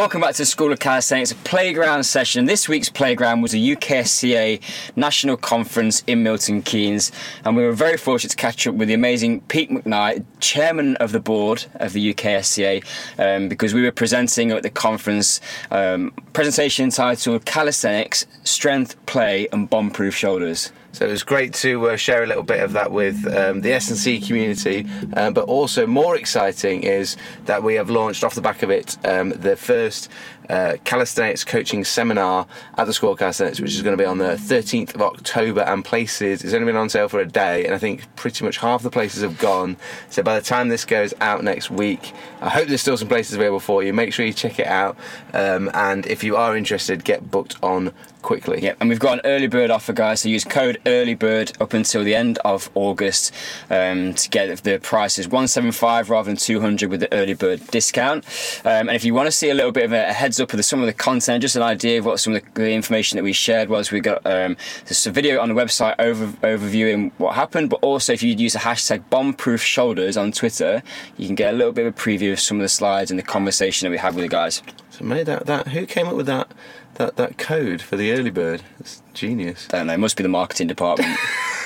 Welcome 0.00 0.22
back 0.22 0.32
to 0.32 0.38
the 0.38 0.46
School 0.46 0.72
of 0.72 0.78
Calisthenics, 0.78 1.30
a 1.30 1.34
playground 1.34 2.04
session. 2.04 2.46
This 2.46 2.66
week's 2.70 2.88
playground 2.88 3.42
was 3.42 3.52
a 3.52 3.58
UKSCA 3.58 4.58
National 4.96 5.36
Conference 5.36 6.02
in 6.06 6.22
Milton 6.22 6.62
Keynes, 6.62 7.12
and 7.44 7.54
we 7.54 7.62
were 7.62 7.72
very 7.72 7.98
fortunate 7.98 8.30
to 8.30 8.36
catch 8.36 8.66
up 8.66 8.76
with 8.76 8.88
the 8.88 8.94
amazing 8.94 9.42
Pete 9.42 9.68
McKnight, 9.68 10.24
chairman 10.40 10.96
of 10.96 11.12
the 11.12 11.20
board 11.20 11.66
of 11.74 11.92
the 11.92 12.14
UKSCA, 12.14 12.82
um, 13.18 13.50
because 13.50 13.74
we 13.74 13.82
were 13.82 13.92
presenting 13.92 14.52
at 14.52 14.62
the 14.62 14.70
conference 14.70 15.38
um, 15.70 16.14
presentation 16.32 16.86
entitled 16.86 17.44
Calisthenics, 17.44 18.26
Strength, 18.42 19.04
Play, 19.04 19.48
and 19.52 19.68
Bomb-Proof 19.68 20.14
Shoulders. 20.14 20.72
So 20.92 21.06
it 21.06 21.10
was 21.10 21.22
great 21.22 21.54
to 21.54 21.90
uh, 21.90 21.96
share 21.96 22.24
a 22.24 22.26
little 22.26 22.42
bit 22.42 22.60
of 22.60 22.72
that 22.72 22.90
with 22.90 23.26
um, 23.26 23.60
the 23.60 23.72
S&C 23.72 24.20
community, 24.20 24.86
uh, 25.14 25.30
but 25.30 25.44
also 25.44 25.86
more 25.86 26.16
exciting 26.16 26.82
is 26.82 27.16
that 27.46 27.62
we 27.62 27.74
have 27.74 27.90
launched 27.90 28.24
off 28.24 28.34
the 28.34 28.40
back 28.40 28.62
of 28.62 28.70
it 28.70 28.96
um, 29.04 29.30
the 29.30 29.56
first 29.56 30.10
uh, 30.48 30.76
calisthenics 30.84 31.44
coaching 31.44 31.84
seminar 31.84 32.46
at 32.76 32.86
the 32.86 32.92
School 32.92 33.12
of 33.12 33.18
Calisthenics, 33.18 33.60
which 33.60 33.74
is 33.74 33.82
going 33.82 33.96
to 33.96 34.02
be 34.02 34.06
on 34.06 34.18
the 34.18 34.34
13th 34.34 34.94
of 34.94 35.02
October, 35.02 35.60
and 35.60 35.84
places 35.84 36.42
it's 36.42 36.54
only 36.54 36.66
been 36.66 36.76
on 36.76 36.88
sale 36.88 37.08
for 37.08 37.20
a 37.20 37.26
day, 37.26 37.64
and 37.64 37.74
I 37.74 37.78
think 37.78 38.04
pretty 38.16 38.44
much 38.44 38.58
half 38.58 38.82
the 38.82 38.90
places 38.90 39.22
have 39.22 39.38
gone. 39.38 39.76
So 40.08 40.22
by 40.22 40.38
the 40.38 40.44
time 40.44 40.68
this 40.68 40.84
goes 40.84 41.14
out 41.20 41.44
next 41.44 41.70
week, 41.70 42.12
I 42.40 42.48
hope 42.48 42.68
there's 42.68 42.80
still 42.80 42.96
some 42.96 43.08
places 43.08 43.34
available 43.34 43.60
for 43.60 43.82
you. 43.82 43.92
Make 43.92 44.12
sure 44.12 44.24
you 44.24 44.32
check 44.32 44.58
it 44.58 44.66
out, 44.66 44.96
um, 45.32 45.70
and 45.74 46.06
if 46.06 46.24
you 46.24 46.36
are 46.36 46.56
interested, 46.56 47.04
get 47.04 47.30
booked 47.30 47.56
on 47.62 47.92
quickly. 48.22 48.60
Yep, 48.62 48.78
and 48.80 48.88
we've 48.88 49.00
got 49.00 49.14
an 49.14 49.20
early 49.24 49.46
bird 49.46 49.70
offer, 49.70 49.92
guys. 49.92 50.20
So 50.20 50.28
use 50.28 50.44
code 50.44 50.80
early 50.86 51.14
bird 51.14 51.52
up 51.60 51.72
until 51.72 52.04
the 52.04 52.14
end 52.14 52.38
of 52.44 52.70
August 52.74 53.34
um, 53.70 54.14
to 54.14 54.28
get 54.28 54.62
the 54.62 54.78
prices 54.78 55.26
175 55.26 56.10
rather 56.10 56.26
than 56.26 56.36
200 56.36 56.90
with 56.90 57.00
the 57.00 57.12
early 57.12 57.34
bird 57.34 57.66
discount. 57.68 58.24
Um, 58.64 58.88
and 58.88 58.90
if 58.90 59.04
you 59.04 59.14
want 59.14 59.26
to 59.26 59.32
see 59.32 59.50
a 59.50 59.54
little 59.54 59.72
bit 59.72 59.84
of 59.84 59.92
a 59.92 60.12
heads 60.30 60.38
up 60.38 60.52
of 60.52 60.58
the, 60.58 60.62
some 60.62 60.78
of 60.78 60.86
the 60.86 60.92
content, 60.92 61.42
just 61.42 61.56
an 61.56 61.62
idea 61.62 61.98
of 61.98 62.06
what 62.06 62.20
some 62.20 62.36
of 62.36 62.42
the, 62.54 62.62
the 62.62 62.70
information 62.70 63.16
that 63.16 63.24
we 63.24 63.32
shared 63.32 63.68
was, 63.68 63.90
we 63.90 63.98
got 63.98 64.24
um, 64.24 64.56
just 64.86 65.04
a 65.08 65.10
video 65.10 65.40
on 65.40 65.48
the 65.48 65.54
website 65.56 65.96
over, 65.98 66.26
overviewing 66.46 67.10
what 67.18 67.34
happened. 67.34 67.68
But 67.68 67.80
also, 67.82 68.12
if 68.12 68.22
you 68.22 68.32
use 68.32 68.52
the 68.52 68.60
hashtag 68.60 69.02
bombproof 69.10 69.58
shoulders 69.60 70.16
on 70.16 70.30
Twitter, 70.30 70.84
you 71.16 71.26
can 71.26 71.34
get 71.34 71.52
a 71.52 71.56
little 71.56 71.72
bit 71.72 71.84
of 71.84 71.94
a 71.94 71.96
preview 71.96 72.32
of 72.32 72.38
some 72.38 72.58
of 72.58 72.62
the 72.62 72.68
slides 72.68 73.10
and 73.10 73.18
the 73.18 73.24
conversation 73.24 73.86
that 73.86 73.90
we 73.90 73.98
had 73.98 74.14
with 74.14 74.22
the 74.22 74.28
guys. 74.28 74.62
So 74.90 75.04
made 75.04 75.26
that 75.26 75.46
that 75.46 75.68
who 75.68 75.84
came 75.84 76.06
up 76.06 76.14
with 76.14 76.26
that 76.26 76.52
that 76.94 77.16
that 77.16 77.36
code 77.36 77.82
for 77.82 77.96
the 77.96 78.12
early 78.12 78.30
bird? 78.30 78.62
It's 78.78 79.02
genius. 79.14 79.66
I 79.72 79.78
don't 79.78 79.88
know. 79.88 79.94
It 79.94 79.98
must 79.98 80.16
be 80.16 80.22
the 80.22 80.28
marketing 80.28 80.68
department. 80.68 81.18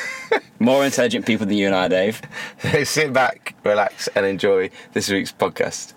More 0.59 0.87
intelligent 0.87 1.27
people 1.27 1.45
than 1.45 1.59
you 1.59 1.67
and 1.67 1.77
I, 1.77 1.89
Dave. 1.89 2.23
Sit 2.85 3.13
back, 3.13 3.55
relax, 3.63 4.09
and 4.15 4.25
enjoy 4.25 4.71
this 4.95 5.11
week's 5.11 5.33
podcast. 5.33 5.93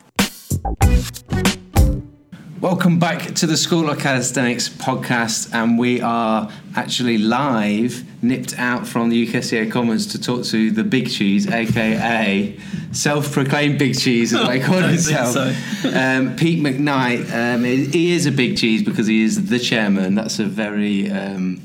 Welcome 2.67 2.99
back 2.99 3.33
to 3.35 3.47
the 3.47 3.55
School 3.55 3.89
of 3.89 3.97
Calisthenics 3.97 4.67
podcast, 4.67 5.53
and 5.53 5.79
we 5.79 6.01
are 6.01 6.51
actually 6.75 7.17
live, 7.17 8.03
nipped 8.21 8.59
out 8.59 8.85
from 8.85 9.07
the 9.07 9.25
UKSCA 9.25 9.71
Commons 9.71 10.05
to 10.07 10.21
talk 10.21 10.43
to 10.47 10.69
the 10.71 10.83
Big 10.83 11.09
Cheese, 11.09 11.49
aka 11.49 12.59
self-proclaimed 12.91 13.79
Big 13.79 13.97
Cheese, 13.97 14.33
as 14.33 14.45
they 14.45 14.59
call 14.59 14.81
himself, 14.81 15.33
think 15.33 15.95
um, 15.95 16.35
Pete 16.35 16.61
McKnight. 16.61 17.33
Um, 17.33 17.63
he 17.63 18.11
is 18.11 18.25
a 18.25 18.33
Big 18.33 18.57
Cheese 18.57 18.83
because 18.83 19.07
he 19.07 19.23
is 19.23 19.47
the 19.47 19.59
chairman. 19.59 20.15
That's 20.15 20.39
a 20.39 20.45
very 20.45 21.09
um, 21.09 21.61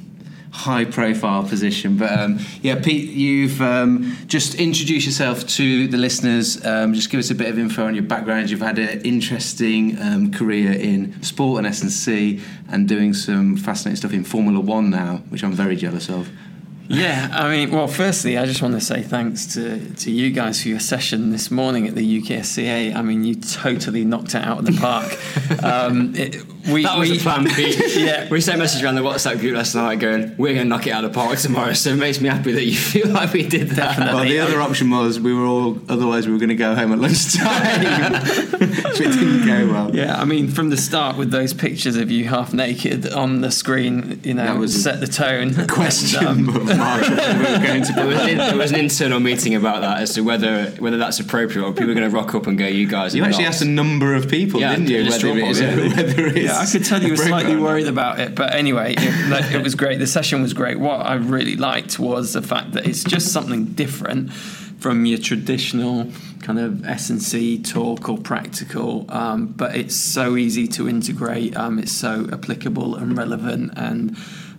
high-profile 0.53 1.45
position. 1.45 1.97
But 1.97 2.19
um, 2.19 2.39
yeah, 2.61 2.81
Pete, 2.81 3.11
you've 3.11 3.61
um, 3.61 4.17
just 4.27 4.55
introduced 4.55 5.07
yourself 5.07 5.47
to 5.47 5.89
the 5.89 5.97
listeners. 5.97 6.65
Um, 6.65 6.95
just 6.95 7.11
give 7.11 7.19
us 7.19 7.31
a 7.31 7.35
bit 7.35 7.49
of 7.49 7.59
info 7.59 7.87
on 7.87 7.95
your 7.95 8.05
background. 8.05 8.51
You've 8.51 8.61
had 8.61 8.79
an 8.79 9.01
interesting 9.01 10.01
um, 10.01 10.31
career 10.31 10.73
in 10.73 11.21
sport 11.23 11.59
and 11.59 11.67
S&C 11.67 12.41
and 12.71 12.87
doing 12.87 13.15
some 13.15 13.57
fascinating 13.57 13.97
stuff 13.97 14.13
in 14.13 14.25
Formula 14.25 14.61
One 14.61 14.91
now, 14.91 15.23
which 15.31 15.43
I'm 15.43 15.53
very 15.53 15.75
jealous 15.75 16.09
of. 16.09 16.31
Yeah, 16.89 17.31
I 17.33 17.49
mean, 17.51 17.71
well, 17.71 17.87
firstly, 17.87 18.37
I 18.37 18.45
just 18.45 18.61
want 18.61 18.75
to 18.75 18.81
say 18.81 19.03
thanks 19.03 19.55
to, 19.55 19.95
to 19.95 20.11
you 20.11 20.31
guys 20.31 20.61
for 20.61 20.69
your 20.69 20.81
session 20.81 21.31
this 21.31 21.51
morning 21.51 21.89
at 21.89 21.95
the 21.95 22.21
UKSCA. 22.21 22.95
I 22.95 23.01
mean, 23.01 23.25
you 23.25 23.37
totally 23.37 24.05
knocked 24.05 24.35
it 24.35 24.43
out 24.45 24.59
of 24.59 24.67
the 24.67 24.79
park. 24.79 25.17
um, 25.65 26.15
it, 26.15 26.45
we, 26.71 26.85
That 26.85 26.99
was 26.99 27.11
we, 27.11 27.17
the 27.19 27.23
plan, 27.23 27.47
Pete. 27.47 27.97
Yeah. 27.97 28.29
We 28.29 28.41
sent 28.41 28.57
a 28.57 28.59
message 28.59 28.83
around 28.83 28.95
the 28.97 29.03
WhatsApp 29.03 29.41
group 29.41 29.57
last 29.57 29.75
night 29.75 29.97
going, 29.97 30.35
we're 30.37 30.55
going 30.55 30.65
to 30.67 30.69
knock 30.69 30.87
it 30.87 30.91
out 30.91 31.05
of 31.05 31.13
the 31.13 31.15
park 31.19 31.39
tomorrow. 31.39 31.73
So 31.73 31.91
it 31.91 31.97
makes 31.97 32.21
me 32.21 32.29
happy 32.29 32.53
that 32.53 32.65
you 32.65 32.75
feel 32.93 33.09
like 33.09 33.33
we 33.33 33.47
did 33.47 33.71
that. 33.71 33.99
Well, 33.99 34.25
the 34.25 34.39
other 34.41 34.61
option 34.61 34.91
was 34.91 35.21
we 35.21 35.33
were 35.35 35.45
all, 35.45 35.79
otherwise 35.89 36.27
we 36.27 36.33
were 36.33 36.39
going 36.39 36.49
to 36.51 36.55
go 36.55 36.75
home 36.75 36.93
at 36.93 36.99
lunchtime, 36.99 38.23
which 38.61 38.99
didn't 38.99 39.47
go 39.47 39.73
well. 39.73 39.95
Yeah, 39.95 40.21
I 40.21 40.25
mean, 40.25 40.49
from 40.49 40.71
the 40.71 40.77
start 40.77 41.17
with 41.17 41.31
those 41.31 41.53
pictures 41.55 41.97
of 41.97 42.11
you 42.11 42.29
half 42.29 42.53
naked 42.53 43.13
on 43.13 43.41
the 43.41 43.51
screen, 43.51 44.21
you 44.25 44.35
know, 44.35 44.45
That 44.45 44.59
was 44.59 44.83
set 44.83 45.01
the 45.01 45.07
tone. 45.07 45.67
Question, 45.69 46.27
And, 46.27 46.39
um, 46.39 46.47
but 46.47 46.63
we 46.63 46.69
were 46.69 47.67
going 47.67 47.83
to 47.83 47.93
There 47.93 48.07
was, 48.07 48.19
an, 48.21 48.37
there 48.39 48.57
was 48.57 48.73
an 48.73 48.79
internal 48.79 49.21
meeting 49.21 49.55
about 49.55 49.81
that 49.83 50.01
as 50.01 50.15
to 50.15 50.23
whether 50.23 50.67
whether 50.79 50.97
that's 50.99 51.21
appropriate 51.21 51.65
or 51.65 51.73
people 51.73 51.91
are 51.91 51.95
going 51.95 52.09
to 52.09 52.15
rock 52.15 52.35
up 52.35 52.47
and 52.47 52.59
go, 52.59 52.67
you 52.67 52.87
guys. 52.87 53.15
You 53.15 53.25
actually 53.25 53.45
not." 53.45 53.55
asked 53.55 53.63
a 53.63 53.67
number 53.67 54.15
of 54.15 54.29
people, 54.29 54.61
Yeah, 54.61 54.75
didn't 54.77 54.89
you? 54.89 55.05
Whether, 55.05 55.19
straw 55.19 55.31
it 55.33 55.39
is, 55.39 55.61
poll, 55.61 55.69
yeah. 55.69 55.97
whether 55.97 56.27
it's 56.27 56.52
Yeah, 56.53 56.61
I 56.61 56.67
could 56.71 56.85
tell 56.85 57.03
you 57.03 57.11
were 57.11 57.17
slightly 57.17 57.57
worried 57.57 57.89
about 57.89 58.21
it, 58.21 58.35
but 58.35 58.55
anyway, 58.55 58.95
it, 58.97 59.29
like, 59.31 59.53
it 59.53 59.63
was 59.63 59.75
great. 59.75 59.99
The 59.99 60.07
session 60.07 60.43
was 60.43 60.53
great. 60.53 60.79
What 60.79 61.05
I 61.07 61.15
really 61.15 61.57
liked 61.57 61.99
was 61.99 62.33
the 62.33 62.43
fact 62.43 62.73
that 62.73 62.87
it's 62.87 63.05
just 63.05 63.33
something 63.33 63.65
different 63.67 64.33
from 64.33 65.07
your 65.07 65.19
traditional 65.19 66.11
kind 66.43 66.59
of 66.59 66.85
S 66.85 67.09
and 67.11 67.23
C 67.23 67.63
talk 67.63 68.09
or 68.09 68.19
practical, 68.19 69.07
um, 69.09 69.47
but 69.47 69.77
it's 69.77 69.95
so 69.95 70.37
easy 70.37 70.67
to 70.69 70.89
integrate. 70.89 71.57
Um, 71.57 71.79
it's 71.79 71.93
so 71.93 72.29
applicable 72.33 72.97
and 72.97 73.17
relevant 73.17 73.73
and. 73.77 74.17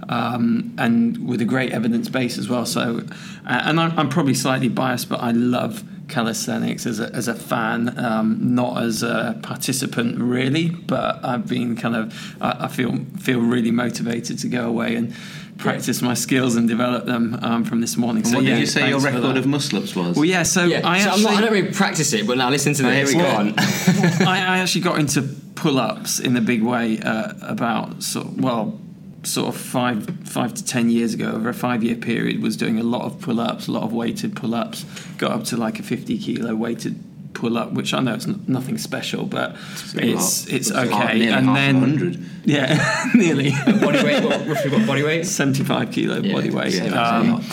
Um, 0.09 0.73
and 0.77 1.29
with 1.29 1.39
a 1.39 1.45
great 1.45 1.71
evidence 1.71 2.09
base 2.09 2.37
as 2.37 2.49
well. 2.49 2.65
So, 2.65 3.03
uh, 3.45 3.61
and 3.63 3.79
I'm, 3.79 3.97
I'm 3.97 4.09
probably 4.09 4.33
slightly 4.33 4.67
biased, 4.67 5.07
but 5.07 5.21
I 5.21 5.31
love 5.31 5.81
calisthenics 6.13 6.85
as 6.85 6.99
a, 6.99 7.07
as 7.13 7.27
a 7.27 7.33
fan, 7.35 7.97
um, 7.97 8.55
not 8.55 8.81
as 8.83 9.03
a 9.03 9.37
participant 9.43 10.19
really, 10.19 10.69
but 10.69 11.11
I've 11.25 11.47
been 11.47 11.75
kind 11.75 11.95
of 11.95 12.03
I, 12.41 12.65
I 12.65 12.67
feel 12.67 12.91
feel 13.19 13.39
really 13.39 13.71
motivated 13.71 14.39
to 14.39 14.47
go 14.47 14.67
away 14.73 14.95
and 14.95 15.13
practice 15.57 16.01
my 16.01 16.15
skills 16.15 16.55
and 16.55 16.67
develop 16.67 17.05
them 17.05 17.37
um, 17.41 17.63
from 17.63 17.79
this 17.81 17.95
morning. 17.97 18.23
And 18.23 18.31
so 18.31 18.37
what 18.37 18.45
yeah, 18.45 18.53
did 18.55 18.59
you 18.61 18.65
say 18.65 18.89
your 18.89 18.99
record 18.99 19.37
of 19.37 19.45
muscle 19.45 19.79
ups 19.79 19.95
was? 19.95 20.15
Well, 20.15 20.25
yeah. 20.25 20.43
So 20.43 20.65
Yeah, 20.65 20.81
I 20.87 20.99
so 20.99 21.09
I'm 21.09 21.13
actually 21.13 21.23
not, 21.23 21.33
I 21.33 21.41
don't 21.41 21.53
really 21.53 21.71
practice 21.73 22.13
it, 22.13 22.27
but 22.27 22.37
now 22.37 22.49
listen 22.49 22.73
to 22.75 22.83
Oh, 22.87 22.89
this. 22.89 23.11
here 23.11 23.19
we 23.19 23.23
Go 23.23 23.31
go. 23.31 23.37
on. 24.21 24.27
I, 24.27 24.55
I 24.55 24.57
actually 24.59 24.81
got 24.81 24.99
into 24.99 25.21
pull-ups 25.55 26.19
in 26.19 26.35
a 26.37 26.41
big 26.41 26.63
way 26.63 26.99
uh, 26.99 27.33
about 27.41 28.01
sort 28.03 28.25
of, 28.27 28.39
well 28.41 28.79
sort 29.23 29.47
of 29.55 29.59
five 29.59 30.05
five 30.27 30.53
to 30.53 30.63
ten 30.65 30.89
years 30.89 31.13
ago 31.13 31.31
over 31.31 31.49
a 31.49 31.53
five 31.53 31.83
year 31.83 31.95
period 31.95 32.41
was 32.41 32.57
doing 32.57 32.77
a 32.79 32.83
lot 32.83 33.03
of 33.03 33.19
pull-ups 33.21 33.67
a 33.67 33.71
lot 33.71 33.83
of 33.83 33.93
weighted 33.93 34.35
pull-ups 34.35 34.83
got 35.17 35.31
up 35.31 35.43
to 35.45 35.55
like 35.57 35.79
a 35.79 35.83
50 35.83 36.17
kilo 36.17 36.53
weighted 36.55 37.01
pull-up 37.33 37.71
which 37.71 37.93
I 37.93 37.99
know 38.01 38.13
it's 38.15 38.27
n- 38.27 38.43
nothing 38.47 38.77
special 38.77 39.25
but 39.25 39.55
it's 39.95 40.45
it's 40.47 40.69
It's 40.69 40.71
okay 40.71 41.27
and 41.29 41.47
then 41.55 41.81
100. 41.81 42.19
yeah 42.45 43.09
nearly 43.15 43.51
body 43.81 44.03
weight, 44.03 44.23
what, 44.23 44.45
roughly 44.47 44.71
what 44.71 44.85
body 44.85 45.03
weight? 45.03 45.25
75 45.25 45.91
kilo 45.91 46.17
Yeah, 46.19 46.33
body 46.33 46.49
weight 46.51 46.73
yeah, 46.73 47.01
um. 47.17 47.43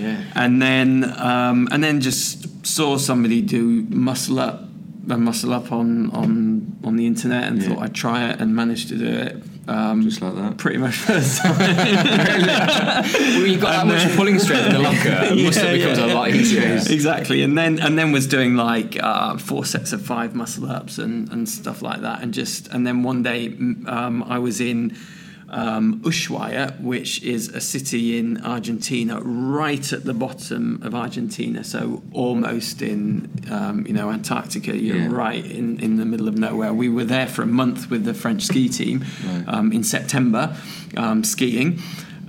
Yeah. 0.00 0.22
and 0.34 0.60
then 0.60 1.04
um, 1.18 1.68
and 1.70 1.82
then 1.82 2.00
just 2.00 2.66
saw 2.66 2.96
somebody 2.98 3.40
do 3.40 3.86
muscle 3.88 4.38
up 4.40 4.64
a 5.08 5.16
muscle 5.16 5.52
up 5.54 5.72
on 5.72 6.10
on 6.10 6.76
on 6.84 6.96
the 6.96 7.06
internet 7.06 7.44
and 7.44 7.62
Yeah. 7.62 7.68
thought 7.68 7.78
I'd 7.84 7.94
try 7.94 8.28
it 8.30 8.40
and 8.40 8.54
managed 8.54 8.88
to 8.88 8.98
do 8.98 9.06
it 9.06 9.42
um, 9.70 10.02
Just 10.02 10.20
like 10.22 10.34
that. 10.34 10.58
pretty 10.58 10.78
much 10.78 10.96
first 10.96 11.40
time 11.42 11.56
Well, 11.58 13.46
you've 13.46 13.60
got 13.60 13.72
that 13.72 13.86
much 13.86 14.16
pulling 14.16 14.38
strength 14.38 14.66
in 14.66 14.72
the 14.72 14.78
locker. 14.80 15.34
Muscle 15.36 15.64
Yeah, 15.64 15.72
becomes 15.72 15.98
yeah. 15.98 16.06
a 16.06 16.14
lot 16.14 16.28
easier. 16.30 16.74
exactly 16.96 17.42
and 17.42 17.56
then 17.56 17.78
and 17.78 17.98
then 17.98 18.12
was 18.12 18.26
doing 18.26 18.56
like 18.56 19.00
uh, 19.02 19.36
four 19.38 19.64
sets 19.64 19.92
of 19.92 20.02
five 20.04 20.34
muscle 20.34 20.66
ups 20.70 20.98
and 20.98 21.30
and 21.32 21.48
stuff 21.48 21.82
like 21.82 22.00
that 22.02 22.22
and 22.22 22.34
just 22.34 22.68
and 22.68 22.86
then 22.86 23.02
one 23.02 23.22
day 23.22 23.48
um, 23.86 24.24
I 24.26 24.38
was 24.38 24.60
in 24.60 24.96
um, 25.50 26.00
Ushuaia, 26.00 26.80
which 26.80 27.22
is 27.22 27.48
a 27.48 27.60
city 27.60 28.18
in 28.18 28.42
Argentina, 28.44 29.20
right 29.20 29.92
at 29.92 30.04
the 30.04 30.14
bottom 30.14 30.80
of 30.82 30.94
Argentina, 30.94 31.64
so 31.64 32.02
almost 32.12 32.82
in 32.82 33.28
um, 33.50 33.86
you 33.86 33.92
know 33.92 34.10
Antarctica. 34.10 34.76
You're 34.76 34.96
Yeah. 34.96 35.08
right 35.12 35.44
in, 35.44 35.80
in 35.80 35.96
the 35.96 36.04
middle 36.04 36.28
of 36.28 36.36
nowhere. 36.38 36.72
We 36.72 36.88
were 36.88 37.04
there 37.04 37.26
for 37.26 37.42
a 37.42 37.46
month 37.46 37.90
with 37.90 38.04
the 38.04 38.14
French 38.14 38.42
ski 38.44 38.68
team 38.68 39.04
um, 39.46 39.72
in 39.72 39.82
September, 39.84 40.56
um, 40.96 41.22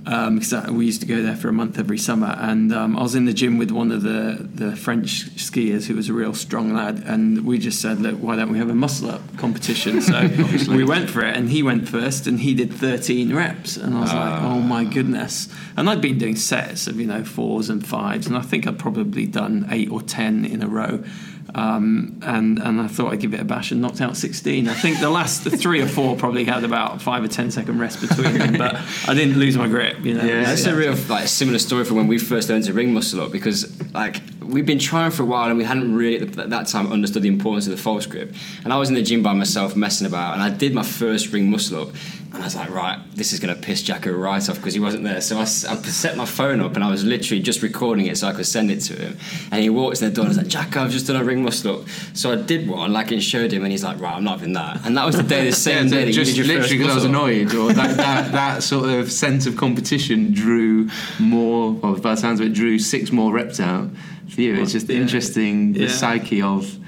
skiing. 0.04 0.14
Um, 0.14 0.38
because 0.38 0.70
we 0.70 0.86
used 0.86 1.00
to 1.00 1.06
go 1.06 1.22
there 1.22 1.36
for 1.36 1.48
a 1.48 1.52
month 1.52 1.78
every 1.78 1.98
summer, 1.98 2.34
and 2.38 2.72
um, 2.72 2.96
I 2.96 3.02
was 3.02 3.14
in 3.14 3.24
the 3.24 3.32
gym 3.32 3.58
with 3.58 3.70
one 3.70 3.90
of 3.90 4.02
the, 4.02 4.48
the 4.54 4.76
French 4.76 5.30
skiers 5.36 5.86
who 5.86 5.94
was 5.94 6.08
a 6.08 6.12
real 6.12 6.34
strong 6.34 6.74
lad, 6.74 7.02
and 7.06 7.44
we 7.44 7.58
just 7.58 7.80
said, 7.80 8.00
"Look, 8.00 8.16
why 8.16 8.36
don't 8.36 8.52
we 8.52 8.58
have 8.58 8.70
a 8.70 8.74
muscle 8.74 9.10
up 9.10 9.20
competition?" 9.38 10.00
So 10.00 10.28
we 10.68 10.84
went 10.84 11.10
for 11.10 11.24
it, 11.24 11.36
and 11.36 11.50
he 11.50 11.62
went 11.62 11.88
first, 11.88 12.26
and 12.26 12.40
he 12.40 12.54
did 12.54 12.72
13 12.72 13.34
reps, 13.34 13.76
and 13.76 13.96
I 13.96 14.00
was 14.00 14.12
like, 14.12 14.42
"Oh 14.42 14.60
my 14.60 14.84
goodness!" 14.84 15.48
And 15.76 15.88
I'd 15.88 16.00
been 16.00 16.18
doing 16.18 16.36
sets 16.36 16.86
of 16.86 17.00
you 17.00 17.06
know 17.06 17.24
fours 17.24 17.70
and 17.70 17.86
fives, 17.86 18.26
and 18.26 18.36
I 18.36 18.42
think 18.42 18.66
I'd 18.66 18.78
probably 18.78 19.26
done 19.26 19.66
eight 19.70 19.90
or 19.90 20.02
ten 20.02 20.44
in 20.44 20.62
a 20.62 20.68
row, 20.68 21.04
Um, 21.54 22.18
and 22.22 22.58
and 22.58 22.80
I 22.80 22.86
thought 22.86 23.12
I'd 23.12 23.20
give 23.20 23.34
it 23.34 23.40
a 23.40 23.44
bash 23.44 23.72
and 23.72 23.82
knocked 23.82 24.00
out 24.00 24.16
16. 24.16 24.68
I 24.68 24.74
think 24.74 25.00
the 25.00 25.10
last 25.10 25.42
three 25.42 25.82
or 25.82 25.86
four 25.86 26.16
probably 26.16 26.44
had 26.44 26.64
about 26.64 27.02
five 27.02 27.22
or 27.22 27.28
ten 27.28 27.50
second 27.50 27.78
rest 27.78 28.00
between 28.00 28.38
them, 28.38 28.54
but 28.56 28.76
I 29.06 29.14
didn't 29.14 29.38
lose 29.38 29.56
my 29.56 29.68
grip. 29.68 30.00
You 30.02 30.14
know, 30.14 30.24
Yeah. 30.24 30.44
That's 30.44 30.64
a 30.64 30.74
real 30.74 30.94
like 31.08 31.28
similar 31.28 31.58
story 31.58 31.84
from 31.84 31.96
when 31.98 32.06
we 32.06 32.18
first 32.18 32.48
learned 32.48 32.64
to 32.64 32.72
ring 32.72 32.94
muscle 32.94 33.20
up 33.20 33.32
because 33.32 33.68
like 33.92 34.22
we've 34.40 34.64
been 34.66 34.78
trying 34.78 35.10
for 35.10 35.22
a 35.24 35.26
while 35.26 35.48
and 35.48 35.58
we 35.58 35.64
hadn't 35.64 35.94
really 35.94 36.20
at 36.26 36.50
that 36.50 36.66
time 36.68 36.90
understood 36.90 37.22
the 37.22 37.28
importance 37.28 37.66
of 37.66 37.72
the 37.76 37.82
false 37.82 38.06
grip. 38.06 38.34
And 38.64 38.72
I 38.72 38.78
was 38.78 38.88
in 38.88 38.94
the 38.94 39.02
gym 39.02 39.22
by 39.22 39.34
myself 39.34 39.76
messing 39.76 40.06
about 40.06 40.32
and 40.34 40.42
I 40.42 40.48
did 40.48 40.74
my 40.74 40.82
first 40.82 41.32
ring 41.32 41.50
muscle 41.50 41.82
up 41.82 41.88
and 42.32 42.40
I 42.42 42.44
was 42.46 42.56
like, 42.56 42.70
right, 42.70 42.98
this 43.14 43.32
is 43.34 43.40
going 43.40 43.54
to 43.54 43.60
piss 43.60 43.82
Jacko 43.82 44.10
right 44.12 44.48
off 44.48 44.56
because 44.56 44.72
he 44.72 44.80
wasn't 44.80 45.04
there. 45.04 45.20
So 45.20 45.38
I 45.38 45.44
set 45.44 46.16
my 46.16 46.24
phone 46.24 46.60
up 46.60 46.74
and 46.76 46.82
I 46.82 46.90
was 46.90 47.04
literally 47.04 47.42
just 47.42 47.60
recording 47.62 48.06
it 48.06 48.16
so 48.16 48.26
I 48.26 48.32
could 48.32 48.46
send 48.46 48.70
it 48.70 48.80
to 48.82 48.94
him. 48.94 49.18
And 49.50 49.62
he 49.62 49.68
walks 49.68 50.00
in 50.00 50.08
the 50.08 50.14
door 50.14 50.24
and 50.24 50.28
I 50.28 50.30
was 50.30 50.38
like, 50.38 50.46
Jacko, 50.48 50.80
I've 50.84 50.90
just 50.90 51.06
done 51.06 51.16
a 51.16 51.24
ring 51.24 51.42
muscle 51.42 51.80
up. 51.80 51.88
So 52.14 52.32
I 52.32 52.36
did 52.36 52.68
one, 52.68 52.90
like 52.92 53.10
and 53.10 53.22
showed 53.22 53.52
him, 53.52 53.64
and 53.64 53.70
he's 53.70 53.84
like, 53.84 54.00
right, 54.00 54.14
I'm 54.16 54.24
not 54.24 54.38
having 54.38 54.54
that. 54.54 54.84
And 54.86 54.96
that 54.96 55.04
was 55.04 55.16
the 55.16 55.22
day, 55.22 55.44
the 55.44 55.52
same 55.70 55.90
day 55.90 56.04
that 56.04 56.06
you 56.06 56.12
just 56.14 56.34
did 56.34 56.46
your 56.46 56.46
literally 56.56 56.78
because 56.78 56.92
I 56.92 56.94
was 56.94 57.04
annoyed, 57.04 57.54
or 57.54 57.72
that, 57.74 57.96
that, 57.98 58.32
that 58.40 58.62
sort 58.62 58.88
of 58.88 59.12
sense 59.12 59.46
of 59.46 59.56
competition 59.58 60.32
drew 60.32 60.88
more. 61.20 61.72
Well, 61.72 61.96
by 61.96 62.14
the 62.14 62.16
sounds 62.16 62.40
of 62.40 62.46
it, 62.46 62.54
drew 62.54 62.78
six 62.78 63.12
more 63.12 63.32
reps 63.32 63.60
out 63.60 63.90
for 64.28 64.40
you. 64.40 64.54
It's 64.62 64.72
just 64.72 64.88
Yeah. 64.88 64.96
interesting 65.00 65.74
the 65.74 65.80
Yeah. 65.80 65.88
psyche 65.88 66.40
of 66.40 66.78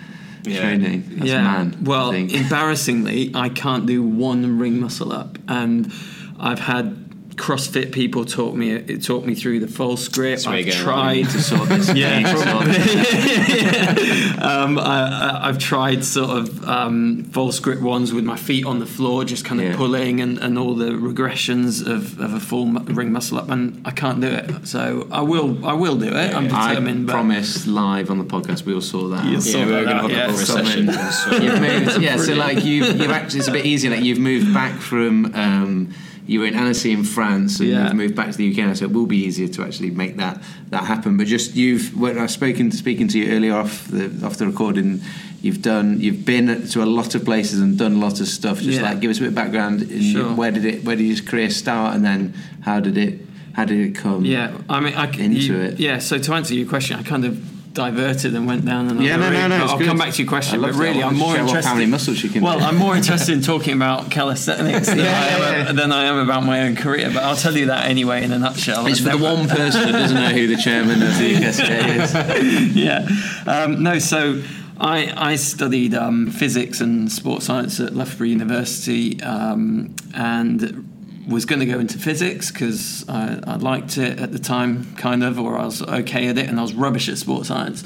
Yeah. 0.46 0.60
training. 0.60 1.04
That's 1.08 1.30
yeah. 1.30 1.42
man. 1.42 1.76
well, 1.82 2.12
I 2.12 2.16
embarrassingly, 2.16 3.32
I 3.34 3.48
can't 3.48 3.86
do 3.86 4.02
one 4.02 4.58
ring 4.58 4.80
muscle 4.80 5.12
up, 5.12 5.38
and 5.48 5.90
I've 6.38 6.58
had 6.58 7.03
CrossFit 7.36 7.92
people 7.92 8.24
taught 8.24 8.54
me 8.54 8.70
it 8.70 9.02
talk 9.02 9.24
me 9.24 9.34
through 9.34 9.60
the 9.60 9.66
false 9.68 10.08
grip. 10.08 10.32
That's 10.36 10.46
where 10.46 10.56
I've 10.56 10.72
tried 10.72 11.24
to 11.24 11.42
sort 11.42 11.68
this. 11.68 11.92
Yeah, 11.94 12.22
this. 12.66 14.38
um, 14.42 14.78
I, 14.78 14.82
I- 14.82 15.48
I've 15.48 15.58
tried 15.58 16.04
sort 16.04 16.30
of 16.30 16.64
um, 16.68 17.24
false 17.24 17.58
grip 17.60 17.80
ones 17.80 18.12
with 18.12 18.24
my 18.24 18.36
feet 18.36 18.64
on 18.64 18.78
the 18.78 18.86
floor, 18.86 19.24
just 19.24 19.44
kind 19.44 19.60
of 19.60 19.66
Yeah. 19.68 19.76
pulling 19.76 20.20
and, 20.20 20.38
and 20.38 20.58
all 20.58 20.74
the 20.74 20.90
regressions 20.90 21.86
of, 21.86 22.18
of 22.20 22.32
a 22.34 22.40
full 22.40 22.66
ring 22.72 23.12
muscle 23.12 23.38
up, 23.38 23.50
and 23.50 23.80
I 23.84 23.90
can't 23.90 24.20
do 24.20 24.28
it. 24.28 24.66
So 24.66 25.06
I 25.10 25.20
will, 25.20 25.66
I 25.66 25.74
will 25.74 25.96
do 25.96 26.08
it. 26.08 26.34
I'm 26.34 26.46
I 26.54 26.68
determined. 26.70 27.06
but 27.06 27.12
promised 27.12 27.66
live 27.66 28.10
on 28.10 28.18
the 28.18 28.24
podcast 28.24 28.64
we 28.64 28.72
all 28.74 28.80
saw 28.80 29.08
that. 29.08 29.24
Out. 29.24 29.42
saw 29.42 29.58
Yeah, 29.58 29.66
we 29.66 29.72
were 29.72 29.84
going 29.84 30.08
to 30.08 30.14
yeah, 30.14 30.30
a 30.30 30.34
session. 30.34 30.88
and 30.88 31.42
You've 31.44 31.60
moved, 31.60 32.00
yeah. 32.02 32.16
So 32.16 32.34
like 32.34 32.64
you've, 32.64 32.96
you've 33.00 33.10
actually 33.10 33.40
it's 33.40 33.48
a 33.48 33.52
bit 33.52 33.66
easier. 33.66 33.90
Like 33.90 34.02
you've 34.04 34.18
moved 34.18 34.54
back 34.54 34.80
from 34.80 35.34
um, 35.34 35.94
you 36.26 36.40
were 36.40 36.46
in 36.46 36.54
Annecy 36.54 36.92
in 36.92 37.04
France, 37.04 37.60
and 37.60 37.68
Yeah. 37.68 37.84
you've 37.84 37.94
moved 37.94 38.14
back 38.16 38.30
to 38.32 38.36
the 38.38 38.44
UK 38.50 38.58
now. 38.66 38.72
So 38.74 38.84
it 38.86 38.92
will 38.92 39.06
be 39.06 39.18
easier 39.18 39.48
to 39.48 39.62
actually 39.62 39.90
make 39.90 40.16
that 40.16 40.42
that 40.70 40.84
happen. 40.84 41.16
But 41.16 41.26
just 41.26 41.54
you've 41.54 41.96
when 41.96 42.18
I've 42.18 42.30
spoken 42.30 42.70
speaking 42.70 43.08
to 43.08 43.18
you 43.18 43.30
earlier 43.32 43.54
off 43.54 43.86
the 43.88 44.10
off 44.24 44.36
the 44.38 44.46
recording. 44.46 45.00
You've 45.42 45.60
done. 45.60 46.00
You've 46.00 46.24
been 46.24 46.66
to 46.68 46.82
a 46.82 46.86
lot 46.86 47.14
of 47.14 47.22
places 47.26 47.60
and 47.60 47.76
done 47.76 47.92
a 47.96 47.98
lot 47.98 48.18
of 48.20 48.26
stuff. 48.28 48.62
Just 48.62 48.78
Yeah. 48.80 48.84
like 48.88 49.00
give 49.00 49.10
us 49.10 49.18
a 49.18 49.20
bit 49.20 49.28
of 49.28 49.34
background. 49.34 49.86
Sure. 50.00 50.32
Where 50.34 50.50
did 50.50 50.64
it? 50.64 50.84
Where 50.84 50.96
did 50.96 51.04
your 51.04 51.18
career 51.22 51.50
start? 51.50 51.94
And 51.94 52.02
then 52.02 52.32
how 52.62 52.80
did 52.80 52.96
it? 52.96 53.20
How 53.52 53.66
did 53.66 53.78
it 53.78 53.94
come? 53.94 54.24
Yeah, 54.24 54.50
I 54.70 54.80
mean, 54.80 54.94
I, 54.94 55.04
Into 55.10 55.40
you- 55.40 55.54
it. 55.60 55.78
Yeah, 55.78 55.98
so 55.98 56.16
to 56.18 56.32
answer 56.32 56.54
your 56.54 56.66
question, 56.66 56.98
I 56.98 57.02
kind 57.02 57.24
of 57.26 57.38
diverted 57.74 58.34
and 58.34 58.46
went 58.46 58.64
down 58.64 58.86
another 58.88 59.02
Yeah, 59.04 59.16
no, 59.16 59.28
no, 59.30 59.38
route, 59.40 59.48
no, 59.48 59.58
but 59.58 59.70
I'll 59.70 59.78
good. 59.78 59.86
come 59.88 59.98
back 59.98 60.12
to 60.14 60.22
your 60.22 60.28
question. 60.28 60.60
But 60.62 60.74
really, 60.74 61.02
I 61.02 61.08
I'm 61.08 61.16
more 61.16 61.34
show 61.34 61.42
off 61.42 61.48
interested. 61.48 61.68
how 61.68 61.74
many 61.74 61.86
muscles 61.86 62.22
you 62.22 62.30
can 62.30 62.42
well, 62.42 62.58
do. 62.60 62.64
I'm 62.64 62.76
more 62.76 62.96
interested 63.00 63.32
in 63.34 63.42
talking 63.42 63.74
about 63.74 64.10
calisthenics 64.10 64.86
than, 64.86 64.98
Yeah, 64.98 65.04
I 65.04 65.26
am, 65.26 65.40
yeah, 65.40 65.56
yeah. 65.66 65.72
than 65.72 65.92
I 65.92 66.04
am 66.04 66.18
about 66.18 66.44
my 66.44 66.62
own 66.62 66.76
career. 66.76 67.10
But 67.12 67.24
I'll 67.24 67.36
tell 67.36 67.56
you 67.56 67.66
that 67.66 67.86
anyway 67.86 68.22
in 68.24 68.32
a 68.32 68.38
nutshell. 68.38 68.86
It's 68.86 69.00
for 69.00 69.10
the 69.10 69.18
one 69.18 69.48
person 69.48 69.82
that 69.82 69.92
doesn't 69.92 70.16
know 70.16 70.28
who 70.30 70.46
the 70.46 70.56
chairman 70.56 71.02
of 71.02 71.18
the 71.18 71.34
UKSCA 71.34 72.36
is. 72.70 72.76
yeah. 72.76 73.08
Um, 73.46 73.82
no, 73.82 73.98
so 73.98 74.40
I, 74.78 75.12
I 75.16 75.36
studied 75.36 75.94
um, 75.94 76.30
physics 76.30 76.80
and 76.80 77.10
sports 77.10 77.46
science 77.46 77.80
at 77.80 77.92
Loughborough 77.94 78.26
University 78.28 79.20
um, 79.22 79.94
and 80.14 80.90
was 81.26 81.46
going 81.46 81.60
to 81.60 81.66
go 81.66 81.78
into 81.78 81.98
physics 81.98 82.50
because 82.50 83.08
I, 83.08 83.40
I 83.46 83.56
liked 83.56 83.96
it 83.98 84.18
at 84.18 84.32
the 84.32 84.38
time, 84.38 84.94
kind 84.96 85.22
of, 85.22 85.38
or 85.38 85.58
I 85.58 85.64
was 85.64 85.82
okay 85.82 86.28
at 86.28 86.38
it, 86.38 86.48
and 86.48 86.58
I 86.58 86.62
was 86.62 86.74
rubbish 86.74 87.08
at 87.08 87.18
sports 87.18 87.48
science. 87.48 87.82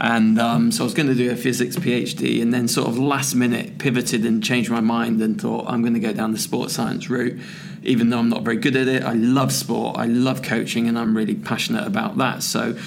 And 0.00 0.38
um, 0.38 0.70
so 0.70 0.84
I 0.84 0.86
was 0.86 0.94
going 0.94 1.08
to 1.08 1.14
do 1.14 1.30
a 1.30 1.36
physics 1.36 1.76
PhD, 1.76 2.40
and 2.40 2.54
then 2.54 2.68
sort 2.68 2.88
of 2.88 2.98
last 2.98 3.34
minute 3.34 3.78
pivoted 3.78 4.24
and 4.24 4.42
changed 4.42 4.70
my 4.70 4.80
mind 4.80 5.20
and 5.20 5.40
thought 5.40 5.66
I'm 5.68 5.82
going 5.82 5.94
to 5.94 6.00
go 6.00 6.12
down 6.12 6.32
the 6.32 6.38
sports 6.38 6.74
science 6.74 7.10
route, 7.10 7.38
even 7.82 8.10
though 8.10 8.18
I'm 8.18 8.28
not 8.28 8.42
very 8.42 8.56
good 8.56 8.76
at 8.76 8.86
it. 8.86 9.02
I 9.02 9.14
love 9.14 9.52
sport, 9.52 9.98
I 9.98 10.06
love 10.06 10.42
coaching, 10.42 10.88
and 10.88 10.98
I'm 10.98 11.16
really 11.16 11.34
passionate 11.34 11.86
about 11.86 12.16
that. 12.18 12.42
So 12.42 12.78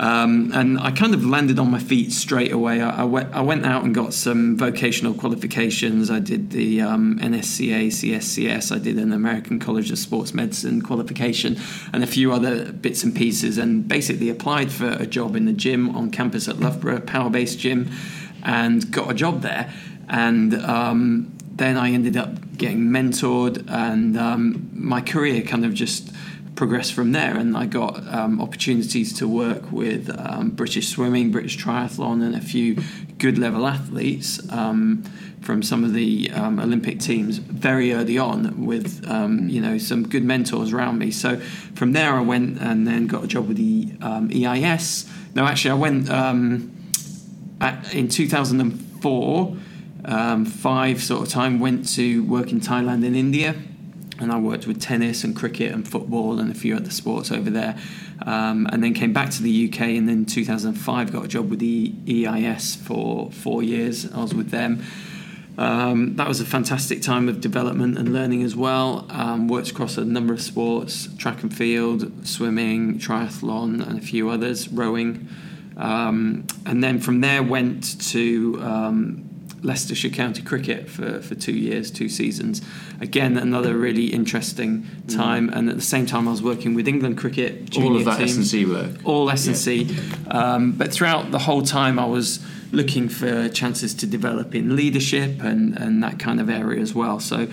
um, 0.00 0.52
and 0.54 0.78
I 0.78 0.92
kind 0.92 1.12
of 1.12 1.26
landed 1.26 1.58
on 1.58 1.70
my 1.70 1.80
feet 1.80 2.12
straight 2.12 2.52
away. 2.52 2.80
I, 2.80 3.02
I, 3.02 3.04
went, 3.04 3.34
I 3.34 3.40
went 3.40 3.66
out 3.66 3.82
and 3.82 3.92
got 3.92 4.14
some 4.14 4.56
vocational 4.56 5.12
qualifications. 5.12 6.08
I 6.08 6.20
did 6.20 6.50
the 6.50 6.82
um, 6.82 7.18
NSCA, 7.18 7.88
CSCS. 7.88 8.74
I 8.74 8.78
did 8.78 8.96
an 8.96 9.12
American 9.12 9.58
College 9.58 9.90
of 9.90 9.98
Sports 9.98 10.32
Medicine 10.32 10.82
qualification 10.82 11.58
and 11.92 12.04
a 12.04 12.06
few 12.06 12.32
other 12.32 12.70
bits 12.70 13.02
and 13.02 13.14
pieces. 13.14 13.58
And 13.58 13.88
basically 13.88 14.28
applied 14.28 14.70
for 14.70 14.88
a 14.88 15.06
job 15.06 15.34
in 15.34 15.46
the 15.46 15.52
gym 15.52 15.96
on 15.96 16.12
campus 16.12 16.46
at 16.46 16.60
Loughborough, 16.60 17.00
power 17.00 17.28
based 17.28 17.58
gym, 17.58 17.90
and 18.44 18.88
got 18.92 19.10
a 19.10 19.14
job 19.14 19.42
there. 19.42 19.72
And 20.08 20.54
um, 20.62 21.36
then 21.56 21.76
I 21.76 21.90
ended 21.90 22.16
up 22.16 22.56
getting 22.56 22.82
mentored, 22.82 23.68
and 23.68 24.16
um, 24.16 24.70
my 24.72 25.00
career 25.00 25.42
kind 25.42 25.64
of 25.64 25.74
just 25.74 26.12
progressed 26.58 26.92
from 26.92 27.12
there 27.12 27.36
and 27.36 27.56
I 27.56 27.66
got 27.66 28.04
um, 28.12 28.40
opportunities 28.40 29.12
to 29.20 29.28
work 29.28 29.70
with 29.70 30.10
um, 30.18 30.50
British 30.50 30.88
swimming, 30.88 31.30
British 31.30 31.56
triathlon 31.56 32.20
and 32.20 32.34
a 32.34 32.40
few 32.40 32.82
good 33.18 33.38
level 33.38 33.64
athletes 33.64 34.40
um, 34.50 35.04
from 35.40 35.62
some 35.62 35.84
of 35.84 35.92
the 35.92 36.28
um, 36.32 36.58
Olympic 36.58 36.98
teams 36.98 37.38
very 37.38 37.92
early 37.92 38.18
on 38.18 38.66
with 38.66 39.08
um, 39.08 39.48
you 39.48 39.60
know 39.60 39.78
some 39.78 40.08
good 40.08 40.24
mentors 40.24 40.72
around 40.72 40.98
me. 40.98 41.12
So 41.12 41.36
from 41.76 41.92
there 41.92 42.14
I 42.14 42.22
went 42.22 42.60
and 42.60 42.88
then 42.88 43.06
got 43.06 43.22
a 43.22 43.28
job 43.28 43.46
with 43.46 43.56
the 43.56 43.92
um, 44.02 44.28
EIS 44.34 45.08
no 45.36 45.44
actually 45.44 45.70
I 45.70 45.74
went 45.74 46.10
at, 47.60 47.94
in 47.94 48.08
2004 48.08 49.56
um, 50.06 50.44
five 50.44 51.00
sort 51.04 51.22
of 51.22 51.28
time 51.28 51.60
went 51.60 51.88
to 51.90 52.24
work 52.24 52.50
in 52.50 52.60
Thailand 52.60 53.06
and 53.06 53.14
India 53.14 53.54
and 54.20 54.32
I 54.32 54.38
worked 54.38 54.66
with 54.66 54.80
tennis 54.80 55.24
and 55.24 55.34
cricket 55.34 55.72
and 55.72 55.86
football 55.86 56.38
and 56.40 56.50
a 56.50 56.54
few 56.54 56.76
other 56.76 56.90
sports 56.90 57.30
over 57.30 57.50
there. 57.50 57.78
Um, 58.22 58.66
and 58.72 58.82
then 58.82 58.94
came 58.94 59.12
back 59.12 59.30
to 59.30 59.42
the 59.42 59.68
UK 59.68 59.80
and 59.80 60.08
then 60.08 60.24
2005 60.24 61.12
got 61.12 61.24
a 61.24 61.28
job 61.28 61.50
with 61.50 61.60
the 61.60 61.94
EIS 62.08 62.76
for 62.76 63.30
four 63.30 63.62
years. 63.62 64.10
I 64.12 64.20
was 64.20 64.34
with 64.34 64.50
them. 64.50 64.82
Um, 65.56 66.14
that 66.16 66.28
was 66.28 66.40
a 66.40 66.44
fantastic 66.44 67.02
time 67.02 67.28
of 67.28 67.40
development 67.40 67.98
and 67.98 68.12
learning 68.12 68.44
as 68.44 68.54
well. 68.54 69.06
Um, 69.10 69.48
worked 69.48 69.70
across 69.70 69.96
a 69.96 70.04
number 70.04 70.32
of 70.32 70.40
sports 70.40 71.08
track 71.16 71.42
and 71.42 71.54
field, 71.54 72.26
swimming, 72.26 72.98
triathlon, 72.98 73.86
and 73.86 73.98
a 73.98 74.02
few 74.02 74.30
others, 74.30 74.68
rowing. 74.68 75.28
Um, 75.76 76.46
and 76.64 76.82
then 76.82 77.00
from 77.00 77.20
there 77.20 77.42
went 77.42 78.00
to 78.10 78.60
um, 78.62 79.28
Leicestershire 79.62 80.10
County 80.10 80.42
Cricket 80.42 80.88
for, 80.88 81.20
for 81.20 81.34
two 81.34 81.52
years, 81.52 81.90
two 81.90 82.08
seasons. 82.08 82.62
Again, 83.00 83.36
another 83.36 83.76
really 83.76 84.06
interesting 84.06 84.86
time. 85.08 85.48
And 85.50 85.68
at 85.68 85.76
the 85.76 85.82
same 85.82 86.06
time, 86.06 86.28
I 86.28 86.30
was 86.30 86.42
working 86.42 86.74
with 86.74 86.86
England 86.86 87.18
Cricket 87.18 87.76
All 87.76 87.96
of 87.96 88.04
that 88.04 88.18
team 88.18 88.40
S&C 88.40 88.66
work. 88.66 88.90
all 89.04 89.30
S 89.30 89.46
and 89.46 89.56
C. 89.56 89.96
Um, 90.30 90.72
but 90.72 90.92
throughout 90.92 91.30
the 91.30 91.40
whole 91.40 91.62
time, 91.62 91.98
I 91.98 92.06
was 92.06 92.44
looking 92.70 93.08
for 93.08 93.48
chances 93.48 93.94
to 93.94 94.06
develop 94.06 94.54
in 94.54 94.76
leadership 94.76 95.42
and, 95.42 95.76
and 95.76 96.02
that 96.02 96.18
kind 96.18 96.40
of 96.40 96.50
area 96.50 96.80
as 96.80 96.94
well. 96.94 97.18
So, 97.18 97.48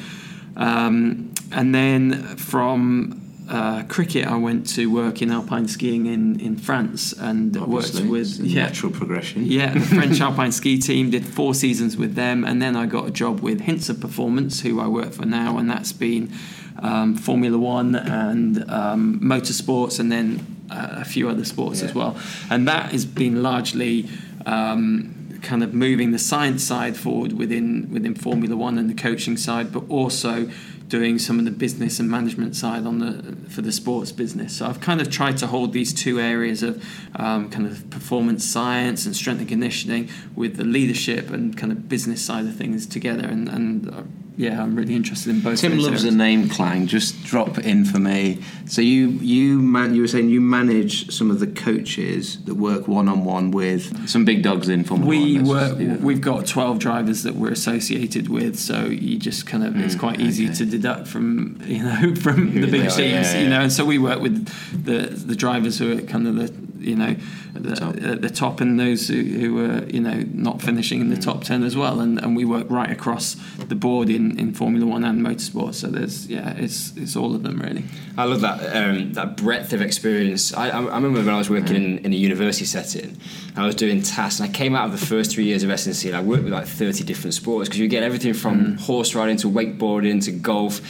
um, 0.57 1.33
and 1.51 1.73
then 1.73 2.35
from 2.37 3.24
uh, 3.49 3.83
cricket, 3.83 4.27
I 4.27 4.37
went 4.37 4.67
to 4.69 4.91
work 4.91 5.21
in 5.21 5.31
alpine 5.31 5.67
skiing 5.67 6.07
in, 6.07 6.39
in 6.39 6.57
France 6.57 7.13
and 7.13 7.55
Obviously, 7.55 8.01
worked 8.01 8.11
with 8.11 8.39
yeah, 8.39 8.63
natural 8.65 8.91
progression. 8.91 9.45
yeah, 9.45 9.73
the 9.73 9.79
French 9.95 10.19
alpine 10.19 10.51
ski 10.51 10.79
team. 10.79 11.11
Did 11.11 11.25
four 11.25 11.53
seasons 11.53 11.95
with 11.95 12.15
them, 12.15 12.43
and 12.43 12.61
then 12.61 12.75
I 12.75 12.85
got 12.85 13.07
a 13.07 13.11
job 13.11 13.41
with 13.41 13.61
Hintsa 13.61 13.99
Performance, 13.99 14.61
who 14.61 14.79
I 14.79 14.87
work 14.87 15.13
for 15.13 15.25
now, 15.25 15.57
and 15.57 15.69
that's 15.69 15.91
been 15.93 16.31
um, 16.79 17.15
Formula 17.15 17.57
One 17.57 17.95
and 17.95 18.69
um, 18.69 19.19
motorsports, 19.19 19.99
and 19.99 20.11
then 20.11 20.65
uh, 20.71 21.01
a 21.01 21.05
few 21.05 21.29
other 21.29 21.45
sports 21.45 21.83
as 21.83 21.93
well. 21.93 22.17
And 22.49 22.67
that 22.67 22.91
has 22.91 23.05
been 23.05 23.43
largely. 23.43 24.09
Um, 24.45 25.11
kind 25.41 25.63
of 25.63 25.75
moving 25.75 26.11
the 26.11 26.17
science 26.17 26.63
side 26.63 26.97
forward 26.97 27.33
within 27.33 27.87
within 27.91 28.15
Formula 28.15 28.55
One 28.55 28.79
and 28.79 28.89
the 28.89 28.95
coaching 28.95 29.37
side, 29.37 29.71
but 29.71 29.83
also 29.89 30.49
doing 30.87 31.19
some 31.19 31.39
of 31.39 31.45
the 31.45 31.51
business 31.51 31.99
and 31.99 32.09
management 32.09 32.55
side 32.55 32.85
on 32.85 32.99
the 32.99 33.49
for 33.49 33.61
the 33.61 33.71
sports 33.71 34.11
business. 34.11 34.57
So 34.57 34.65
I've 34.65 34.81
kind 34.81 35.01
of 35.01 35.09
tried 35.09 35.37
to 35.37 35.47
hold 35.47 35.73
these 35.73 35.93
two 35.93 36.19
areas 36.19 36.63
of 36.63 36.83
um, 37.15 37.49
kind 37.49 37.65
of 37.65 37.89
performance 37.89 38.43
science 38.43 39.05
and 39.05 39.15
strength 39.15 39.39
and 39.39 39.49
conditioning 39.49 40.09
with 40.35 40.57
the 40.57 40.63
leadership 40.63 41.31
and 41.31 41.57
kind 41.57 41.71
of 41.71 41.89
business 41.89 42.21
side 42.21 42.45
of 42.45 42.55
things 42.55 42.85
together, 42.85 43.27
and, 43.27 43.49
and 43.49 43.89
uh, 43.89 44.03
yeah, 44.37 44.61
I'm 44.61 44.75
really 44.75 44.95
interested 44.95 45.29
in 45.33 45.41
both. 45.41 45.59
Tim 45.59 45.71
those 45.77 45.85
loves 45.87 46.03
a 46.03 46.11
name 46.11 46.49
clang. 46.49 46.87
Just 46.87 47.23
drop 47.23 47.57
in 47.59 47.85
for 47.85 47.99
me. 47.99 48.41
So 48.67 48.81
you 48.81 49.09
you 49.09 49.61
man, 49.61 49.95
you 49.95 50.01
were 50.01 50.07
saying 50.07 50.29
you 50.29 50.41
manage 50.41 51.09
some 51.11 51.31
of 51.31 51.39
the 51.39 51.47
coaches 51.47 52.43
that 52.45 52.55
work 52.55 52.87
one 52.87 53.07
on 53.07 53.23
one 53.23 53.51
with 53.51 54.09
some 54.09 54.25
big 54.25 54.43
dogs 54.43 54.67
in 54.69 54.83
Formula 54.83 55.09
We 55.09 55.39
One. 55.39 55.45
Just 55.59 55.77
do 55.77 55.97
we've 56.05 56.21
got 56.21 56.45
12 56.47 56.79
drivers 56.79 57.23
that 57.23 57.35
we're 57.35 57.51
associated 57.51 58.27
with, 58.29 58.57
so 58.59 58.85
you 58.85 59.17
just 59.17 59.45
kind 59.47 59.63
of 59.63 59.75
it's 59.79 59.95
quite 59.95 60.19
easy 60.19 60.45
Mm, 60.45 60.49
okay. 60.49 60.57
to 60.57 60.65
deduct 60.65 61.07
from 61.07 61.59
you 61.65 61.83
know 61.83 62.15
from 62.21 62.53
the 62.59 62.67
big 62.67 62.81
teams, 62.81 62.97
yeah, 62.99 63.05
yeah. 63.21 63.39
you 63.41 63.49
know. 63.49 63.61
And 63.61 63.71
so 63.71 63.85
we 63.85 63.97
work 63.99 64.19
with 64.21 64.47
the 64.85 65.07
the 65.07 65.35
drivers 65.35 65.79
who 65.79 65.97
are 65.97 66.01
kind 66.01 66.27
of 66.27 66.35
the 66.35 66.64
you 66.85 66.95
know 66.95 67.15
the, 67.53 67.75
Top. 67.75 67.95
at 67.97 68.21
the 68.21 68.29
top 68.29 68.61
and 68.61 68.79
those 68.79 69.07
who, 69.07 69.21
who 69.21 69.65
are 69.65 69.85
you 69.85 69.99
know 69.99 70.23
not 70.33 70.61
finishing 70.61 71.01
in 71.01 71.09
the 71.09 71.15
mm. 71.15 71.23
top 71.23 71.43
10 71.43 71.63
as 71.63 71.75
well. 71.75 71.99
And, 71.99 72.19
and 72.19 72.35
we 72.35 72.45
work 72.45 72.67
right 72.69 72.91
across 72.91 73.35
the 73.57 73.75
board 73.75 74.09
in, 74.09 74.37
in 74.37 74.53
Formula 74.53 74.85
One 74.85 75.03
and 75.03 75.21
motorsport. 75.21 75.73
So 75.75 75.87
there's 75.87 76.27
yeah, 76.27 76.53
it's 76.57 76.95
it's 76.95 77.15
all 77.15 77.33
of 77.33 77.43
them 77.43 77.59
really. 77.59 77.85
I 78.17 78.25
love 78.25 78.41
that 78.41 78.75
um, 78.75 79.13
that 79.13 79.37
breadth 79.37 79.73
of 79.73 79.81
experience. 79.81 80.53
I, 80.53 80.69
I, 80.69 80.79
remember 80.79 81.19
when 81.19 81.29
I 81.29 81.37
was 81.37 81.49
working 81.49 81.75
in, 81.75 81.97
in 81.99 82.13
a 82.13 82.15
university 82.15 82.65
setting, 82.65 83.17
I 83.55 83.65
was 83.65 83.75
doing 83.75 84.01
tasks, 84.01 84.39
and 84.39 84.49
I 84.49 84.53
came 84.53 84.75
out 84.75 84.85
of 84.85 84.99
the 84.99 85.05
first 85.05 85.31
three 85.31 85.45
years 85.45 85.63
of 85.63 85.69
S&C, 85.69 86.07
and 86.07 86.15
I 86.15 86.21
worked 86.21 86.43
with 86.43 86.53
like 86.53 86.67
thirty 86.67 87.03
different 87.03 87.33
sports 87.33 87.69
because 87.69 87.79
you 87.79 87.87
get 87.87 88.03
everything 88.03 88.33
from 88.33 88.59
mm. 88.59 88.79
horse 88.79 89.15
riding 89.15 89.37
to 89.37 89.49
wakeboarding 89.49 90.23
to 90.25 90.31
golf, 90.31 90.81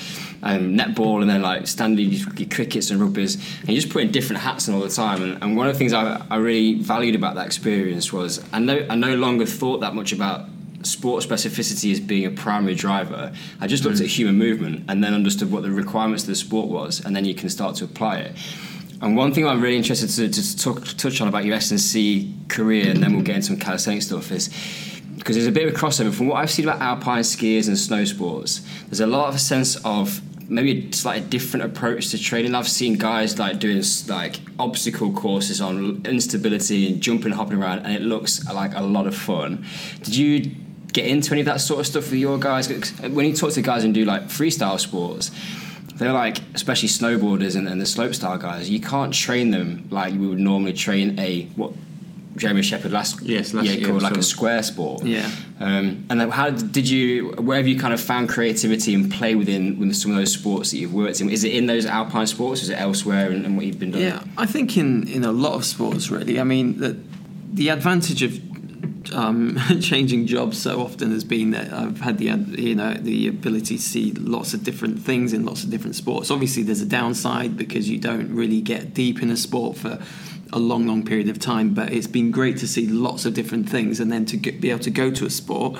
um, 0.45 0.77
netball, 0.77 1.21
and 1.21 1.29
then 1.29 1.41
like 1.41 1.67
standing 1.67 2.11
your 2.11 2.47
crickets 2.47 2.91
and 2.91 3.01
rugby's, 3.01 3.35
and 3.61 3.69
you 3.69 3.75
just 3.75 3.89
put 3.91 4.03
in 4.03 4.11
different 4.11 4.41
hats 4.41 4.69
all 4.69 4.79
the 4.79 4.89
time. 4.89 5.21
And, 5.23 5.43
and 5.43 5.57
one 5.57 5.67
of 5.67 5.73
the 5.73 5.79
things 5.79 5.91
I, 5.91 6.25
I 6.29 6.37
really 6.37 6.75
valued 6.75 7.15
about 7.15 7.35
that 7.35 7.47
experience 7.47 8.13
was 8.13 8.41
I 8.53 8.59
no 8.59 8.85
I 8.89 8.95
no 8.95 9.15
longer 9.15 9.45
thought 9.45 9.81
that 9.81 9.93
much 9.93 10.13
about 10.13 10.47
sport 10.83 11.23
specificity 11.23 11.91
as 11.91 11.99
being 11.99 12.25
a 12.25 12.31
primary 12.31 12.75
driver. 12.75 13.33
I 13.59 13.65
just 13.65 13.83
looked 13.83 13.99
at 14.01 14.07
human 14.07 14.37
movement 14.37 14.85
and 14.87 15.03
then 15.03 15.15
understood 15.15 15.51
what 15.51 15.63
the 15.63 15.71
requirements 15.71 16.23
of 16.23 16.27
the 16.27 16.35
sport 16.35 16.67
was, 16.67 17.03
and 17.03 17.15
then 17.15 17.25
you 17.25 17.33
can 17.33 17.49
start 17.49 17.75
to 17.77 17.85
apply 17.85 18.17
it. 18.19 18.35
And 19.01 19.17
one 19.17 19.33
thing 19.33 19.45
I'm 19.45 19.61
really 19.61 19.77
interested 19.77 20.09
to, 20.09 20.29
to 20.29 20.57
talk, 20.57 20.85
touch 20.95 21.19
on 21.21 21.27
about 21.27 21.43
your 21.43 21.55
S&C 21.55 22.33
career, 22.47 22.89
and 22.89 23.03
then 23.03 23.13
we'll 23.13 23.23
get 23.23 23.35
into 23.35 23.47
some 23.47 23.57
calisthenic 23.57 24.03
stuff, 24.03 24.31
is 24.31 24.49
because 25.17 25.35
there's 25.35 25.47
a 25.47 25.51
bit 25.51 25.67
of 25.67 25.73
a 25.73 25.77
crossover 25.77 26.13
from 26.13 26.27
what 26.27 26.37
I've 26.37 26.51
seen 26.51 26.65
about 26.67 26.81
alpine 26.81 27.23
skiers 27.23 27.67
and 27.67 27.77
snow 27.77 28.05
sports. 28.05 28.61
There's 28.85 28.99
a 28.99 29.07
lot 29.07 29.27
of 29.27 29.35
a 29.35 29.39
sense 29.39 29.75
of 29.77 30.21
maybe 30.47 30.87
it's 30.87 31.05
like 31.05 31.23
a 31.23 31.25
different 31.25 31.65
approach 31.65 32.09
to 32.11 32.17
training. 32.17 32.55
I've 32.55 32.67
seen 32.67 32.97
guys 32.97 33.39
like 33.39 33.59
doing 33.59 33.83
like 34.07 34.39
obstacle 34.59 35.11
courses 35.11 35.61
on 35.61 36.03
instability 36.05 36.87
and 36.87 37.01
jumping, 37.01 37.31
hopping 37.31 37.61
around, 37.61 37.79
and 37.79 37.93
it 37.93 38.01
looks 38.01 38.45
like 38.45 38.75
a 38.75 38.81
lot 38.81 39.07
of 39.07 39.15
fun. 39.15 39.65
Did 40.03 40.15
you 40.15 40.51
get 40.93 41.07
into 41.07 41.31
any 41.33 41.41
of 41.41 41.45
that 41.45 41.61
sort 41.61 41.79
of 41.81 41.87
stuff 41.87 42.11
with 42.11 42.19
your 42.19 42.37
guys? 42.37 42.69
When 43.01 43.25
you 43.25 43.35
talk 43.35 43.51
to 43.53 43.61
guys 43.61 43.83
and 43.83 43.93
do 43.93 44.05
like 44.05 44.23
freestyle 44.23 44.79
sports, 44.79 45.31
they're 45.95 46.13
like, 46.13 46.39
especially 46.53 46.89
snowboarders 46.89 47.55
and, 47.55 47.67
and 47.67 47.79
the 47.79 47.85
slopestyle 47.85 48.39
guys, 48.39 48.69
you 48.69 48.81
can't 48.81 49.13
train 49.13 49.51
them 49.51 49.87
like 49.89 50.13
you 50.13 50.29
would 50.29 50.39
normally 50.39 50.73
train 50.73 51.17
a 51.19 51.45
what 51.55 51.73
Jeremy 52.35 52.61
Shepard 52.61 52.91
last, 52.91 53.21
Yes, 53.21 53.53
last 53.53 53.67
year 53.67 53.87
year 53.87 53.93
like 53.93 54.17
a 54.17 54.23
square 54.23 54.61
sport. 54.61 55.03
Yeah. 55.03 55.29
Um, 55.59 56.05
and 56.09 56.33
how 56.33 56.49
did 56.49 56.89
you? 56.89 57.29
Where 57.31 57.57
have 57.57 57.67
you 57.67 57.79
kind 57.79 57.93
of 57.93 58.01
found 58.01 58.27
creativity 58.29 58.93
and 58.93 59.11
play 59.11 59.35
within 59.35 59.79
with 59.79 59.95
some 59.95 60.11
of 60.11 60.17
those 60.17 60.33
sports 60.33 60.71
that 60.71 60.77
you've 60.77 60.93
worked 60.93 61.21
in? 61.21 61.29
Is 61.29 61.43
it 61.43 61.53
in 61.53 61.65
those 61.65 61.85
alpine 61.85 62.27
sports? 62.27 62.61
Is 62.61 62.69
it 62.69 62.79
elsewhere 62.79 63.31
and, 63.31 63.45
and 63.45 63.55
what 63.55 63.65
you've 63.65 63.79
been 63.79 63.91
doing? 63.91 64.03
Yeah, 64.03 64.23
I 64.37 64.45
think 64.45 64.77
in, 64.77 65.07
in 65.07 65.23
a 65.23 65.31
lot 65.31 65.53
of 65.53 65.63
sports, 65.63 66.09
really. 66.09 66.39
I 66.39 66.43
mean, 66.43 66.79
the, 66.79 66.97
the 67.53 67.69
advantage 67.69 68.21
of 68.21 68.37
um, 69.13 69.57
changing 69.81 70.27
jobs 70.27 70.61
so 70.61 70.81
often 70.81 71.11
has 71.11 71.23
been 71.23 71.51
that 71.51 71.71
I've 71.71 72.01
had 72.01 72.17
the 72.17 72.25
you 72.61 72.75
know 72.75 72.93
the 72.93 73.27
ability 73.27 73.77
to 73.77 73.81
see 73.81 74.11
lots 74.11 74.53
of 74.53 74.63
different 74.63 74.99
things 74.99 75.33
in 75.33 75.45
lots 75.45 75.63
of 75.63 75.69
different 75.69 75.95
sports. 75.95 76.31
Obviously, 76.31 76.63
there's 76.63 76.81
a 76.81 76.85
downside 76.85 77.57
because 77.57 77.89
you 77.89 77.97
don't 77.97 78.33
really 78.33 78.61
get 78.61 78.93
deep 78.93 79.21
in 79.21 79.29
a 79.29 79.37
sport 79.37 79.77
for 79.77 80.01
a 80.55 80.59
long, 80.59 80.87
long 80.87 81.05
period 81.05 81.29
of 81.29 81.37
time. 81.37 81.73
But 81.73 81.91
it's 81.93 82.07
been 82.07 82.31
great 82.31 82.57
to 82.57 82.67
see 82.67 82.87
lots 82.87 83.25
of 83.25 83.33
different 83.33 83.69
things, 83.69 83.99
and 83.99 84.11
then 84.11 84.25
to 84.25 84.37
get, 84.37 84.61
be 84.61 84.71
able 84.71 84.83
to 84.83 84.89
go 84.89 85.11
to 85.11 85.25
a 85.25 85.29
sport. 85.29 85.79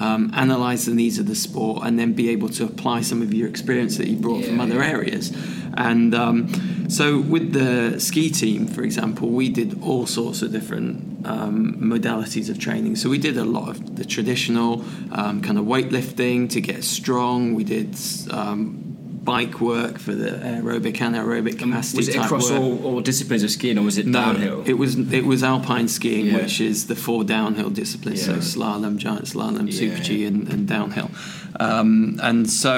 Um, 0.00 0.30
analyze 0.32 0.86
the 0.86 0.94
needs 0.94 1.18
of 1.18 1.26
the 1.26 1.34
sport 1.34 1.82
and 1.84 1.98
then 1.98 2.12
be 2.12 2.28
able 2.30 2.48
to 2.50 2.64
apply 2.64 3.00
some 3.00 3.20
of 3.20 3.34
your 3.34 3.48
experience 3.48 3.96
that 3.96 4.06
you 4.06 4.16
brought 4.16 4.44
from 4.44 4.58
Yeah, 4.58 4.62
other 4.62 4.80
areas. 4.80 5.36
And 5.76 6.14
um, 6.14 6.88
so, 6.88 7.20
with 7.20 7.52
the 7.52 7.98
ski 8.00 8.30
team, 8.30 8.66
for 8.66 8.82
example, 8.82 9.28
we 9.28 9.48
did 9.48 9.82
all 9.82 10.06
sorts 10.06 10.42
of 10.42 10.52
different 10.52 11.26
um, 11.26 11.76
modalities 11.80 12.48
of 12.48 12.58
training. 12.58 12.96
So, 12.96 13.10
we 13.10 13.18
did 13.18 13.36
a 13.36 13.44
lot 13.44 13.68
of 13.68 13.96
the 13.96 14.04
traditional 14.04 14.84
um, 15.12 15.42
kind 15.42 15.58
of 15.58 15.64
weightlifting 15.64 16.48
to 16.50 16.60
get 16.60 16.84
strong. 16.84 17.54
We 17.54 17.64
did 17.64 17.96
um, 18.30 18.97
bike 19.32 19.60
work 19.60 19.94
for 19.98 20.14
the 20.22 20.30
aerobic 20.30 20.96
and 21.04 21.14
aerobic 21.22 21.58
capacity. 21.58 21.98
Was 21.98 22.08
it 22.08 22.16
across 22.16 22.50
all, 22.50 22.74
all 22.86 23.00
disciplines 23.00 23.42
of 23.42 23.50
skiing, 23.50 23.76
or 23.78 23.84
was 23.90 23.98
it 24.02 24.06
No, 24.06 24.20
downhill? 24.20 24.62
it 24.72 24.76
was 24.82 24.92
it 25.20 25.24
was 25.32 25.40
alpine 25.52 25.88
skiing, 25.88 26.26
Yeah. 26.26 26.38
which 26.38 26.60
is 26.70 26.86
the 26.86 26.96
four 26.96 27.20
downhill 27.24 27.70
disciplines, 27.82 28.20
Yeah. 28.26 28.40
so 28.40 28.58
slalom, 28.58 28.96
giant 28.96 29.26
slalom, 29.32 29.66
Yeah, 29.70 29.78
super 29.82 30.00
G, 30.02 30.24
and, 30.24 30.48
and 30.52 30.66
downhill. 30.66 31.10
Um, 31.60 32.18
and 32.28 32.48
so, 32.50 32.72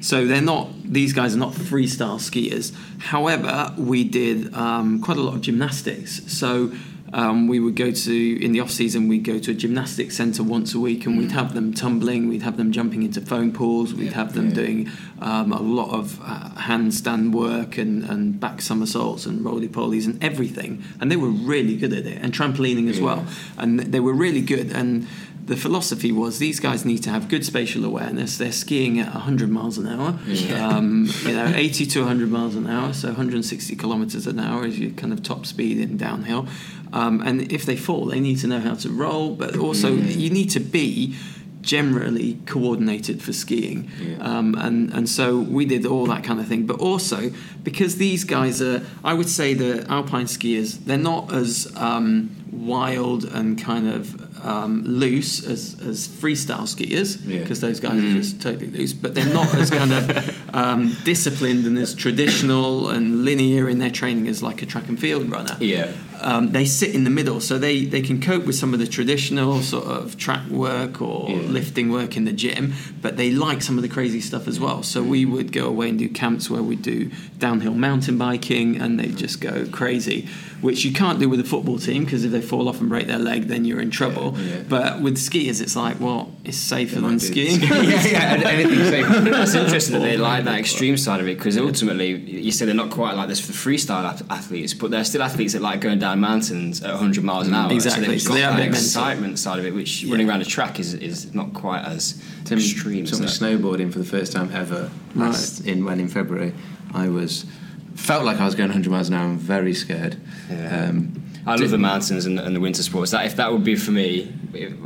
so 0.00 0.16
they're 0.26 0.48
not; 0.54 0.66
these 1.00 1.12
guys 1.12 1.30
are 1.36 1.42
not 1.46 1.52
freestyle 1.70 2.18
skiers. 2.30 2.66
However, 3.12 3.54
we 3.76 4.04
did 4.04 4.38
um, 4.54 5.00
quite 5.00 5.18
a 5.18 5.22
lot 5.22 5.34
of 5.34 5.40
gymnastics. 5.42 6.20
So. 6.26 6.72
Um, 7.12 7.46
we 7.46 7.60
would 7.60 7.76
go 7.76 7.90
to 7.90 8.44
in 8.44 8.52
the 8.52 8.60
off 8.60 8.70
season. 8.70 9.08
We'd 9.08 9.24
go 9.24 9.38
to 9.38 9.50
a 9.50 9.54
gymnastics 9.54 10.16
centre 10.16 10.42
once 10.42 10.74
a 10.74 10.80
week, 10.80 11.04
and 11.06 11.18
we'd 11.18 11.32
have 11.32 11.54
them 11.54 11.74
tumbling. 11.74 12.28
We'd 12.28 12.42
have 12.42 12.56
them 12.56 12.72
jumping 12.72 13.02
into 13.02 13.20
foam 13.20 13.52
pools. 13.52 13.92
We'd 13.92 14.14
have 14.14 14.34
them 14.34 14.52
doing 14.52 14.90
um, 15.20 15.52
a 15.52 15.60
lot 15.60 15.90
of 15.90 16.20
uh, 16.22 16.50
handstand 16.56 17.32
work 17.32 17.76
and, 17.76 18.04
and 18.04 18.40
back 18.40 18.62
somersaults 18.62 19.26
and 19.26 19.44
roly 19.44 19.68
polies 19.68 20.06
and 20.06 20.22
everything. 20.22 20.82
And 21.00 21.10
they 21.10 21.16
were 21.16 21.28
really 21.28 21.76
good 21.76 21.92
at 21.92 22.06
it, 22.06 22.18
and 22.22 22.32
trampolining 22.32 22.88
as 22.88 23.00
well. 23.00 23.26
And 23.58 23.80
they 23.80 24.00
were 24.00 24.14
really 24.14 24.40
good. 24.40 24.72
And 24.72 25.06
the 25.44 25.56
philosophy 25.56 26.12
was 26.12 26.38
these 26.38 26.60
guys 26.60 26.84
need 26.84 27.02
to 27.02 27.10
have 27.10 27.28
good 27.28 27.44
spatial 27.44 27.84
awareness. 27.84 28.38
They're 28.38 28.52
skiing 28.52 29.00
at 29.00 29.12
100 29.12 29.50
miles 29.50 29.76
an 29.76 29.88
hour, 29.88 30.18
um, 30.54 31.08
you 31.24 31.32
know, 31.32 31.52
80 31.54 31.86
to 31.86 32.00
100 32.00 32.30
miles 32.30 32.54
an 32.54 32.66
hour, 32.68 32.92
so 32.92 33.08
160 33.08 33.74
kilometers 33.76 34.26
an 34.26 34.38
hour 34.38 34.64
is 34.64 34.78
your 34.78 34.92
kind 34.92 35.12
of 35.12 35.22
top 35.22 35.46
speed 35.46 35.78
in 35.78 35.96
downhill. 35.96 36.46
Um, 36.92 37.20
and 37.22 37.50
if 37.50 37.64
they 37.64 37.76
fall, 37.76 38.06
they 38.06 38.20
need 38.20 38.38
to 38.40 38.46
know 38.46 38.60
how 38.60 38.74
to 38.74 38.90
roll, 38.90 39.34
but 39.34 39.56
also 39.56 39.92
you 39.92 40.30
need 40.30 40.50
to 40.50 40.60
be 40.60 41.16
generally 41.62 42.38
coordinated 42.46 43.22
for 43.22 43.32
skiing. 43.32 43.90
Um, 44.20 44.54
and, 44.58 44.92
and 44.92 45.08
so 45.08 45.38
we 45.38 45.64
did 45.64 45.86
all 45.86 46.06
that 46.06 46.22
kind 46.24 46.40
of 46.40 46.46
thing. 46.46 46.66
But 46.66 46.80
also, 46.80 47.30
because 47.62 47.96
these 47.96 48.24
guys 48.24 48.60
are, 48.60 48.82
I 49.04 49.14
would 49.14 49.28
say 49.28 49.54
the 49.54 49.86
alpine 49.90 50.26
skiers, 50.26 50.84
they're 50.84 50.98
not 50.98 51.32
as 51.32 51.72
um, 51.76 52.30
wild 52.52 53.24
and 53.24 53.58
kind 53.62 53.88
of 53.88 54.44
um, 54.44 54.82
loose 54.84 55.46
as, 55.46 55.80
as 55.80 56.08
freestyle 56.08 56.62
skiers, 56.66 57.18
Yeah. 57.24 57.38
because 57.40 57.60
those 57.60 57.78
guys 57.80 58.02
are 58.02 58.12
just 58.12 58.42
totally 58.42 58.66
loose, 58.66 58.92
but 58.92 59.14
they're 59.14 59.32
not 59.32 59.54
as 59.54 59.70
kind 59.70 59.92
of 59.92 60.10
um, 60.54 60.96
disciplined 61.04 61.64
and 61.64 61.78
as 61.78 61.94
traditional 61.94 62.90
and 62.90 63.24
linear 63.24 63.68
in 63.68 63.78
their 63.78 63.90
training 63.90 64.26
as 64.28 64.42
like 64.42 64.60
a 64.62 64.66
track 64.66 64.88
and 64.88 64.98
field 64.98 65.30
runner 65.30 65.56
yeah. 65.60 65.92
Um, 66.24 66.52
they 66.52 66.64
sit 66.64 66.94
in 66.94 67.04
the 67.04 67.10
middle, 67.10 67.40
so 67.40 67.58
they, 67.58 67.84
they 67.84 68.02
can 68.02 68.20
cope 68.20 68.44
with 68.44 68.54
some 68.54 68.72
of 68.72 68.80
the 68.80 68.86
traditional 68.86 69.60
sort 69.60 69.84
of 69.84 70.16
track 70.16 70.46
work 70.48 71.00
or 71.02 71.28
lifting 71.28 71.90
work 71.90 72.16
in 72.16 72.24
the 72.24 72.32
gym, 72.32 72.74
but 73.00 73.16
they 73.16 73.30
like 73.30 73.62
some 73.62 73.76
of 73.78 73.82
the 73.82 73.88
crazy 73.88 74.20
stuff 74.20 74.48
as 74.48 74.58
well. 74.58 74.82
So 74.82 75.02
we 75.02 75.24
would 75.24 75.52
go 75.52 75.66
away 75.66 75.88
and 75.88 75.98
do 75.98 76.08
camps 76.08 76.48
where 76.48 76.62
we 76.62 76.76
do 76.76 77.10
downhill 77.38 77.74
mountain 77.74 78.18
biking, 78.18 78.80
and 78.80 78.98
they 78.98 79.08
just 79.08 79.40
go 79.40 79.66
crazy, 79.66 80.28
which 80.62 80.84
you 80.84 80.92
can't 80.92 81.18
do 81.20 81.28
with 81.28 81.40
a 81.40 81.44
football 81.44 81.78
team 81.78 82.04
because 82.04 82.24
if 82.24 82.32
they 82.32 82.40
fall 82.40 82.68
off 82.68 82.80
and 82.80 82.88
break 82.88 83.06
their 83.08 83.18
leg, 83.18 83.48
then 83.48 83.64
you're 83.66 83.80
in 83.80 83.90
trouble. 83.90 84.34
yeah. 84.38 84.62
But 84.68 85.02
with 85.02 85.16
skiers, 85.18 85.60
it's 85.60 85.76
like, 85.76 86.00
well, 86.00 86.32
it's 86.44 86.56
safer 86.56 87.00
than 87.00 87.18
skiing. 87.20 87.60
yeah, 87.62 88.06
yeah, 88.06 88.42
anything 88.48 88.78
safe. 88.78 89.06
That's 89.24 89.54
interesting 89.54 89.94
that 89.94 90.00
they 90.06 90.16
like 90.30 90.44
that 90.44 90.58
extreme 90.58 90.96
side 90.96 91.20
of 91.20 91.28
it 91.28 91.36
because 91.36 91.58
ultimately, 91.58 92.14
you 92.14 92.52
say 92.52 92.64
they're 92.64 92.74
not 92.74 92.90
quite 92.90 93.14
like 93.16 93.28
this 93.28 93.40
for 93.40 93.52
freestyle 93.52 94.04
athletes, 94.30 94.72
but 94.72 94.90
they're 94.90 95.04
still 95.04 95.22
athletes 95.22 95.52
that 95.52 95.62
like 95.62 95.80
going 95.80 95.98
down 95.98 96.20
mountains 96.20 96.82
at 96.82 96.90
100 96.90 97.22
miles 97.24 97.48
an 97.48 97.54
hour. 97.54 97.72
Exactly, 97.72 98.04
So 98.04 98.10
they've 98.10 98.22
so 98.22 98.28
got 98.30 98.34
they 98.36 98.44
are 98.44 98.50
a 98.50 98.52
that 98.52 98.58
mental. 98.60 98.74
excitement 98.78 99.38
side 99.38 99.58
of 99.58 99.66
it, 99.66 99.74
which 99.74 100.04
running 100.08 100.28
around 100.28 100.42
a 100.42 100.44
track 100.46 100.78
is, 100.78 100.94
is 100.94 101.34
not 101.34 101.52
quite 101.52 101.82
as 101.84 102.22
Tim 102.44 102.58
extreme. 102.58 103.04
took 103.04 103.18
me 103.18 103.26
is 103.26 103.38
snowboarding 103.38 103.92
for 103.92 103.98
the 103.98 104.04
first 104.04 104.32
time 104.32 104.50
ever 104.54 104.90
last 105.16 105.66
in 105.66 105.84
when 105.84 105.98
in 105.98 106.08
February. 106.08 106.52
I 106.94 107.08
was 107.08 107.46
felt 107.94 108.24
like 108.24 108.38
I 108.38 108.44
was 108.44 108.54
going 108.54 108.68
100 108.68 108.90
miles 108.90 109.08
an 109.08 109.14
hour 109.14 109.26
and 109.26 109.38
very 109.38 109.74
scared. 109.74 110.16
Yeah. 110.50 110.88
Um, 110.88 111.22
I 111.46 111.56
love 111.56 111.70
the 111.70 111.78
mountains 111.78 112.26
and, 112.26 112.38
and 112.38 112.54
the 112.54 112.60
winter 112.60 112.82
sports. 112.82 113.10
That 113.10 113.26
if 113.26 113.36
that 113.36 113.52
would 113.52 113.64
be 113.64 113.74
for 113.74 113.90
me, 113.90 114.32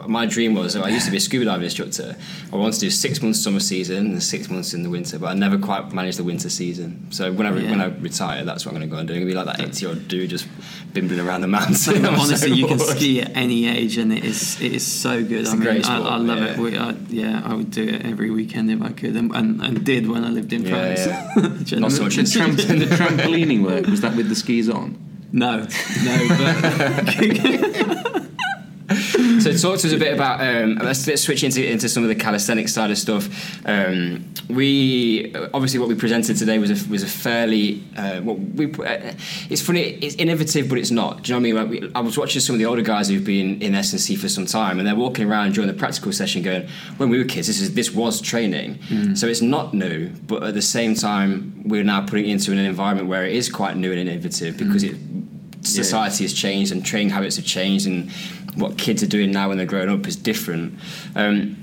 my 0.07 0.27
dream 0.27 0.55
was 0.55 0.77
I 0.77 0.89
used 0.89 1.07
to 1.07 1.11
be 1.11 1.17
a 1.17 1.21
scuba 1.21 1.45
diving 1.47 1.65
instructor. 1.65 2.17
I 2.53 2.57
wanted 2.57 2.75
to 2.75 2.81
do 2.81 2.91
six 2.91 3.21
months 3.21 3.41
summer 3.43 3.61
season 3.61 4.07
and 4.13 4.23
six 4.23 4.49
months 4.49 4.75
in 4.75 4.83
the 4.83 4.91
winter, 4.91 5.19
but 5.19 5.27
I 5.29 5.35
never 5.35 5.59
quite 5.59 5.93
managed 5.93 6.19
the 6.19 6.25
winter 6.25 6.49
season. 6.49 7.07
So 7.11 7.33
when 7.33 7.47
I 7.47 7.57
Yeah. 7.59 7.71
when 7.71 7.81
I 7.81 7.87
retire, 7.87 8.45
that's 8.45 8.65
what 8.65 8.75
I'm 8.75 8.79
going 8.81 8.89
to 8.89 8.95
go 8.95 8.99
and 9.01 9.09
do. 9.09 9.15
I'm 9.15 9.21
going 9.21 9.29
to 9.29 9.33
be 9.35 9.37
like 9.45 9.57
that 9.59 9.67
80 9.69 9.87
odd 9.87 10.09
dude 10.09 10.31
just 10.31 10.47
bimbling 10.93 11.21
around 11.21 11.41
the 11.41 11.49
mountains. 11.49 11.87
I'm 11.89 12.03
so 12.03 12.11
Honestly, 12.15 12.53
you 12.53 12.67
can 12.67 12.79
ski 12.79 13.21
at 13.23 13.37
any 13.37 13.67
age, 13.69 13.99
and 13.99 14.13
it 14.13 14.25
is 14.25 14.61
it 14.61 14.73
is 14.73 14.87
so 14.87 15.23
good. 15.23 15.41
It's 15.41 15.51
I 15.51 15.55
a 15.55 15.57
mean, 15.57 15.65
great 15.65 15.85
I, 15.89 15.97
sport, 15.99 16.13
I 16.13 16.17
love 16.17 16.39
yeah. 16.39 16.45
it. 16.53 16.59
We, 16.59 16.77
I, 16.79 16.91
yeah, 17.09 17.43
I 17.45 17.55
would 17.55 17.71
do 17.71 17.83
it 17.85 18.05
every 18.07 18.31
weekend 18.31 18.71
if 18.71 18.81
I 18.83 18.91
could, 18.93 19.17
and, 19.17 19.31
and, 19.35 19.61
and 19.63 19.85
did 19.85 20.09
when 20.09 20.25
I 20.25 20.31
lived 20.31 20.53
in 20.53 20.63
Yeah, 20.65 20.95
France. 20.95 21.73
yeah. 21.73 21.79
Not 21.81 21.93
so 21.93 22.05
much 22.05 22.15
The, 22.15 22.21
in 22.21 22.27
tramp- 22.27 22.57
the 22.57 22.87
trampolining 22.97 23.63
work 23.65 23.87
was 23.87 24.01
that 24.03 24.15
with 24.17 24.29
the 24.29 24.35
skis 24.45 24.69
on? 24.69 24.99
No, 25.33 25.57
no, 25.59 25.67
but 26.29 27.07
So 27.11 28.26
talk 29.57 29.79
to 29.79 29.87
us 29.87 29.93
a 29.93 29.99
bit 29.99 30.13
about. 30.13 30.41
Um, 30.41 30.77
let's, 30.77 31.07
let's 31.07 31.23
switch 31.23 31.43
into 31.45 31.65
into 31.65 31.89
some 31.89 32.03
of 32.03 32.09
the 32.09 32.15
calisthenics 32.15 32.73
side 32.73 32.91
of 32.91 32.99
stuff. 32.99 33.29
Um, 33.67 34.33
we 34.49 35.35
obviously 35.55 35.79
what 35.79 35.89
we 35.89 35.95
presented 35.95 36.37
today 36.37 36.59
was 36.59 36.71
a 36.71 36.91
was 36.91 37.03
a 37.03 37.07
fairly. 37.07 37.85
Uh, 37.97 38.21
what 38.21 38.39
we 38.39 38.73
uh, 38.73 39.13
it's 39.51 39.63
funny. 39.63 39.81
It's 39.81 40.15
innovative, 40.17 40.69
but 40.69 40.79
it's 40.79 40.91
not. 40.91 41.23
Do 41.23 41.33
you 41.33 41.41
know 41.41 41.57
what 41.57 41.59
I 41.59 41.65
mean? 41.69 41.81
Like 41.81 41.91
we, 41.91 41.93
I 41.95 42.01
was 42.01 42.17
watching 42.17 42.41
some 42.41 42.55
of 42.55 42.59
the 42.59 42.67
older 42.67 42.83
guys 42.83 43.09
who've 43.09 43.25
been 43.25 43.61
in 43.63 43.75
S 43.75 43.93
and 43.93 44.01
C 44.01 44.17
for 44.17 44.29
some 44.29 44.47
time, 44.47 44.79
and 44.79 44.87
they're 44.87 44.95
walking 44.95 45.29
around 45.31 45.55
during 45.55 45.69
the 45.69 45.75
practical 45.75 46.13
session, 46.13 46.43
going, 46.43 46.69
"When 46.97 47.09
we 47.09 47.19
were 47.19 47.25
kids, 47.25 47.47
this 47.47 47.61
is 47.61 47.75
this 47.75 47.93
was 47.93 48.21
training." 48.21 48.79
So 49.17 49.27
it's 49.27 49.43
not 49.43 49.75
new, 49.75 50.11
but 50.27 50.43
at 50.43 50.55
the 50.55 50.63
same 50.63 50.95
time, 50.95 51.63
we're 51.65 51.85
now 51.85 52.03
putting 52.07 52.27
it 52.27 52.33
into 52.33 52.53
an 52.53 52.59
environment 52.59 53.09
where 53.09 53.25
it 53.27 53.35
is 53.35 53.49
quite 53.49 53.77
new 53.77 53.91
and 53.91 54.01
innovative 54.01 54.57
because 54.57 54.83
it 54.85 54.97
society 55.67 56.25
has 56.25 56.33
changed 56.33 56.73
and 56.73 56.85
training 56.85 57.11
habits 57.11 57.37
have 57.37 57.45
changed 57.45 57.87
and 57.87 58.11
what 58.57 58.79
kids 58.79 59.03
are 59.03 59.07
doing 59.07 59.31
now 59.31 59.49
when 59.49 59.57
they're 59.59 59.67
growing 59.67 59.89
up 59.89 60.07
is 60.07 60.17
different. 60.17 60.79
Um, 61.15 61.63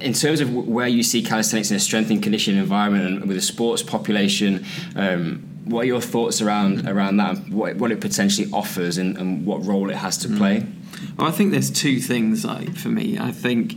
in 0.00 0.12
terms 0.12 0.40
of 0.40 0.48
w- 0.48 0.70
where 0.70 0.88
you 0.88 1.02
see 1.02 1.22
calisthenics 1.22 1.70
in 1.70 1.76
a 1.76 1.80
strength 1.80 2.10
and 2.10 2.22
conditioning 2.22 2.60
environment 2.60 3.06
and 3.06 3.26
with 3.26 3.36
a 3.36 3.42
sports 3.42 3.82
population, 3.82 4.64
um, 4.96 5.42
what 5.64 5.84
are 5.84 5.86
your 5.86 6.00
thoughts 6.00 6.42
around 6.42 6.86
around 6.86 7.16
that? 7.16 7.38
What, 7.48 7.76
what 7.76 7.90
it 7.90 8.00
potentially 8.00 8.48
offers 8.52 8.98
and, 8.98 9.16
and 9.16 9.46
what 9.46 9.64
role 9.64 9.90
it 9.90 9.96
has 9.96 10.18
to 10.18 10.28
play? 10.28 10.66
Well, 11.16 11.28
I 11.28 11.30
think 11.30 11.52
there's 11.52 11.70
two 11.70 12.00
things 12.00 12.44
like 12.44 12.76
for 12.76 12.88
me. 12.88 13.18
I 13.18 13.32
think 13.32 13.76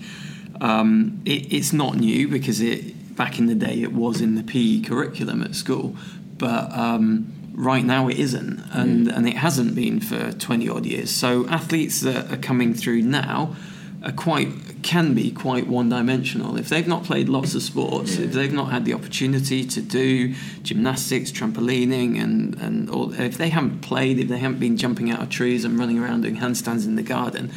um, 0.59 1.21
it, 1.25 1.53
it's 1.53 1.71
not 1.71 1.95
new 1.95 2.27
because 2.27 2.59
it 2.59 3.15
back 3.15 3.39
in 3.39 3.47
the 3.47 3.55
day 3.55 3.81
it 3.81 3.93
was 3.93 4.21
in 4.21 4.35
the 4.35 4.43
PE 4.43 4.81
curriculum 4.81 5.41
at 5.41 5.55
school, 5.55 5.95
but 6.37 6.71
um, 6.73 7.33
right 7.57 7.83
now 7.83 8.07
it 8.07 8.17
isn't, 8.17 8.59
and 8.71 9.07
mm. 9.07 9.17
and 9.17 9.27
it 9.27 9.35
hasn't 9.35 9.75
been 9.75 9.99
for 9.99 10.31
20 10.31 10.69
odd 10.69 10.85
years. 10.85 11.09
So 11.09 11.47
athletes 11.47 11.99
that 12.01 12.31
are 12.31 12.37
coming 12.37 12.73
through 12.73 13.01
now 13.01 13.55
are 14.03 14.11
quite 14.11 14.47
can 14.83 15.15
be 15.15 15.31
quite 15.31 15.65
one 15.67 15.89
dimensional 15.89 16.55
if 16.55 16.69
they've 16.69 16.87
not 16.87 17.03
played 17.03 17.27
lots 17.27 17.55
of 17.55 17.63
sports 17.63 18.17
if 18.17 18.31
they've 18.31 18.53
not 18.53 18.71
had 18.71 18.85
the 18.85 18.93
opportunity 18.93 19.65
to 19.65 19.81
do 19.81 20.35
gymnastics 20.61 21.31
trampolining 21.31 22.21
and 22.21 22.53
and 22.61 22.89
all, 22.91 23.11
if 23.19 23.39
they 23.39 23.49
haven't 23.49 23.81
played 23.81 24.19
if 24.19 24.29
they 24.29 24.37
haven't 24.37 24.59
been 24.59 24.77
jumping 24.77 25.09
out 25.09 25.19
of 25.19 25.29
trees 25.29 25.65
and 25.65 25.79
running 25.79 25.97
around 25.97 26.21
doing 26.21 26.37
handstands 26.37 26.85
in 26.85 26.95
the 26.95 27.01
garden 27.01 27.51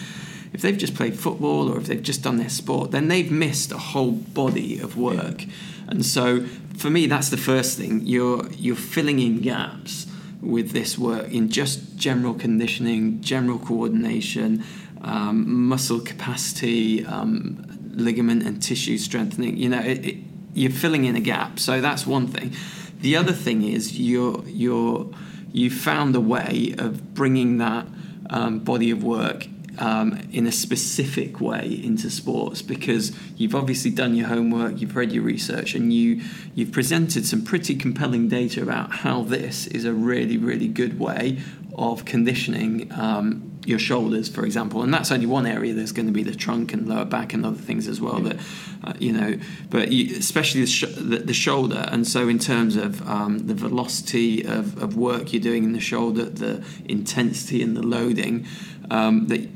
if 0.55 0.63
they've 0.63 0.79
just 0.79 0.95
played 0.95 1.15
football 1.15 1.71
or 1.71 1.77
if 1.77 1.87
they've 1.87 2.03
just 2.03 2.23
done 2.23 2.39
their 2.39 2.49
sport 2.49 2.91
then 2.91 3.09
they've 3.09 3.31
missed 3.31 3.71
a 3.71 3.79
whole 3.79 4.13
body 4.13 4.81
of 4.81 4.97
work 4.97 5.45
and 5.91 6.05
so 6.05 6.45
for 6.77 6.91
me 6.91 7.07
that's 7.07 7.29
the 7.31 7.37
first 7.37 7.77
thing 7.77 8.01
you're 8.05 8.49
you're 8.53 8.77
filling 8.77 9.19
in 9.19 9.41
gaps 9.41 10.07
with 10.41 10.71
this 10.71 10.97
work 10.97 11.31
in 11.31 11.51
just 11.51 11.97
general 11.97 12.33
conditioning 12.33 13.21
general 13.21 13.59
coordination 13.59 14.65
um, 15.03 15.69
muscle 15.69 16.01
capacity, 16.01 17.05
um, 17.07 17.65
ligament 17.95 18.43
and 18.43 18.63
tissue 18.63 18.99
strengthening. 18.99 19.57
You 19.57 19.71
know, 19.71 19.81
it, 19.81 20.05
it, 20.07 20.17
you're 20.55 20.71
filling 20.71 21.05
in 21.05 21.17
a 21.17 21.21
gap. 21.21 21.59
So 21.59 21.81
that's 21.81 22.07
one 22.07 22.27
thing. 22.27 22.53
The 23.01 23.17
other 23.17 23.33
thing 23.33 23.63
is 23.63 23.99
you're 23.99 24.43
you're 24.47 25.11
you 25.53 25.71
found 25.71 26.15
a 26.15 26.21
way 26.21 26.75
of 26.79 27.15
bringing 27.15 27.59
that 27.59 27.87
um, 28.29 28.61
body 28.61 28.91
of 28.91 29.03
work 29.03 29.47
um, 29.81 30.21
in 30.31 30.47
a 30.47 30.53
specific 30.53 31.41
way 31.41 31.81
into 31.83 32.11
sports 32.11 32.63
because 32.63 33.13
you've 33.37 33.55
obviously 33.55 33.91
done 33.91 34.15
your 34.15 34.29
homework, 34.29 34.81
you've 34.81 34.95
read 34.95 35.11
your 35.11 35.25
research, 35.25 35.75
and 35.75 35.93
you 35.93 36.23
you've 36.55 36.71
presented 36.71 37.27
some 37.27 37.43
pretty 37.43 37.75
compelling 37.75 38.29
data 38.29 38.63
about 38.63 38.93
how 38.93 39.23
this 39.23 39.67
is 39.67 39.85
a 39.85 39.93
really 39.93 40.37
really 40.37 40.69
good 40.69 41.01
way 41.01 41.39
of 41.77 42.05
conditioning 42.05 42.93
um, 42.93 43.59
your 43.65 43.79
shoulders, 43.79 44.29
for 44.29 44.45
example, 44.45 44.83
and 44.83 44.93
that's 44.93 45.11
only 45.11 45.27
one 45.27 45.47
area. 45.47 45.73
There's 45.73 45.93
going 45.93 46.07
to 46.07 46.13
be 46.13 46.23
the 46.23 46.35
trunk 46.35 46.73
and 46.73 46.89
lower 46.89 47.05
back 47.05 47.33
and 47.33 47.47
other 47.47 47.57
things 47.57 47.89
as 47.89 48.01
well. 48.01 48.19
That 48.21 48.37
uh, 48.85 48.93
you 48.99 49.13
know, 49.13 49.39
but 49.69 49.93
you, 49.93 50.17
especially 50.17 50.63
the, 50.63 50.67
sh- 50.67 50.95
the, 50.97 51.19
the 51.19 51.35
shoulder. 51.35 51.89
And 51.91 52.07
so, 52.07 52.29
in 52.29 52.39
terms 52.39 52.77
of 52.77 53.07
um, 53.09 53.47
the 53.47 53.55
velocity 53.55 54.45
of, 54.45 54.83
of 54.83 54.97
work 54.97 55.33
you're 55.33 55.43
doing 55.43 55.65
in 55.65 55.73
the 55.73 55.81
shoulder, 55.81 56.25
the 56.25 56.65
intensity 56.87 57.63
and 57.63 57.77
the 57.77 57.83
loading, 57.83 58.47
um, 58.91 59.29
that 59.29 59.49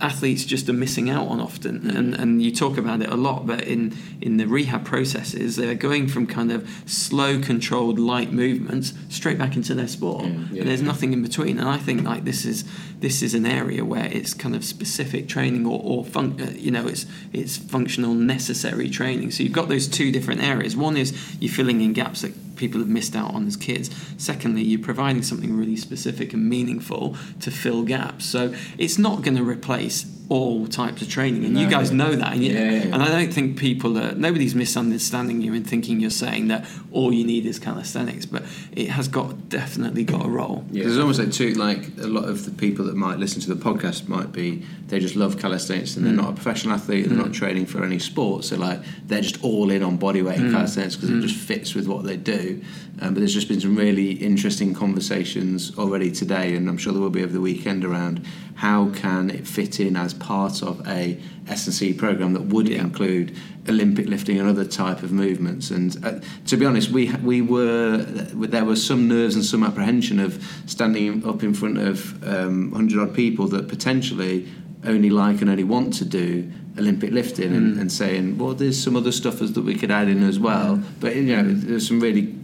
athletes 0.00 0.44
just 0.44 0.68
are 0.68 0.74
missing 0.74 1.10
out 1.10 1.26
on 1.28 1.40
often 1.40 1.90
and, 1.90 2.14
and 2.14 2.42
you 2.42 2.50
talk 2.50 2.78
about 2.78 3.00
it 3.02 3.08
a 3.08 3.16
lot 3.16 3.46
but 3.46 3.62
in 3.64 3.96
in 4.20 4.36
the 4.36 4.46
rehab 4.46 4.84
processes 4.84 5.56
they're 5.56 5.74
going 5.74 6.08
from 6.08 6.26
kind 6.26 6.50
of 6.50 6.68
slow 6.86 7.40
controlled 7.40 7.98
light 7.98 8.32
movements 8.32 8.94
straight 9.08 9.38
back 9.38 9.56
into 9.56 9.74
their 9.74 9.88
sport. 9.88 10.24
Yeah. 10.24 10.60
and 10.60 10.68
there's 10.68 10.82
nothing 10.82 11.12
in 11.12 11.22
between. 11.22 11.58
And 11.58 11.68
I 11.68 11.78
think 11.78 12.02
like 12.02 12.24
this 12.24 12.44
is 12.44 12.64
this 12.98 13.22
is 13.22 13.34
an 13.34 13.46
area 13.46 13.84
where 13.84 14.06
it's 14.06 14.34
kind 14.34 14.54
of 14.54 14.64
specific 14.64 15.28
training 15.28 15.66
or, 15.66 15.80
or 15.82 16.04
fun, 16.04 16.40
uh, 16.40 16.50
you 16.52 16.70
know 16.70 16.86
it's 16.86 17.06
it's 17.32 17.56
functional 17.56 18.14
necessary 18.14 18.88
training. 18.88 19.30
So 19.30 19.42
you've 19.42 19.52
got 19.52 19.68
those 19.68 19.88
two 19.88 20.10
different 20.12 20.42
areas. 20.42 20.76
One 20.76 20.96
is 20.96 21.12
you're 21.40 21.52
filling 21.52 21.80
in 21.80 21.92
gaps 21.92 22.22
that 22.22 22.32
people 22.60 22.78
have 22.80 22.88
missed 22.88 23.16
out 23.16 23.34
on 23.34 23.46
as 23.46 23.56
kids 23.56 23.88
secondly 24.18 24.62
you're 24.62 24.78
providing 24.92 25.22
something 25.22 25.56
really 25.56 25.76
specific 25.76 26.32
and 26.34 26.48
meaningful 26.48 27.16
to 27.40 27.50
fill 27.50 27.82
gaps 27.82 28.24
so 28.26 28.54
it's 28.78 28.98
not 28.98 29.22
going 29.22 29.36
to 29.36 29.42
replace 29.42 30.04
all 30.28 30.66
types 30.68 31.02
of 31.02 31.08
training 31.08 31.44
and 31.44 31.58
you 31.58 31.64
No. 31.64 31.70
guys 31.76 31.90
know 31.90 32.14
that 32.14 32.34
and, 32.34 32.44
you, 32.44 32.52
Yeah, 32.52 32.70
yeah, 32.70 32.70
yeah. 32.84 32.94
and 32.94 33.02
I 33.02 33.08
don't 33.08 33.32
think 33.34 33.58
people 33.58 33.98
are 33.98 34.12
nobody's 34.12 34.54
misunderstanding 34.54 35.40
you 35.40 35.52
and 35.54 35.66
thinking 35.66 35.98
you're 35.98 36.10
saying 36.26 36.48
that 36.48 36.64
all 36.92 37.12
you 37.12 37.24
need 37.24 37.46
is 37.46 37.58
calisthenics 37.58 38.26
but 38.26 38.42
it 38.72 38.88
has 38.88 39.08
got 39.08 39.48
definitely 39.48 40.04
got 40.04 40.24
a 40.24 40.28
role. 40.28 40.64
Yeah. 40.70 40.84
There's 40.84 40.98
almost 40.98 41.18
like 41.18 41.32
two, 41.32 41.54
like 41.54 41.88
a 41.98 42.06
lot 42.06 42.28
of 42.28 42.44
the 42.44 42.50
people 42.50 42.84
that 42.86 42.96
might 42.96 43.18
listen 43.18 43.40
to 43.42 43.54
the 43.54 43.62
podcast 43.62 44.08
might 44.08 44.32
be 44.32 44.64
they 44.88 44.98
just 44.98 45.16
love 45.16 45.38
calisthenics 45.38 45.96
and 45.96 46.04
they're 46.04 46.12
mm. 46.12 46.22
not 46.22 46.30
a 46.30 46.34
professional 46.34 46.74
athlete, 46.74 47.08
they're 47.08 47.16
not 47.16 47.28
mm. 47.28 47.34
training 47.34 47.66
for 47.66 47.84
any 47.84 47.98
sport, 47.98 48.44
so 48.44 48.56
like 48.56 48.80
they're 49.06 49.20
just 49.20 49.42
all 49.44 49.70
in 49.70 49.82
on 49.82 49.98
bodyweight 49.98 50.36
and 50.36 50.50
mm. 50.50 50.52
calisthenics 50.52 50.96
because 50.96 51.10
it 51.10 51.20
just 51.20 51.36
fits 51.36 51.74
with 51.74 51.86
what 51.86 52.04
they 52.04 52.16
do. 52.16 52.62
Um, 53.00 53.14
but 53.14 53.20
there's 53.20 53.34
just 53.34 53.48
been 53.48 53.60
some 53.60 53.76
really 53.76 54.12
interesting 54.12 54.74
conversations 54.74 55.76
already 55.78 56.10
today, 56.10 56.54
and 56.54 56.68
I'm 56.68 56.76
sure 56.76 56.92
there 56.92 57.00
will 57.00 57.10
be 57.10 57.22
over 57.22 57.32
the 57.32 57.40
weekend 57.40 57.84
around 57.84 58.26
how 58.56 58.90
can 58.90 59.30
it 59.30 59.46
fit 59.46 59.80
in 59.80 59.96
as 59.96 60.12
part 60.12 60.62
of 60.62 60.86
a 60.86 61.18
S&C 61.48 61.92
program 61.94 62.32
that 62.34 62.42
would 62.46 62.68
Yeah. 62.68 62.82
include 62.82 63.32
Olympic 63.68 64.08
lifting 64.08 64.38
and 64.38 64.48
other 64.48 64.64
type 64.64 65.02
of 65.02 65.12
movements. 65.12 65.70
And 65.70 65.96
uh, 66.04 66.20
to 66.46 66.56
be 66.56 66.64
honest, 66.66 66.90
we 66.90 67.10
we 67.22 67.40
were 67.42 67.98
there 67.98 68.64
was 68.64 68.84
some 68.84 69.08
nerves 69.08 69.34
and 69.34 69.44
some 69.44 69.62
apprehension 69.64 70.18
of 70.20 70.42
standing 70.66 71.24
up 71.26 71.42
in 71.42 71.54
front 71.54 71.78
of 71.78 72.22
um, 72.26 72.72
hundred 72.72 73.00
odd 73.00 73.14
people 73.14 73.46
that 73.48 73.68
potentially 73.68 74.46
only 74.84 75.10
like 75.10 75.40
and 75.42 75.50
only 75.50 75.64
want 75.64 75.92
to 75.94 76.04
do 76.06 76.50
Olympic 76.78 77.10
lifting 77.12 77.54
and, 77.54 77.78
and 77.78 77.92
saying, 77.92 78.38
well, 78.38 78.54
there's 78.54 78.82
some 78.82 78.96
other 78.96 79.12
stuff 79.12 79.42
as 79.42 79.52
that 79.52 79.62
we 79.62 79.74
could 79.74 79.90
add 79.90 80.08
in 80.08 80.22
as 80.22 80.38
well. 80.38 80.80
But 81.00 81.16
you 81.16 81.36
know, 81.36 81.42
there's 81.44 81.86
some 81.86 82.00
really 82.00 82.34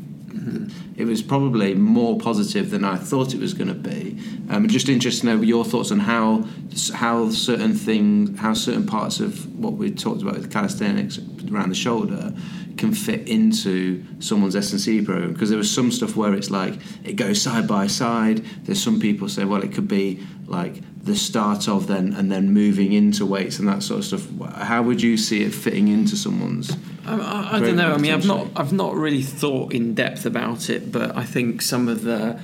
it 0.96 1.04
was 1.04 1.22
probably 1.22 1.74
more 1.74 2.18
positive 2.18 2.70
than 2.70 2.84
I 2.84 2.96
thought 2.96 3.34
it 3.34 3.40
was 3.40 3.54
going 3.54 3.68
to 3.68 3.74
be. 3.74 4.18
Um, 4.48 4.68
just 4.68 4.88
interested 4.88 5.22
to 5.22 5.26
know 5.36 5.42
your 5.42 5.64
thoughts 5.64 5.90
on 5.90 6.00
how 6.00 6.44
how 6.94 7.30
certain 7.30 7.74
things, 7.74 8.38
how 8.38 8.54
certain 8.54 8.86
parts 8.86 9.20
of 9.20 9.58
what 9.58 9.74
we 9.74 9.90
talked 9.90 10.22
about 10.22 10.34
with 10.34 10.50
calisthenics 10.52 11.18
around 11.50 11.70
the 11.70 11.74
shoulder 11.74 12.34
can 12.76 12.92
fit 12.92 13.28
into 13.28 14.04
someone's 14.20 14.54
S&C 14.54 15.02
program 15.02 15.32
because 15.32 15.48
there 15.50 15.58
was 15.58 15.72
some 15.72 15.90
stuff 15.90 16.16
where 16.16 16.34
it's 16.34 16.50
like 16.50 16.74
it 17.04 17.14
goes 17.14 17.40
side 17.40 17.66
by 17.66 17.86
side. 17.86 18.44
There's 18.64 18.82
some 18.82 19.00
people 19.00 19.28
say, 19.28 19.44
well, 19.44 19.62
it 19.62 19.72
could 19.72 19.88
be 19.88 20.24
like 20.46 20.82
the 21.02 21.16
start 21.16 21.68
of 21.68 21.86
then 21.86 22.12
and 22.12 22.30
then 22.30 22.52
moving 22.52 22.92
into 22.92 23.24
weights 23.24 23.58
and 23.58 23.68
that 23.68 23.82
sort 23.82 24.00
of 24.00 24.04
stuff. 24.04 24.54
How 24.56 24.82
would 24.82 25.00
you 25.00 25.16
see 25.16 25.42
it 25.42 25.54
fitting 25.54 25.88
into 25.88 26.16
someone's? 26.16 26.76
I, 27.06 27.16
I, 27.16 27.56
I 27.56 27.60
don't 27.60 27.76
know. 27.76 27.92
I 27.92 27.98
mean, 27.98 28.12
I've 28.12 28.26
not. 28.26 28.48
I've 28.56 28.72
not 28.72 28.94
really 28.94 29.22
thought 29.22 29.72
in 29.72 29.94
depth 29.94 30.26
about 30.26 30.68
it, 30.68 30.90
but 30.90 31.16
I 31.16 31.24
think 31.24 31.62
some 31.62 31.88
of 31.88 32.02
the 32.02 32.40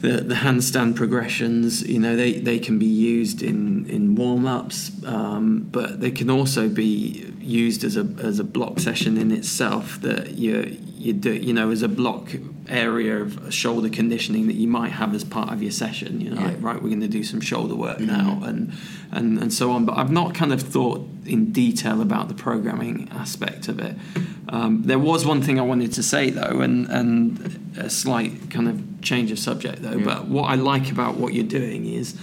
the, 0.00 0.22
the 0.22 0.34
handstand 0.34 0.96
progressions, 0.96 1.86
you 1.86 1.98
know, 1.98 2.16
they, 2.16 2.32
they 2.32 2.58
can 2.58 2.78
be 2.78 2.86
used 2.86 3.42
in, 3.42 3.88
in 3.90 4.14
warm 4.14 4.46
ups, 4.46 4.90
um, 5.04 5.68
but 5.70 6.00
they 6.00 6.10
can 6.10 6.30
also 6.30 6.68
be 6.68 7.30
used 7.50 7.84
as 7.84 7.96
a 7.96 8.06
as 8.22 8.38
a 8.38 8.44
block 8.44 8.78
session 8.78 9.16
in 9.18 9.30
itself. 9.32 10.00
That 10.00 10.32
you 10.38 10.76
you 10.96 11.12
do 11.12 11.32
you 11.32 11.52
know 11.52 11.70
as 11.70 11.82
a 11.82 11.88
block 11.88 12.30
area 12.68 13.16
of 13.20 13.52
shoulder 13.52 13.88
conditioning 13.88 14.46
that 14.46 14.54
you 14.54 14.68
might 14.68 14.92
have 14.92 15.14
as 15.14 15.24
part 15.24 15.52
of 15.52 15.62
your 15.62 15.72
session. 15.72 16.20
You 16.20 16.30
know, 16.30 16.40
Yeah. 16.40 16.46
like, 16.48 16.62
right, 16.62 16.82
we're 16.82 16.88
going 16.96 17.00
to 17.00 17.08
do 17.08 17.24
some 17.24 17.40
shoulder 17.40 17.74
work 17.74 18.00
now, 18.00 18.40
and 18.44 18.72
and 19.10 19.38
and 19.42 19.52
so 19.52 19.70
on. 19.72 19.84
But 19.84 19.98
I've 19.98 20.12
not 20.12 20.34
kind 20.34 20.52
of 20.52 20.60
thought 20.62 21.06
in 21.26 21.52
detail 21.52 22.00
about 22.00 22.28
the 22.28 22.34
programming 22.34 23.08
aspect 23.12 23.68
of 23.68 23.78
it. 23.80 23.94
Um, 24.48 24.82
there 24.84 24.98
was 24.98 25.24
one 25.26 25.42
thing 25.42 25.58
I 25.58 25.62
wanted 25.62 25.92
to 25.94 26.02
say 26.02 26.30
though, 26.30 26.60
and 26.60 26.86
and 26.88 27.74
a 27.76 27.90
slight 27.90 28.50
kind 28.50 28.68
of 28.68 28.76
change 29.02 29.30
of 29.32 29.38
subject 29.38 29.82
though. 29.82 30.00
But 30.00 30.28
what 30.28 30.44
I 30.44 30.54
like 30.54 30.90
about 30.92 31.16
what 31.16 31.34
you're 31.34 31.44
doing 31.60 31.86
is. 31.86 32.14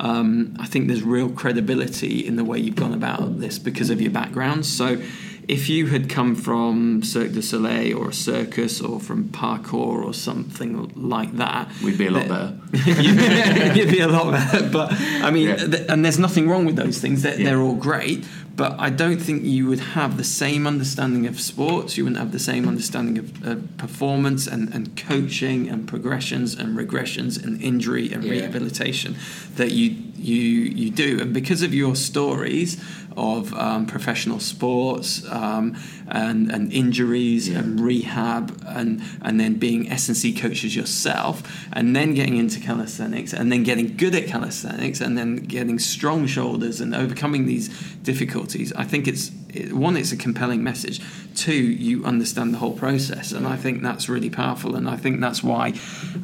Um, 0.00 0.56
I 0.58 0.66
think 0.66 0.88
there's 0.88 1.02
real 1.02 1.28
credibility 1.30 2.26
in 2.26 2.36
the 2.36 2.44
way 2.44 2.58
you've 2.58 2.74
gone 2.76 2.92
about 2.94 3.38
this 3.40 3.58
because 3.58 3.90
of 3.90 4.00
your 4.00 4.10
background. 4.10 4.66
So, 4.66 5.00
if 5.48 5.68
you 5.68 5.88
had 5.88 6.08
come 6.08 6.36
from 6.36 7.02
Cirque 7.02 7.32
du 7.32 7.42
Soleil 7.42 7.98
or 7.98 8.10
a 8.10 8.12
circus 8.12 8.80
or 8.80 9.00
from 9.00 9.24
parkour 9.30 10.04
or 10.04 10.14
something 10.14 10.92
like 10.94 11.36
that, 11.36 11.68
We'd 11.82 11.98
be 11.98 12.06
a 12.06 12.10
lot 12.12 12.28
better. 12.28 12.58
you'd, 12.72 13.90
be 13.90 13.98
a 14.00 14.06
lot 14.08 14.30
better. 14.30 14.68
But 14.68 14.92
I 14.92 15.30
mean, 15.32 15.48
Yeah. 15.48 15.56
th- 15.56 15.86
and 15.88 16.04
there's 16.04 16.18
nothing 16.20 16.48
wrong 16.48 16.64
with 16.64 16.76
those 16.76 16.98
things. 17.00 17.22
They're, 17.22 17.38
Yeah. 17.38 17.44
they're 17.50 17.60
all 17.60 17.74
great. 17.74 18.24
But 18.54 18.76
I 18.78 18.90
don't 18.90 19.16
think 19.20 19.44
you 19.44 19.66
would 19.68 19.80
have 19.80 20.16
the 20.18 20.24
same 20.24 20.66
understanding 20.66 21.26
of 21.26 21.40
sports. 21.40 21.96
You 21.96 22.04
wouldn't 22.04 22.18
have 22.20 22.32
the 22.32 22.38
same 22.38 22.68
understanding 22.68 23.16
of, 23.18 23.46
of 23.46 23.76
performance 23.78 24.46
and, 24.46 24.72
and 24.74 24.94
coaching 24.96 25.68
and 25.70 25.88
progressions 25.88 26.54
and 26.54 26.76
regressions 26.76 27.42
and 27.42 27.60
injury 27.62 28.12
and 28.12 28.22
Yeah. 28.22 28.32
rehabilitation 28.32 29.16
that 29.56 29.72
you 29.72 29.96
you 30.18 30.36
you 30.80 30.90
do. 30.90 31.20
And 31.20 31.32
because 31.32 31.62
of 31.62 31.72
your 31.74 31.96
stories 31.96 32.76
of 33.16 33.52
um, 33.54 33.86
professional 33.86 34.38
sports 34.40 35.24
um, 35.30 35.74
and 36.12 36.50
and 36.52 36.72
injuries 36.72 37.48
Yeah. 37.48 37.58
and 37.60 37.80
rehab 37.80 38.62
and 38.66 39.02
and 39.22 39.40
then 39.40 39.54
being 39.54 39.90
S 39.90 40.08
and 40.08 40.16
C 40.16 40.32
coaches 40.32 40.76
yourself 40.76 41.42
and 41.72 41.96
then 41.96 42.14
getting 42.14 42.36
into 42.36 42.60
calisthenics 42.60 43.32
and 43.32 43.50
then 43.50 43.62
getting 43.64 43.96
good 43.96 44.14
at 44.14 44.26
calisthenics 44.26 45.00
and 45.00 45.16
then 45.18 45.36
getting 45.36 45.78
strong 45.78 46.26
shoulders 46.26 46.80
and 46.80 46.94
overcoming 46.94 47.46
these 47.46 47.68
difficulties. 48.02 48.72
I 48.74 48.84
think 48.84 49.08
it's 49.08 49.30
it, 49.54 49.72
one 49.72 49.96
it's 49.96 50.12
a 50.12 50.16
compelling 50.16 50.62
message. 50.62 51.00
Two 51.34 51.54
you 51.54 52.04
understand 52.04 52.52
the 52.54 52.58
whole 52.58 52.76
process 52.76 53.32
and 53.32 53.46
I 53.46 53.56
think 53.56 53.82
that's 53.82 54.08
really 54.08 54.30
powerful 54.30 54.76
and 54.76 54.88
I 54.88 54.96
think 54.96 55.20
that's 55.20 55.42
why 55.42 55.72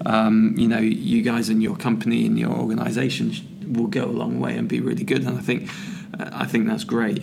um, 0.05 0.55
you 0.59 0.69
know 0.69 0.79
you 0.81 1.23
guys 1.23 1.49
and 1.49 1.63
your 1.63 1.77
company 1.77 2.27
and 2.27 2.39
your 2.39 2.51
organization 2.53 3.33
will 3.73 3.87
go 3.87 4.05
a 4.05 4.17
long 4.23 4.39
way 4.41 4.57
and 4.57 4.69
be 4.69 4.81
really 4.81 5.05
good 5.05 5.23
and 5.25 5.39
I 5.39 5.41
think 5.41 5.71
uh, 6.19 6.29
I 6.33 6.47
think 6.47 6.67
that's 6.69 6.85
great 6.85 7.23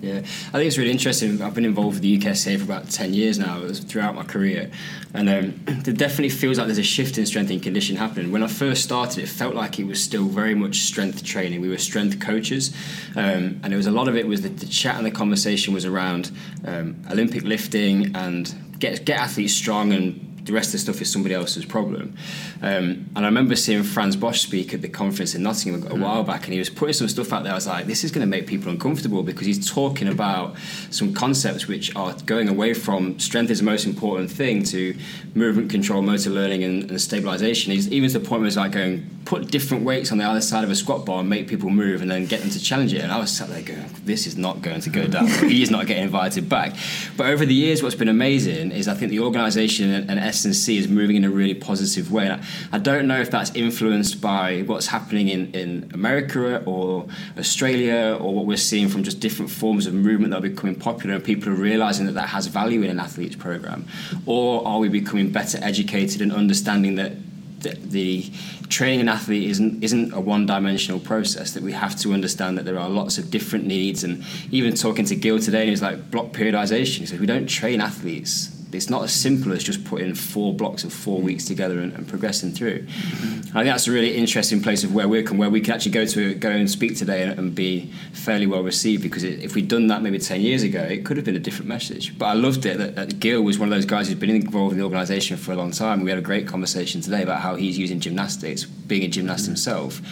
Yeah, 0.00 0.18
I 0.18 0.22
think 0.22 0.66
it's 0.66 0.78
really 0.78 0.92
interesting. 0.92 1.42
I've 1.42 1.54
been 1.54 1.64
involved 1.64 1.96
with 1.96 2.02
the 2.02 2.18
UKSCA 2.18 2.58
for 2.58 2.64
about 2.64 2.88
10 2.88 3.14
years 3.14 3.36
now, 3.38 3.66
throughout 3.68 4.14
my 4.14 4.22
career. 4.22 4.70
And 5.12 5.28
um, 5.28 5.50
definitely 5.82 6.28
feels 6.28 6.56
like 6.56 6.68
there's 6.68 6.78
a 6.78 6.84
shift 6.84 7.18
in 7.18 7.26
strength 7.26 7.50
and 7.50 7.60
condition 7.60 7.96
happening. 7.96 8.30
When 8.30 8.44
I 8.44 8.46
first 8.46 8.84
started, 8.84 9.24
it 9.24 9.28
felt 9.28 9.56
like 9.56 9.80
it 9.80 9.84
was 9.84 10.02
still 10.02 10.26
very 10.26 10.54
much 10.54 10.82
strength 10.82 11.24
training. 11.24 11.60
We 11.60 11.68
were 11.68 11.78
strength 11.78 12.20
coaches. 12.20 12.72
Um, 13.16 13.60
and 13.64 13.72
it 13.72 13.76
was 13.76 13.88
a 13.88 13.90
lot 13.90 14.06
of 14.06 14.16
it 14.16 14.28
was 14.28 14.42
the, 14.42 14.50
the 14.50 14.66
chat 14.66 14.96
and 14.96 15.06
the 15.06 15.10
conversation 15.10 15.74
was 15.74 15.84
around 15.84 16.30
um, 16.64 17.02
Olympic 17.10 17.42
lifting 17.42 18.14
and 18.14 18.54
get, 18.78 19.04
get 19.04 19.18
athletes 19.18 19.54
strong 19.54 19.92
and 19.92 20.27
the 20.44 20.52
rest 20.52 20.68
of 20.68 20.72
the 20.72 20.78
stuff 20.78 21.00
is 21.00 21.12
somebody 21.12 21.34
else's 21.34 21.64
problem. 21.64 22.16
Um, 22.62 23.10
and 23.14 23.18
I 23.18 23.24
remember 23.24 23.56
seeing 23.56 23.82
Frans 23.82 24.16
Bosch 24.16 24.40
speak 24.40 24.72
at 24.74 24.82
the 24.82 24.88
conference 24.88 25.34
in 25.34 25.42
Nottingham 25.42 25.90
a 25.90 25.94
while 25.94 26.24
back, 26.24 26.44
and 26.44 26.52
he 26.52 26.58
was 26.58 26.70
putting 26.70 26.94
some 26.94 27.08
stuff 27.08 27.32
out 27.32 27.42
there. 27.42 27.52
I 27.52 27.54
was 27.54 27.66
like, 27.66 27.86
this 27.86 28.04
is 28.04 28.10
going 28.10 28.26
to 28.26 28.30
make 28.30 28.46
people 28.46 28.70
uncomfortable 28.70 29.22
because 29.22 29.46
he's 29.46 29.70
talking 29.70 30.08
about 30.08 30.56
some 30.90 31.12
concepts 31.12 31.66
which 31.66 31.94
are 31.96 32.14
going 32.26 32.48
away 32.48 32.74
from 32.74 33.18
strength 33.18 33.50
is 33.50 33.58
the 33.58 33.64
most 33.64 33.86
important 33.86 34.30
thing 34.30 34.62
to 34.64 34.96
movement 35.34 35.70
control, 35.70 36.02
motor 36.02 36.30
learning, 36.30 36.64
and, 36.64 36.90
and 36.90 37.00
stabilization. 37.00 37.72
He's 37.72 37.90
even 37.90 38.08
to 38.10 38.18
the 38.18 38.26
point 38.26 38.40
where 38.40 38.46
he's 38.46 38.56
like 38.56 38.72
going, 38.72 39.08
put 39.28 39.50
different 39.50 39.84
weights 39.84 40.10
on 40.10 40.16
the 40.16 40.24
other 40.24 40.40
side 40.40 40.64
of 40.64 40.70
a 40.70 40.74
squat 40.74 41.04
bar 41.04 41.20
and 41.20 41.28
make 41.28 41.48
people 41.48 41.68
move 41.68 42.00
and 42.00 42.10
then 42.10 42.24
get 42.24 42.40
them 42.40 42.48
to 42.48 42.58
challenge 42.58 42.94
it. 42.94 43.02
And 43.02 43.12
I 43.12 43.18
was 43.18 43.30
sat 43.30 43.48
there 43.50 43.60
going, 43.60 43.84
this 44.04 44.26
is 44.26 44.38
not 44.38 44.62
going 44.62 44.80
to 44.80 44.90
go 44.90 45.06
down. 45.06 45.26
he 45.48 45.62
is 45.62 45.70
not 45.70 45.86
getting 45.86 46.04
invited 46.04 46.48
back. 46.48 46.74
But 47.16 47.26
over 47.26 47.44
the 47.44 47.54
years, 47.54 47.82
what's 47.82 47.94
been 47.94 48.08
amazing 48.08 48.72
is 48.72 48.88
I 48.88 48.94
think 48.94 49.10
the 49.10 49.20
organisation 49.20 49.90
and, 49.90 50.10
and 50.10 50.18
S&C 50.46 50.78
is 50.78 50.88
moving 50.88 51.16
in 51.16 51.24
a 51.24 51.30
really 51.30 51.54
positive 51.54 52.12
way. 52.12 52.38
I, 52.72 52.78
don't 52.78 53.06
know 53.06 53.20
if 53.20 53.30
that's 53.30 53.50
influenced 53.54 54.20
by 54.20 54.62
what's 54.62 54.86
happening 54.86 55.28
in, 55.28 55.52
in 55.54 55.90
America 55.92 56.62
or 56.64 57.06
Australia 57.36 58.16
or 58.20 58.34
what 58.34 58.46
we're 58.46 58.56
seeing 58.56 58.88
from 58.88 59.02
just 59.02 59.20
different 59.20 59.50
forms 59.50 59.86
of 59.86 59.94
movement 59.94 60.30
that 60.30 60.38
are 60.38 60.48
becoming 60.48 60.76
popular 60.76 61.16
and 61.16 61.24
people 61.24 61.48
are 61.50 61.56
realising 61.56 62.06
that 62.06 62.12
that 62.12 62.28
has 62.28 62.46
value 62.46 62.82
in 62.82 62.90
an 62.90 63.00
athlete's 63.00 63.36
programme. 63.36 63.86
Or 64.26 64.66
are 64.66 64.78
we 64.78 64.88
becoming 64.88 65.30
better 65.30 65.58
educated 65.62 66.22
and 66.22 66.32
understanding 66.32 66.94
that 66.96 67.12
the, 67.60 67.74
the 67.82 68.30
training 68.68 69.00
an 69.00 69.08
athlete 69.08 69.50
isn't 69.50 69.82
isn't 69.82 70.12
a 70.12 70.20
one-dimensional 70.20 71.00
process. 71.00 71.54
That 71.54 71.62
we 71.62 71.72
have 71.72 71.96
to 72.00 72.12
understand 72.12 72.56
that 72.58 72.64
there 72.64 72.78
are 72.78 72.88
lots 72.88 73.18
of 73.18 73.30
different 73.32 73.66
needs. 73.66 74.04
And 74.04 74.24
even 74.52 74.74
talking 74.74 75.04
to 75.06 75.16
Gil 75.16 75.40
today, 75.40 75.62
and 75.62 75.70
he's 75.70 75.82
like 75.82 76.10
block 76.10 76.26
periodization. 76.26 76.98
He 76.98 77.06
said 77.06 77.18
we 77.18 77.26
don't 77.26 77.48
train 77.48 77.80
athletes. 77.80 78.57
It's 78.70 78.90
not 78.90 79.02
as 79.02 79.12
simple 79.12 79.52
as 79.52 79.64
just 79.64 79.84
putting 79.84 80.14
four 80.14 80.52
blocks 80.52 80.84
of 80.84 80.92
four 80.92 81.20
weeks 81.20 81.46
together 81.46 81.80
and, 81.80 81.92
and 81.94 82.06
progressing 82.06 82.52
through. 82.52 82.86
I 82.86 83.62
think 83.62 83.66
that's 83.66 83.88
a 83.88 83.92
really 83.92 84.14
interesting 84.14 84.62
place 84.62 84.84
of 84.84 84.94
where 84.94 85.08
we're 85.08 85.22
can 85.22 85.38
where 85.38 85.48
we 85.48 85.60
can 85.60 85.74
actually 85.74 85.92
go 85.92 86.04
to 86.04 86.34
go 86.34 86.50
and 86.50 86.70
speak 86.70 86.96
today 86.96 87.22
and, 87.22 87.38
and 87.38 87.54
be 87.54 87.90
fairly 88.12 88.46
well 88.46 88.62
received. 88.62 89.02
Because 89.02 89.24
it, 89.24 89.40
if 89.40 89.54
we'd 89.54 89.68
done 89.68 89.86
that 89.86 90.02
maybe 90.02 90.18
ten 90.18 90.40
years 90.40 90.62
ago, 90.62 90.82
it 90.82 91.04
could 91.04 91.16
have 91.16 91.24
been 91.24 91.36
a 91.36 91.40
different 91.40 91.68
message. 91.68 92.18
But 92.18 92.26
I 92.26 92.34
loved 92.34 92.66
it 92.66 92.76
that, 92.78 92.94
that 92.96 93.20
Gil 93.20 93.42
was 93.42 93.58
one 93.58 93.68
of 93.68 93.74
those 93.74 93.86
guys 93.86 94.08
who's 94.08 94.18
been 94.18 94.30
involved 94.30 94.72
in 94.72 94.78
the 94.78 94.84
organisation 94.84 95.36
for 95.36 95.52
a 95.52 95.56
long 95.56 95.70
time. 95.70 96.02
We 96.02 96.10
had 96.10 96.18
a 96.18 96.22
great 96.22 96.46
conversation 96.46 97.00
today 97.00 97.22
about 97.22 97.40
how 97.40 97.54
he's 97.54 97.78
using 97.78 98.00
gymnastics, 98.00 98.64
being 98.64 99.02
a 99.02 99.08
gymnast 99.08 99.44
mm-hmm. 99.44 99.52
himself, 99.52 100.02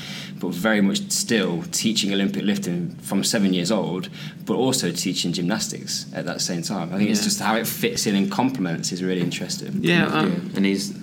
but 0.41 0.55
very 0.55 0.81
much 0.81 1.11
still 1.11 1.63
teaching 1.73 2.13
Olympic 2.13 2.43
lifting 2.43 2.91
from 2.97 3.23
seven 3.23 3.53
years 3.53 3.71
old, 3.71 4.09
but 4.45 4.55
also 4.55 4.93
teaching 4.93 5.33
gymnastics 5.33 6.07
at 6.15 6.25
that 6.25 6.41
same 6.41 6.63
time. 6.63 6.93
I 6.95 6.99
think 6.99 7.11
it's 7.11 7.25
just 7.25 7.41
how 7.41 7.57
it 7.57 7.67
fits 7.67 8.07
in 8.07 8.15
and 8.15 8.31
complements 8.47 8.93
is 8.93 9.03
really 9.03 9.21
interesting. 9.21 9.73
yeah, 9.83 10.07
Yeah, 10.07 10.19
um, 10.19 10.53
and 10.57 10.65
he's 10.65 10.95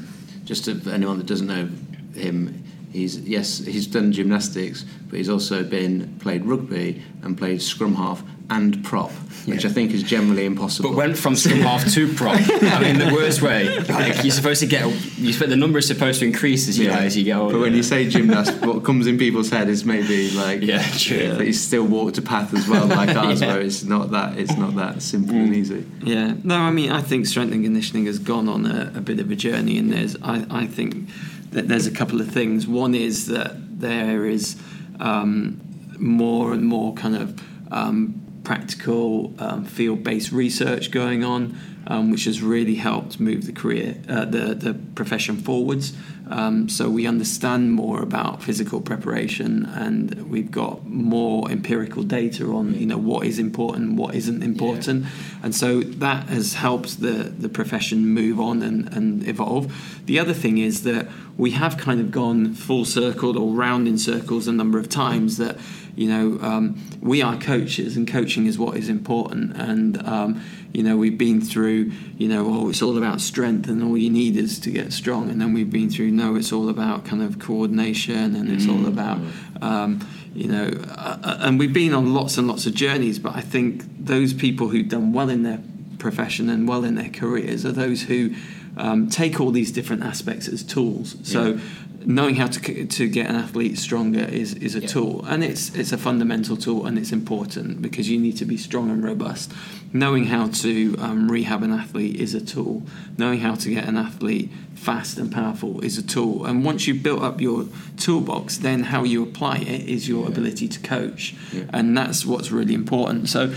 just 0.45 0.65
to, 0.65 0.75
for 0.75 0.91
anyone 0.91 1.17
that 1.17 1.27
doesn't 1.27 1.47
know 1.47 1.69
him. 2.15 2.63
He's 2.91 3.19
yes, 3.19 3.57
he's 3.57 3.87
done 3.87 4.11
gymnastics, 4.11 4.85
but 5.09 5.17
he's 5.17 5.29
also 5.29 5.63
been 5.63 6.15
played 6.19 6.45
rugby 6.45 7.01
and 7.23 7.37
played 7.37 7.61
scrum 7.61 7.95
half 7.95 8.23
and 8.53 8.83
prop, 8.83 9.11
which 9.45 9.63
Yeah. 9.63 9.69
I 9.69 9.73
think 9.73 9.91
is 9.93 10.03
generally 10.03 10.45
impossible. 10.45 10.91
But 10.91 10.97
went 10.97 11.17
from 11.17 11.35
scrum 11.35 11.59
half 11.61 11.83
to 11.93 12.13
prop. 12.13 12.35
I 12.75 12.79
mean, 12.83 12.99
the 12.99 13.11
worst 13.13 13.41
way. 13.41 13.79
Like 13.79 14.23
you're 14.23 14.31
supposed 14.31 14.59
to 14.61 14.67
get, 14.67 14.85
you 15.17 15.33
the 15.33 15.55
number 15.55 15.79
is 15.79 15.87
supposed 15.87 16.19
to 16.19 16.25
increase 16.25 16.67
as 16.69 16.77
you 16.77 16.89
as 16.89 17.17
you 17.17 17.23
get 17.23 17.37
older. 17.37 17.53
But 17.55 17.61
when 17.61 17.73
you 17.75 17.83
say 17.83 18.07
gymnast, 18.07 18.61
what 18.65 18.83
comes 18.83 19.07
in 19.07 19.17
people's 19.17 19.49
head 19.49 19.67
is 19.69 19.83
maybe 19.85 20.29
like 20.31 20.61
Yeah, 20.61 20.83
true. 20.97 21.33
But 21.37 21.47
you 21.47 21.53
still 21.53 21.85
walked 21.85 22.17
a 22.17 22.21
path 22.21 22.53
as 22.53 22.67
well, 22.67 22.85
like 22.85 23.15
ours, 23.23 23.41
Yeah. 23.41 23.47
where 23.53 23.61
it's 23.61 23.83
not 23.83 24.11
that 24.11 24.37
it's 24.37 24.55
not 24.55 24.75
that 24.75 25.01
simple 25.01 25.35
and 25.35 25.55
easy. 25.55 25.85
Yeah, 26.03 26.35
no, 26.43 26.57
I 26.57 26.71
mean, 26.71 26.91
I 26.91 27.01
think 27.01 27.25
strength 27.25 27.53
and 27.53 27.63
conditioning 27.63 28.05
has 28.05 28.19
gone 28.19 28.47
on 28.47 28.65
a, 28.65 28.91
a 28.95 29.01
bit 29.01 29.19
of 29.19 29.31
a 29.31 29.35
journey, 29.35 29.77
and 29.79 29.91
there's, 29.91 30.15
I, 30.21 30.45
I 30.49 30.67
think 30.67 31.09
that 31.51 31.67
there's 31.67 31.87
a 31.87 31.91
couple 31.91 32.21
of 32.21 32.27
things. 32.29 32.67
One 32.67 32.93
is 32.95 33.25
that 33.27 33.51
there 33.79 34.25
is 34.27 34.55
um, 34.99 35.59
more 35.99 36.53
and 36.53 36.63
more 36.65 36.93
kind 36.93 37.15
of 37.15 37.27
um, 37.71 38.21
practical 38.43 39.33
um, 39.39 39.65
field-based 39.65 40.31
research 40.31 40.91
going 40.91 41.23
on, 41.23 41.57
um, 41.87 42.11
which 42.11 42.25
has 42.25 42.41
really 42.41 42.75
helped 42.75 43.19
move 43.19 43.45
the 43.45 43.51
career, 43.51 43.97
uh, 44.07 44.25
the 44.25 44.53
the 44.53 44.73
profession 44.73 45.37
forwards. 45.37 45.93
Um, 46.29 46.69
so 46.69 46.89
we 46.89 47.05
understand 47.05 47.73
more 47.73 48.01
about 48.01 48.41
physical 48.41 48.79
preparation, 48.79 49.65
and 49.65 50.29
we've 50.29 50.49
got 50.49 50.85
more 50.85 51.51
empirical 51.51 52.03
data 52.03 52.45
on 52.45 52.73
you 52.75 52.85
know 52.85 52.97
what 52.97 53.25
is 53.25 53.39
important, 53.39 53.93
what 53.95 54.15
isn't 54.15 54.41
important, 54.41 55.05
and 55.41 55.53
so 55.53 55.81
that 55.81 56.29
has 56.29 56.53
helped 56.53 57.01
the 57.01 57.33
the 57.37 57.49
profession 57.49 58.07
move 58.07 58.39
on 58.39 58.61
and, 58.61 58.93
and 58.93 59.27
evolve. 59.27 59.73
The 60.05 60.19
other 60.19 60.33
thing 60.33 60.57
is 60.57 60.83
that 60.83 61.07
we 61.37 61.51
have 61.51 61.77
kind 61.77 61.99
of 61.99 62.11
gone 62.11 62.53
full 62.53 62.85
circle 62.85 63.37
or 63.37 63.53
round 63.53 63.87
in 63.87 63.97
circles 63.97 64.47
a 64.47 64.53
number 64.53 64.79
of 64.79 64.87
times. 64.87 65.37
That 65.37 65.57
you 65.95 66.07
know 66.07 66.39
um, 66.41 66.81
we 67.01 67.21
are 67.21 67.37
coaches, 67.37 67.95
and 67.95 68.07
coaching 68.07 68.45
is 68.45 68.57
what 68.57 68.77
is 68.77 68.89
important, 68.89 69.55
and 69.55 70.05
um, 70.07 70.43
you 70.73 70.83
know 70.83 70.97
we've 70.97 71.17
been 71.17 71.41
through 71.41 71.91
you 72.17 72.27
know 72.27 72.45
oh 72.47 72.69
it's 72.69 72.81
all 72.81 72.97
about 72.97 73.21
strength 73.21 73.67
and 73.69 73.83
all 73.83 73.97
you 73.97 74.09
need 74.09 74.35
is 74.35 74.59
to 74.59 74.71
get 74.71 74.91
strong. 74.91 75.29
And 75.29 75.39
then 75.39 75.53
we've 75.53 75.71
been 75.71 75.89
through 75.89 76.11
no 76.11 76.35
it's 76.35 76.51
all 76.51 76.69
about 76.69 77.05
kind 77.05 77.21
of 77.21 77.39
coordination 77.39 78.35
and 78.35 78.49
it's 78.49 78.67
all 78.67 78.85
about 78.87 79.19
um, 79.61 80.05
you 80.33 80.47
know 80.47 80.71
uh, 80.89 81.19
uh, 81.23 81.37
and 81.41 81.59
we've 81.59 81.73
been 81.73 81.93
on 81.93 82.13
lots 82.13 82.37
and 82.37 82.47
lots 82.47 82.65
of 82.65 82.73
journeys 82.73 83.19
but 83.19 83.35
I 83.35 83.41
think 83.41 83.83
those 83.97 84.33
people 84.33 84.69
who've 84.69 84.89
done 84.89 85.13
well 85.13 85.29
in 85.29 85.43
their 85.43 85.59
profession 85.99 86.49
and 86.49 86.67
well 86.67 86.83
in 86.83 86.95
their 86.95 87.09
careers 87.09 87.65
are 87.65 87.71
those 87.71 88.03
who 88.03 88.33
um, 88.75 89.09
take 89.09 89.39
all 89.39 89.51
these 89.51 89.71
different 89.71 90.03
aspects 90.03 90.47
as 90.47 90.63
tools. 90.63 91.15
So 91.23 91.59
knowing 92.05 92.35
how 92.35 92.47
to 92.47 92.85
to 92.85 93.07
get 93.07 93.29
an 93.29 93.35
athlete 93.35 93.77
stronger 93.77 94.23
is 94.23 94.53
is 94.55 94.75
a 94.75 94.79
Yeah. 94.81 94.87
tool, 94.87 95.25
and 95.27 95.43
it's 95.43 95.73
it's 95.75 95.91
a 95.91 95.97
fundamental 95.97 96.57
tool, 96.57 96.85
and 96.85 96.97
it's 96.97 97.11
important 97.11 97.81
because 97.81 98.09
you 98.09 98.19
need 98.19 98.37
to 98.37 98.45
be 98.45 98.57
strong 98.57 98.89
and 98.89 99.03
robust. 99.03 99.51
Knowing 99.91 100.25
how 100.25 100.47
to 100.47 100.95
um, 100.99 101.31
rehab 101.31 101.61
an 101.63 101.71
athlete 101.71 102.15
is 102.19 102.33
a 102.33 102.41
tool. 102.41 102.83
Knowing 103.17 103.39
how 103.39 103.55
to 103.55 103.69
get 103.69 103.85
an 103.87 103.97
athlete 103.97 104.49
fast 104.83 105.17
and 105.17 105.31
powerful 105.31 105.79
is 105.81 105.97
a 105.97 106.03
tool. 106.03 106.45
And 106.45 106.65
once 106.65 106.87
you've 106.87 107.01
built 107.01 107.23
up 107.23 107.39
your 107.39 107.65
toolbox, 107.97 108.57
then 108.57 108.83
how 108.83 109.03
you 109.03 109.23
apply 109.23 109.57
it 109.57 109.87
is 109.87 110.07
your 110.07 110.27
ability 110.27 110.67
to 110.67 110.79
coach, 110.81 111.33
and 111.71 111.97
that's 111.97 112.25
what's 112.25 112.51
really 112.51 112.73
important. 112.73 113.29
So. 113.29 113.53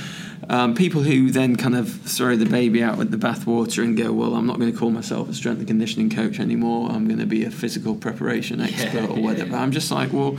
Um, 0.49 0.75
people 0.77 1.03
who 1.03 1.33
then 1.33 1.57
kind 1.57 1.75
of 1.75 1.91
throw 1.91 2.37
the 2.37 2.45
baby 2.45 2.81
out 2.81 2.99
with 2.99 3.11
the 3.11 3.17
bathwater 3.17 3.83
and 3.83 3.97
go, 3.97 4.13
well, 4.13 4.35
I'm 4.35 4.47
not 4.47 4.61
going 4.61 4.71
to 4.71 4.79
call 4.79 4.91
myself 4.91 5.29
a 5.29 5.35
strength 5.35 5.59
and 5.59 5.67
conditioning 5.67 6.09
coach 6.09 6.39
anymore. 6.39 6.91
I'm 6.91 7.09
going 7.09 7.19
to 7.19 7.27
be 7.27 7.45
a 7.45 7.51
physical 7.51 7.97
preparation 7.97 8.61
expert 8.69 9.11
or 9.11 9.21
whatever. 9.21 9.53
yeah. 9.53 9.63
I'm 9.63 9.73
just 9.73 9.91
like, 9.91 10.13
well, 10.13 10.39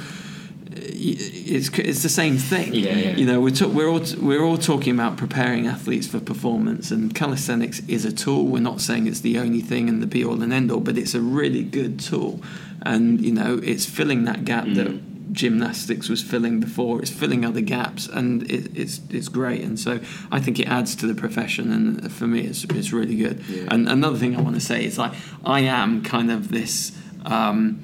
it's 0.82 1.70
it's 1.78 2.04
the 2.04 2.10
same 2.10 2.38
thing. 2.38 2.74
Yeah, 2.74 2.94
yeah. 2.96 3.16
You 3.16 3.26
know, 3.26 3.40
we're 3.42 3.52
ta- 3.52 3.68
we're 3.68 3.90
all 3.90 4.02
we're 4.20 4.44
all 4.44 4.58
talking 4.58 4.94
about 4.94 5.18
preparing 5.18 5.68
athletes 5.68 6.08
for 6.08 6.20
performance, 6.20 6.92
and 6.92 7.14
calisthenics 7.14 7.82
is 7.88 8.06
a 8.06 8.12
tool. 8.12 8.46
We're 8.48 8.60
not 8.62 8.82
saying 8.82 9.08
it's 9.08 9.22
the 9.22 9.40
only 9.40 9.62
thing 9.62 9.90
and 9.90 10.02
the 10.02 10.08
be 10.08 10.24
all 10.24 10.42
and 10.42 10.54
end 10.54 10.72
all, 10.72 10.80
but 10.80 10.98
it's 10.98 11.14
a 11.16 11.22
really 11.22 11.64
good 11.64 12.00
tool, 12.00 12.42
and 12.84 13.22
you 13.22 13.32
know, 13.34 13.60
it's 13.64 13.86
filling 13.86 14.26
that 14.26 14.46
gap 14.46 14.66
Mm. 14.66 14.76
that 14.76 15.34
gymnastics 15.34 16.10
was 16.10 16.22
filling 16.24 16.60
before. 16.60 17.02
It's 17.02 17.12
filling 17.12 17.46
other 17.46 17.62
gaps, 17.62 18.08
and 18.08 18.44
it, 18.50 18.76
it's 18.76 19.02
it's 19.10 19.28
great. 19.30 19.62
And 19.62 19.80
so 19.80 20.00
I 20.32 20.40
think 20.40 20.60
it 20.60 20.68
adds 20.68 20.96
to 20.96 21.08
the 21.08 21.14
profession, 21.16 21.72
and 21.72 22.12
for 22.12 22.28
me, 22.28 22.42
it's 22.42 22.64
it's 22.66 22.92
really 22.92 23.16
good. 23.16 23.44
And 23.70 23.88
another 23.88 24.18
thing 24.18 24.36
I 24.36 24.42
want 24.42 24.56
to 24.56 24.62
say 24.62 24.86
is 24.86 24.98
like 24.98 25.14
I 25.46 25.62
am 25.62 26.02
kind 26.04 26.32
of 26.32 26.50
this. 26.52 26.92
Um, 27.26 27.82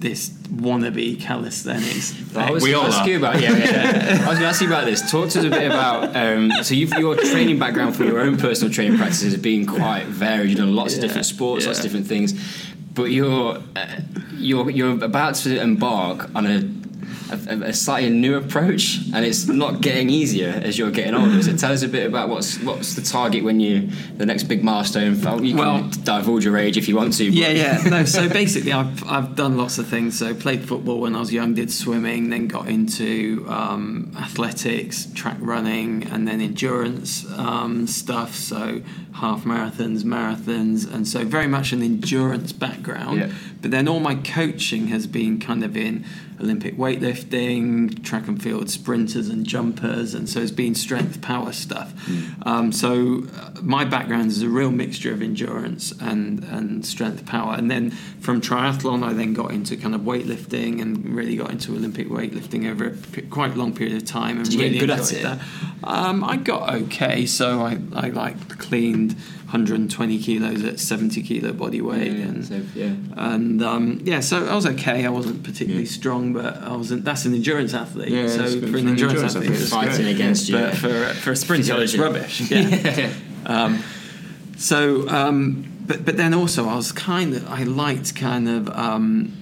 this 0.00 0.30
wannabe 0.30 1.20
calisthenics. 1.20 2.14
I 2.36 2.50
was 2.50 2.62
We 2.62 2.70
going 2.72 2.84
all 2.84 2.90
to 2.90 2.96
ask 2.96 3.04
are. 3.06 3.10
you 3.10 3.16
about 3.18 3.40
yeah, 3.40 3.56
yeah. 3.56 4.24
I 4.24 4.28
was 4.30 4.38
going 4.38 4.40
to 4.40 4.46
ask 4.46 4.60
you 4.60 4.66
about 4.66 4.86
this. 4.86 5.10
Talk 5.10 5.28
to 5.30 5.38
us 5.40 5.44
a 5.44 5.50
bit 5.50 5.66
about 5.66 6.16
um, 6.16 6.50
so 6.62 6.74
you've, 6.74 6.92
your 6.94 7.16
training 7.16 7.58
background 7.58 7.94
from 7.96 8.06
your 8.06 8.20
own 8.20 8.36
personal 8.38 8.72
training 8.72 8.96
practices 8.98 9.32
has 9.34 9.42
been 9.42 9.66
quite 9.66 10.06
varied. 10.06 10.50
You've 10.50 10.58
done 10.58 10.74
lots 10.74 10.94
of 10.94 11.00
different 11.00 11.26
sports, 11.26 11.66
lots 11.66 11.78
of 11.78 11.84
different 11.84 12.06
things, 12.06 12.34
but 12.94 13.04
you're 13.04 13.58
uh, 13.76 13.86
you're 14.34 14.70
you're 14.70 15.04
about 15.04 15.34
to 15.36 15.60
embark 15.60 16.34
on 16.34 16.46
a. 16.46 16.80
A, 17.30 17.68
a 17.68 17.72
slightly 17.72 18.10
new 18.10 18.34
approach, 18.36 18.98
and 19.14 19.24
it's 19.24 19.46
not 19.46 19.80
getting 19.80 20.10
easier 20.10 20.48
as 20.64 20.76
you're 20.78 20.90
getting 20.90 21.14
older. 21.14 21.40
So 21.42 21.56
tell 21.56 21.72
us 21.72 21.82
a 21.82 21.88
bit 21.88 22.06
about 22.06 22.28
what's 22.28 22.58
what's 22.62 22.94
the 22.94 23.02
target 23.02 23.44
when 23.44 23.60
you 23.60 23.88
the 24.16 24.26
next 24.26 24.44
big 24.44 24.64
milestone. 24.64 25.14
You 25.14 25.54
can 25.54 25.56
Well- 25.56 25.90
divulge 26.04 26.44
your 26.44 26.56
age 26.56 26.76
if 26.76 26.88
you 26.88 26.96
want 26.96 27.12
to. 27.18 27.26
but- 27.26 27.34
Yeah, 27.34 27.50
yeah. 27.50 27.82
No, 27.88 28.04
so 28.04 28.28
basically, 28.28 28.72
I've 28.72 29.02
I've 29.08 29.36
done 29.36 29.56
lots 29.56 29.78
of 29.78 29.86
things. 29.86 30.18
So 30.18 30.34
played 30.34 30.62
football 30.66 31.00
when 31.00 31.14
I 31.14 31.20
was 31.20 31.32
young, 31.32 31.54
did 31.54 31.70
swimming, 31.70 32.30
then 32.30 32.48
got 32.48 32.68
into 32.68 33.46
um, 33.48 34.12
athletics, 34.18 35.06
track 35.14 35.36
running, 35.40 36.04
and 36.10 36.26
then 36.26 36.40
endurance 36.40 37.24
um, 37.36 37.86
stuff. 37.86 38.34
So 38.34 38.82
half 39.14 39.44
marathons, 39.44 40.02
marathons, 40.02 40.92
and 40.92 41.06
so 41.06 41.24
very 41.24 41.46
much 41.46 41.72
an 41.72 41.82
endurance 41.82 42.52
background. 42.52 43.18
Yeah. 43.20 43.30
But 43.60 43.70
then 43.70 43.86
all 43.88 44.00
my 44.00 44.14
coaching 44.14 44.88
has 44.88 45.06
been 45.06 45.38
kind 45.38 45.62
of 45.62 45.76
in 45.76 46.04
Olympic 46.40 46.76
weightlifting, 46.76 48.02
track 48.04 48.26
and 48.28 48.42
field 48.42 48.70
sprinters 48.70 49.28
and 49.28 49.46
jumpers, 49.46 50.14
and 50.14 50.28
so 50.28 50.40
it's 50.40 50.50
been 50.50 50.74
strength 50.74 51.20
power 51.20 51.52
stuff. 51.52 51.92
Um, 52.42 52.72
so 52.72 53.24
uh, 53.36 53.50
my 53.62 53.84
background 53.84 54.30
is 54.30 54.42
a 54.42 54.48
real 54.48 54.70
mixture 54.70 55.12
of 55.12 55.22
endurance 55.22 55.92
and 56.00 56.42
and 56.44 56.84
strength 56.86 57.26
power, 57.26 57.54
and 57.54 57.70
then 57.70 57.90
from 58.20 58.40
triathlon 58.40 59.02
I 59.02 59.12
then 59.12 59.34
got 59.34 59.50
into 59.50 59.76
kind 59.76 59.94
of 59.94 60.02
weightlifting 60.02 60.80
and 60.80 61.14
really 61.14 61.36
got 61.36 61.50
into 61.50 61.72
Olympic 61.72 62.08
weightlifting 62.08 62.70
over 62.70 62.86
a 62.86 62.90
p- 62.90 63.22
quite 63.22 63.56
long 63.56 63.74
period 63.74 63.96
of 63.96 64.04
time. 64.06 64.36
And 64.38 64.44
Did 64.44 64.54
you 64.54 64.60
get 64.60 64.66
really 64.66 64.78
good 64.78 64.90
at 64.90 65.12
it? 65.12 65.22
that. 65.22 65.40
Um, 65.84 66.24
I 66.24 66.36
got 66.36 66.74
okay, 66.82 67.26
so 67.26 67.62
I 67.62 67.78
I 67.94 68.08
like 68.08 68.58
cleaned 68.58 69.16
120 69.50 70.18
kilos 70.22 70.62
at 70.62 70.78
70 70.78 71.22
kilo 71.24 71.52
body 71.52 71.80
weight 71.80 72.12
Yeah, 72.12 72.24
and 72.26 72.44
so, 72.46 72.62
yeah. 72.72 72.94
and 73.16 73.60
um, 73.60 74.00
yeah, 74.04 74.20
so 74.20 74.46
I 74.46 74.54
was 74.54 74.64
okay. 74.64 75.04
I 75.04 75.08
wasn't 75.08 75.42
particularly 75.42 75.86
strong, 75.86 76.32
but 76.32 76.56
I 76.58 76.76
wasn't. 76.76 77.04
That's 77.04 77.24
an 77.24 77.34
endurance 77.34 77.74
athlete. 77.74 78.10
Yeah, 78.10 78.28
so 78.28 78.44
for 78.60 78.66
an 78.66 78.86
an 78.86 78.88
endurance, 78.90 79.00
endurance 79.02 79.34
athlete, 79.34 79.50
it's 79.50 79.70
Fighting 79.70 80.04
great. 80.04 80.14
against 80.14 80.48
you. 80.48 80.56
But 80.56 80.76
for 80.76 81.14
for 81.14 81.32
a 81.32 81.36
sprinter, 81.36 81.82
it's 81.82 81.96
rubbish. 81.96 82.48
Yeah. 82.48 83.12
um, 83.46 83.82
so, 84.56 85.08
um, 85.08 85.66
but 85.84 86.04
but 86.04 86.16
then 86.16 86.32
also 86.32 86.68
I 86.68 86.76
was 86.76 86.92
kind 86.92 87.34
of 87.34 87.48
I 87.50 87.64
liked 87.64 88.14
kind 88.14 88.48
of 88.48 88.68
um, 88.68 89.32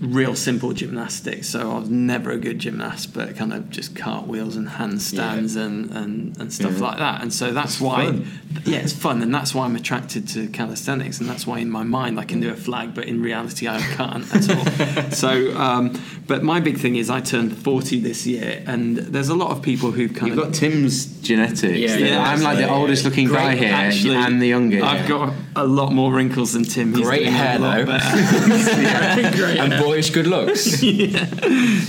real 0.00 0.34
simple 0.36 0.72
gymnastics. 0.72 1.48
So 1.48 1.72
I 1.72 1.78
was 1.80 1.90
never 1.90 2.30
a 2.30 2.38
good 2.38 2.58
gymnast, 2.58 3.12
but 3.12 3.36
kind 3.36 3.52
of 3.52 3.68
just 3.70 3.96
cartwheels 3.96 4.54
and 4.56 4.68
handstands 4.68 5.56
and, 5.56 5.90
and, 5.90 6.36
and 6.38 6.52
stuff 6.52 6.74
Yeah. 6.74 6.86
like 6.86 6.98
that. 6.98 7.22
And 7.22 7.32
so 7.32 7.52
that's 7.52 7.80
why, 7.80 8.06
fun. 8.06 8.26
yeah, 8.64 8.78
it's 8.78 8.92
fun, 8.92 9.22
and 9.22 9.34
that's 9.34 9.54
why 9.54 9.64
I'm 9.64 9.74
attracted 9.76 10.28
to 10.28 10.46
calisthenics, 10.48 11.18
and 11.20 11.28
that's 11.28 11.46
why 11.46 11.58
in 11.58 11.70
my 11.70 11.82
mind 11.82 12.18
I 12.20 12.24
can 12.24 12.40
do 12.40 12.50
a 12.50 12.54
flag, 12.56 12.94
but 12.94 13.04
in 13.06 13.20
reality 13.22 13.66
I 13.66 13.80
can't 13.80 14.24
at 14.34 14.48
all. 14.50 15.10
so, 15.10 15.56
um, 15.58 16.00
but 16.28 16.42
my 16.44 16.60
big 16.60 16.76
thing 16.78 16.96
is 16.96 17.08
I 17.08 17.20
turned 17.20 17.56
40 17.56 18.00
this 18.00 18.26
year, 18.26 18.62
and 18.66 18.98
there's 18.98 19.30
a 19.30 19.34
lot 19.34 19.50
of 19.50 19.62
people 19.62 19.90
who've 19.92 20.12
kind 20.12 20.28
You've 20.28 20.38
of 20.38 20.44
got 20.44 20.54
Tim's 20.54 21.06
genetics. 21.22 21.78
Yeah, 21.78 21.96
yeah, 21.96 22.22
I'm 22.22 22.42
like 22.42 22.56
the 22.56 22.62
yeah, 22.64 22.68
yeah. 22.68 22.74
oldest 22.74 23.04
looking 23.06 23.28
guy 23.28 23.56
here 23.56 23.72
Actually, 23.72 24.16
and 24.16 24.40
the 24.40 24.46
youngest. 24.46 24.84
I've 24.84 25.08
got 25.08 25.32
a 25.56 25.66
lot 25.66 25.90
more 25.92 26.12
wrinkles 26.12 26.52
than 26.52 26.64
Tim. 26.64 26.94
He's 26.94 27.06
Great 27.06 27.20
doing 27.20 27.28
a 27.28 27.36
hair, 27.36 27.58
lot 27.58 27.78
though. 27.78 27.86
better. 27.86 29.36
Great 29.36 29.58
and 29.58 29.72
hair. 29.72 29.82
boyish 29.82 30.10
good 30.10 30.26
looks. 30.26 30.82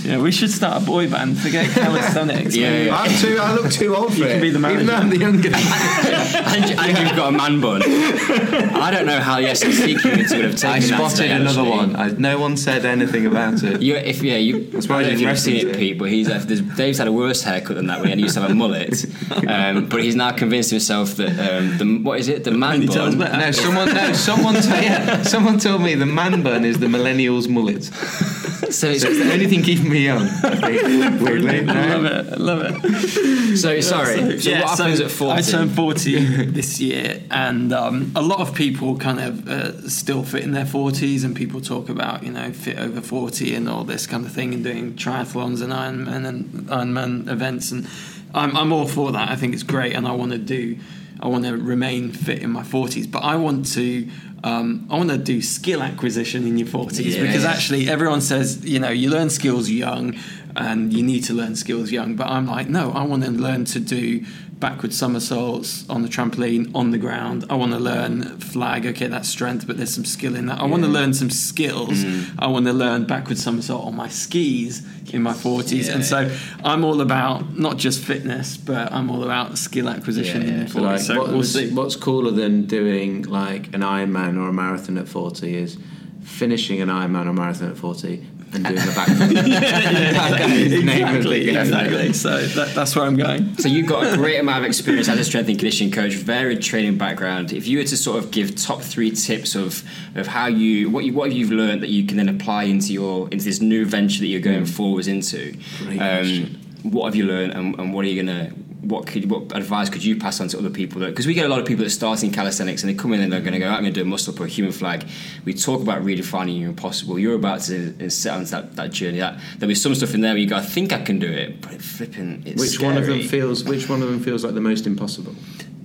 Yeah, 0.00 0.18
we 0.20 0.32
should 0.32 0.50
start 0.50 0.82
a 0.82 0.86
boy 0.86 1.08
band. 1.10 1.38
Forget 1.38 1.70
calisthenics. 1.70 2.56
Yeah, 2.56 2.70
maybe. 2.70 2.86
yeah. 2.86 2.96
I'm 2.96 3.14
too. 3.18 3.38
I 3.40 3.54
look 3.54 3.70
too 3.70 3.94
old 3.94 4.12
for 4.14 4.20
You 4.20 4.24
can 4.26 4.40
be 4.40 4.50
the 4.50 4.58
Even 4.70 4.86
though. 4.86 4.94
I'm 4.94 5.10
the 5.10 5.18
youngest. 5.18 5.54
and, 6.34 6.78
and 6.78 6.98
you've 6.98 7.16
got 7.16 7.28
a 7.28 7.36
man 7.36 7.60
bun. 7.60 7.82
I 7.84 8.90
don't 8.90 9.06
know 9.06 9.20
how 9.20 9.40
the 9.40 9.48
S&C 9.48 9.94
community 9.96 10.36
would 10.36 10.44
have 10.46 10.56
taken 10.56 10.68
I 10.70 10.80
that 10.80 11.10
spotted 11.10 11.30
another 11.30 11.60
actually. 11.60 11.70
one. 11.70 11.96
I, 11.96 12.08
no 12.10 12.38
one 12.38 12.56
said 12.56 12.84
anything 12.84 13.26
about 13.26 13.62
it. 13.62 13.82
You, 13.82 13.96
if 13.96 14.22
yeah, 14.30 14.36
you. 14.36 14.56
I 14.56 14.58
why 14.58 14.70
don't 14.70 14.90
I 14.90 14.94
know 14.94 14.98
if 15.00 15.04
didn't 15.04 15.20
you've 15.20 15.28
ever 15.28 15.36
seen 15.38 15.68
it. 15.68 15.76
Pete, 15.76 15.98
but 15.98 16.08
he's 16.08 16.28
uh, 16.28 16.38
Dave's 16.76 16.98
had 16.98 17.08
a 17.08 17.12
worse 17.12 17.42
haircut 17.42 17.76
than 17.76 17.86
that 17.88 18.00
when 18.00 18.16
he 18.18 18.22
used 18.24 18.34
to 18.34 18.40
have 18.42 18.50
a 18.50 18.54
mullet. 18.54 19.04
Um, 19.46 19.88
but 19.88 20.02
he's 20.02 20.16
now 20.16 20.32
convinced 20.32 20.70
himself 20.70 21.16
that 21.16 21.30
um, 21.30 21.78
the 21.78 21.98
what 22.02 22.20
is 22.20 22.28
it, 22.28 22.44
the 22.44 22.50
man 22.52 22.86
bun. 22.86 23.18
better. 23.18 23.36
No, 23.36 23.50
someone, 23.50 23.94
no, 23.94 24.12
someone, 24.12 24.54
t- 24.54 24.68
yeah, 24.68 25.22
someone 25.22 25.58
told 25.58 25.82
me 25.82 25.94
the 25.94 26.06
man 26.06 26.42
bun 26.42 26.64
is 26.64 26.78
the 26.78 26.86
millennials 26.86 27.48
mullet. 27.48 27.90
So 28.70 28.88
it's, 28.88 29.02
So 29.02 29.08
it's 29.08 29.18
the 29.18 29.32
only 29.32 29.46
thing 29.48 29.62
keeping 29.62 29.90
me 29.90 30.04
young. 30.04 30.22
I 30.22 30.78
think, 30.78 31.20
weirdly. 31.22 31.66
I 31.68 31.96
love 31.96 32.04
it. 32.04 32.32
I 32.32 32.36
love 32.36 32.84
it. 32.84 33.56
so 33.56 33.80
sorry. 33.80 34.38
So, 34.38 34.50
yeah, 34.50 34.60
what 34.60 34.78
happens 34.78 34.98
so 34.98 35.04
at 35.06 35.10
forty? 35.10 35.38
I 35.38 35.40
turned 35.42 35.72
40 35.72 36.44
this 36.50 36.80
year, 36.80 37.22
and 37.30 37.72
um, 37.72 38.12
a 38.14 38.22
lot 38.22 38.38
of 38.40 38.54
people 38.54 38.96
kind 38.96 39.18
of 39.18 39.48
uh, 39.48 39.88
still 39.88 40.22
fit 40.22 40.44
in 40.44 40.52
their 40.52 40.66
40s, 40.66 41.24
and 41.24 41.34
people 41.34 41.60
talk 41.60 41.88
about, 41.88 42.22
you 42.22 42.30
know, 42.30 42.52
fit 42.52 42.78
over 42.78 43.00
40 43.00 43.54
and 43.54 43.68
all 43.68 43.82
this 43.82 44.06
kind 44.06 44.19
of 44.26 44.32
thing, 44.32 44.54
and 44.54 44.62
doing 44.64 44.94
triathlons 44.94 45.62
and 45.62 45.72
Ironman 45.72 46.26
and 46.26 46.44
Ironman 46.68 47.28
events. 47.28 47.70
And 47.72 47.86
I'm, 48.34 48.56
I'm 48.56 48.72
all 48.72 48.86
for 48.86 49.12
that. 49.12 49.30
I 49.30 49.36
think 49.36 49.54
it's 49.54 49.62
great, 49.62 49.94
and 49.94 50.06
I 50.06 50.12
want 50.12 50.32
to 50.32 50.38
do, 50.38 50.76
I 51.20 51.28
want 51.28 51.44
to 51.44 51.56
remain 51.56 52.12
fit 52.12 52.42
in 52.42 52.50
my 52.50 52.62
40s, 52.62 53.10
but 53.10 53.20
I 53.20 53.36
want 53.36 53.66
to. 53.74 54.08
Um, 54.42 54.86
I 54.90 54.96
want 54.96 55.10
to 55.10 55.18
do 55.18 55.42
skill 55.42 55.82
acquisition 55.82 56.46
in 56.46 56.56
your 56.56 56.66
40s 56.66 57.04
Yeah. 57.04 57.20
because 57.26 57.44
actually 57.44 57.90
everyone 57.90 58.22
says 58.22 58.64
you 58.64 58.78
know 58.78 58.88
you 58.88 59.10
learn 59.10 59.28
skills 59.28 59.68
young 59.68 60.18
and 60.56 60.92
you 60.92 61.02
need 61.02 61.22
to 61.24 61.32
learn 61.34 61.54
skills 61.56 61.90
young. 61.92 62.16
But 62.16 62.28
i'm 62.28 62.46
like 62.46 62.68
no 62.68 62.92
i 62.92 63.02
want 63.04 63.24
to 63.24 63.30
learn 63.30 63.64
to 63.66 63.80
do 63.80 64.24
backward 64.58 64.92
somersaults 64.92 65.88
on 65.88 66.02
the 66.02 66.08
trampoline 66.08 66.70
on 66.74 66.90
the 66.90 66.98
ground. 66.98 67.46
I 67.48 67.54
want 67.54 67.72
to 67.72 67.78
learn 67.78 68.22
flag 68.40 68.84
okay 68.84 69.06
that's 69.06 69.28
strength 69.28 69.66
but 69.66 69.76
there's 69.78 69.94
some 69.94 70.04
skill 70.04 70.36
in 70.36 70.46
that. 70.46 70.60
I 70.60 70.66
want 70.66 70.82
to 70.82 70.88
learn 70.88 71.14
some 71.14 71.30
skills. 71.30 72.04
Mm. 72.04 72.34
I 72.38 72.46
want 72.46 72.66
to 72.66 72.74
learn 72.74 73.06
backward 73.06 73.38
somersault 73.38 73.86
on 73.86 73.96
my 73.96 74.08
skis 74.08 74.86
in 75.14 75.22
my 75.22 75.32
40s 75.32 75.92
and 75.92 76.04
so 76.04 76.30
i'm 76.62 76.84
all 76.84 77.00
about 77.00 77.58
not 77.58 77.78
just 77.78 78.00
fitness 78.04 78.56
but 78.56 78.92
i'm 78.92 79.10
all 79.10 79.24
about 79.24 79.58
skill 79.58 79.88
acquisition 79.88 80.42
Yeah, 80.42 80.48
in 80.48 80.58
yeah. 80.60 80.64
40s 80.66 80.70
So 80.72 80.80
like, 80.82 81.00
so 81.00 81.18
what 81.18 81.28
we'll 81.30 81.42
see. 81.42 81.72
what's 81.72 81.96
cooler 81.96 82.30
than 82.30 82.66
doing 82.66 83.22
like 83.22 83.74
an 83.74 83.80
Ironman 83.80 84.36
or 84.40 84.48
a 84.48 84.52
marathon 84.52 84.98
at 84.98 85.08
40 85.08 85.56
is 85.56 85.78
finishing 86.22 86.80
an 86.80 86.88
Ironman 86.88 87.26
or 87.26 87.32
marathon 87.32 87.70
at 87.70 87.76
40 87.76 88.24
and 88.52 88.64
doing 88.64 88.76
the 88.76 88.92
back. 88.94 89.08
exactly 90.90 91.50
exactly 91.50 92.12
so 92.12 92.40
that, 92.46 92.74
that's 92.74 92.96
where 92.96 93.04
i'm 93.04 93.16
going 93.16 93.56
So 93.60 93.68
you've 93.68 93.86
got 93.86 94.12
a 94.12 94.16
great 94.16 94.38
amount 94.38 94.64
of 94.64 94.68
experience 94.68 95.08
as 95.08 95.18
a 95.18 95.24
strength 95.24 95.48
and 95.48 95.58
conditioning 95.58 95.92
coach, 95.92 96.14
varied 96.14 96.62
training 96.62 96.96
background. 96.96 97.52
If 97.52 97.66
you 97.66 97.78
were 97.78 97.84
to 97.84 97.96
sort 97.96 98.18
of 98.22 98.30
give 98.30 98.56
top 98.56 98.80
three 98.80 99.10
tips 99.10 99.54
of 99.54 99.82
of 100.14 100.26
how 100.26 100.46
you 100.46 100.90
what 100.90 101.04
you 101.04 101.12
what 101.12 101.32
you've 101.32 101.50
learned 101.50 101.82
that 101.82 101.90
you 101.90 102.06
can 102.06 102.16
then 102.16 102.28
apply 102.28 102.64
into 102.64 102.92
your 102.92 103.28
into 103.30 103.44
this 103.44 103.60
new 103.60 103.84
venture 103.84 104.20
that 104.20 104.26
you're 104.26 104.40
going 104.40 104.64
forwards 104.66 105.08
into, 105.08 105.54
um, 106.00 106.58
what 106.82 107.06
have 107.06 107.14
you 107.14 107.26
learned 107.26 107.52
and, 107.52 107.78
and 107.78 107.92
what 107.94 108.04
are 108.04 108.08
you 108.08 108.22
gonna 108.22 108.52
what 108.82 109.06
could 109.06 109.30
what 109.30 109.54
advice 109.54 109.90
could 109.90 110.02
you 110.02 110.16
pass 110.16 110.40
on 110.40 110.48
to 110.48 110.58
other 110.58 110.70
people? 110.70 111.00
Because 111.00 111.26
we 111.26 111.34
get 111.34 111.44
a 111.44 111.48
lot 111.48 111.60
of 111.60 111.66
people 111.66 111.84
that 111.84 111.90
start 111.90 112.22
in 112.22 112.30
calisthenics 112.30 112.82
and 112.82 112.90
they 112.90 112.94
come 112.94 113.12
in 113.12 113.20
and 113.20 113.32
they're 113.32 113.40
going 113.40 113.52
to 113.52 113.58
go, 113.58 113.68
I'm 113.68 113.82
going 113.82 113.92
to 113.92 114.00
do 114.00 114.02
a 114.02 114.08
muscle 114.08 114.32
up 114.34 114.40
or 114.40 114.44
a 114.44 114.48
human 114.48 114.72
flag. 114.72 115.06
We 115.44 115.54
talk 115.54 115.82
about 115.82 116.02
redefining 116.02 116.58
your 116.60 116.70
impossible. 116.70 117.18
You're 117.18 117.34
about 117.34 117.60
to 117.62 118.10
set 118.10 118.34
on 118.34 118.44
that, 118.44 118.76
that 118.76 118.90
journey. 118.90 119.18
That 119.18 119.38
there'll 119.58 119.68
be 119.68 119.74
some 119.74 119.94
stuff 119.94 120.14
in 120.14 120.22
there 120.22 120.32
where 120.32 120.38
you 120.38 120.48
go, 120.48 120.56
I 120.56 120.62
think 120.62 120.92
I 120.92 121.02
can 121.02 121.18
do 121.18 121.30
it, 121.30 121.60
but 121.60 121.74
it 121.74 121.82
flipping, 121.82 122.42
it's 122.46 122.60
Which 122.60 122.80
one 122.80 122.96
of 122.96 123.06
them 123.06 123.22
feels? 123.22 123.64
Which 123.64 123.88
one 123.88 124.02
of 124.02 124.08
them 124.08 124.20
feels 124.20 124.44
like 124.44 124.54
the 124.54 124.60
most 124.60 124.86
impossible? 124.86 125.34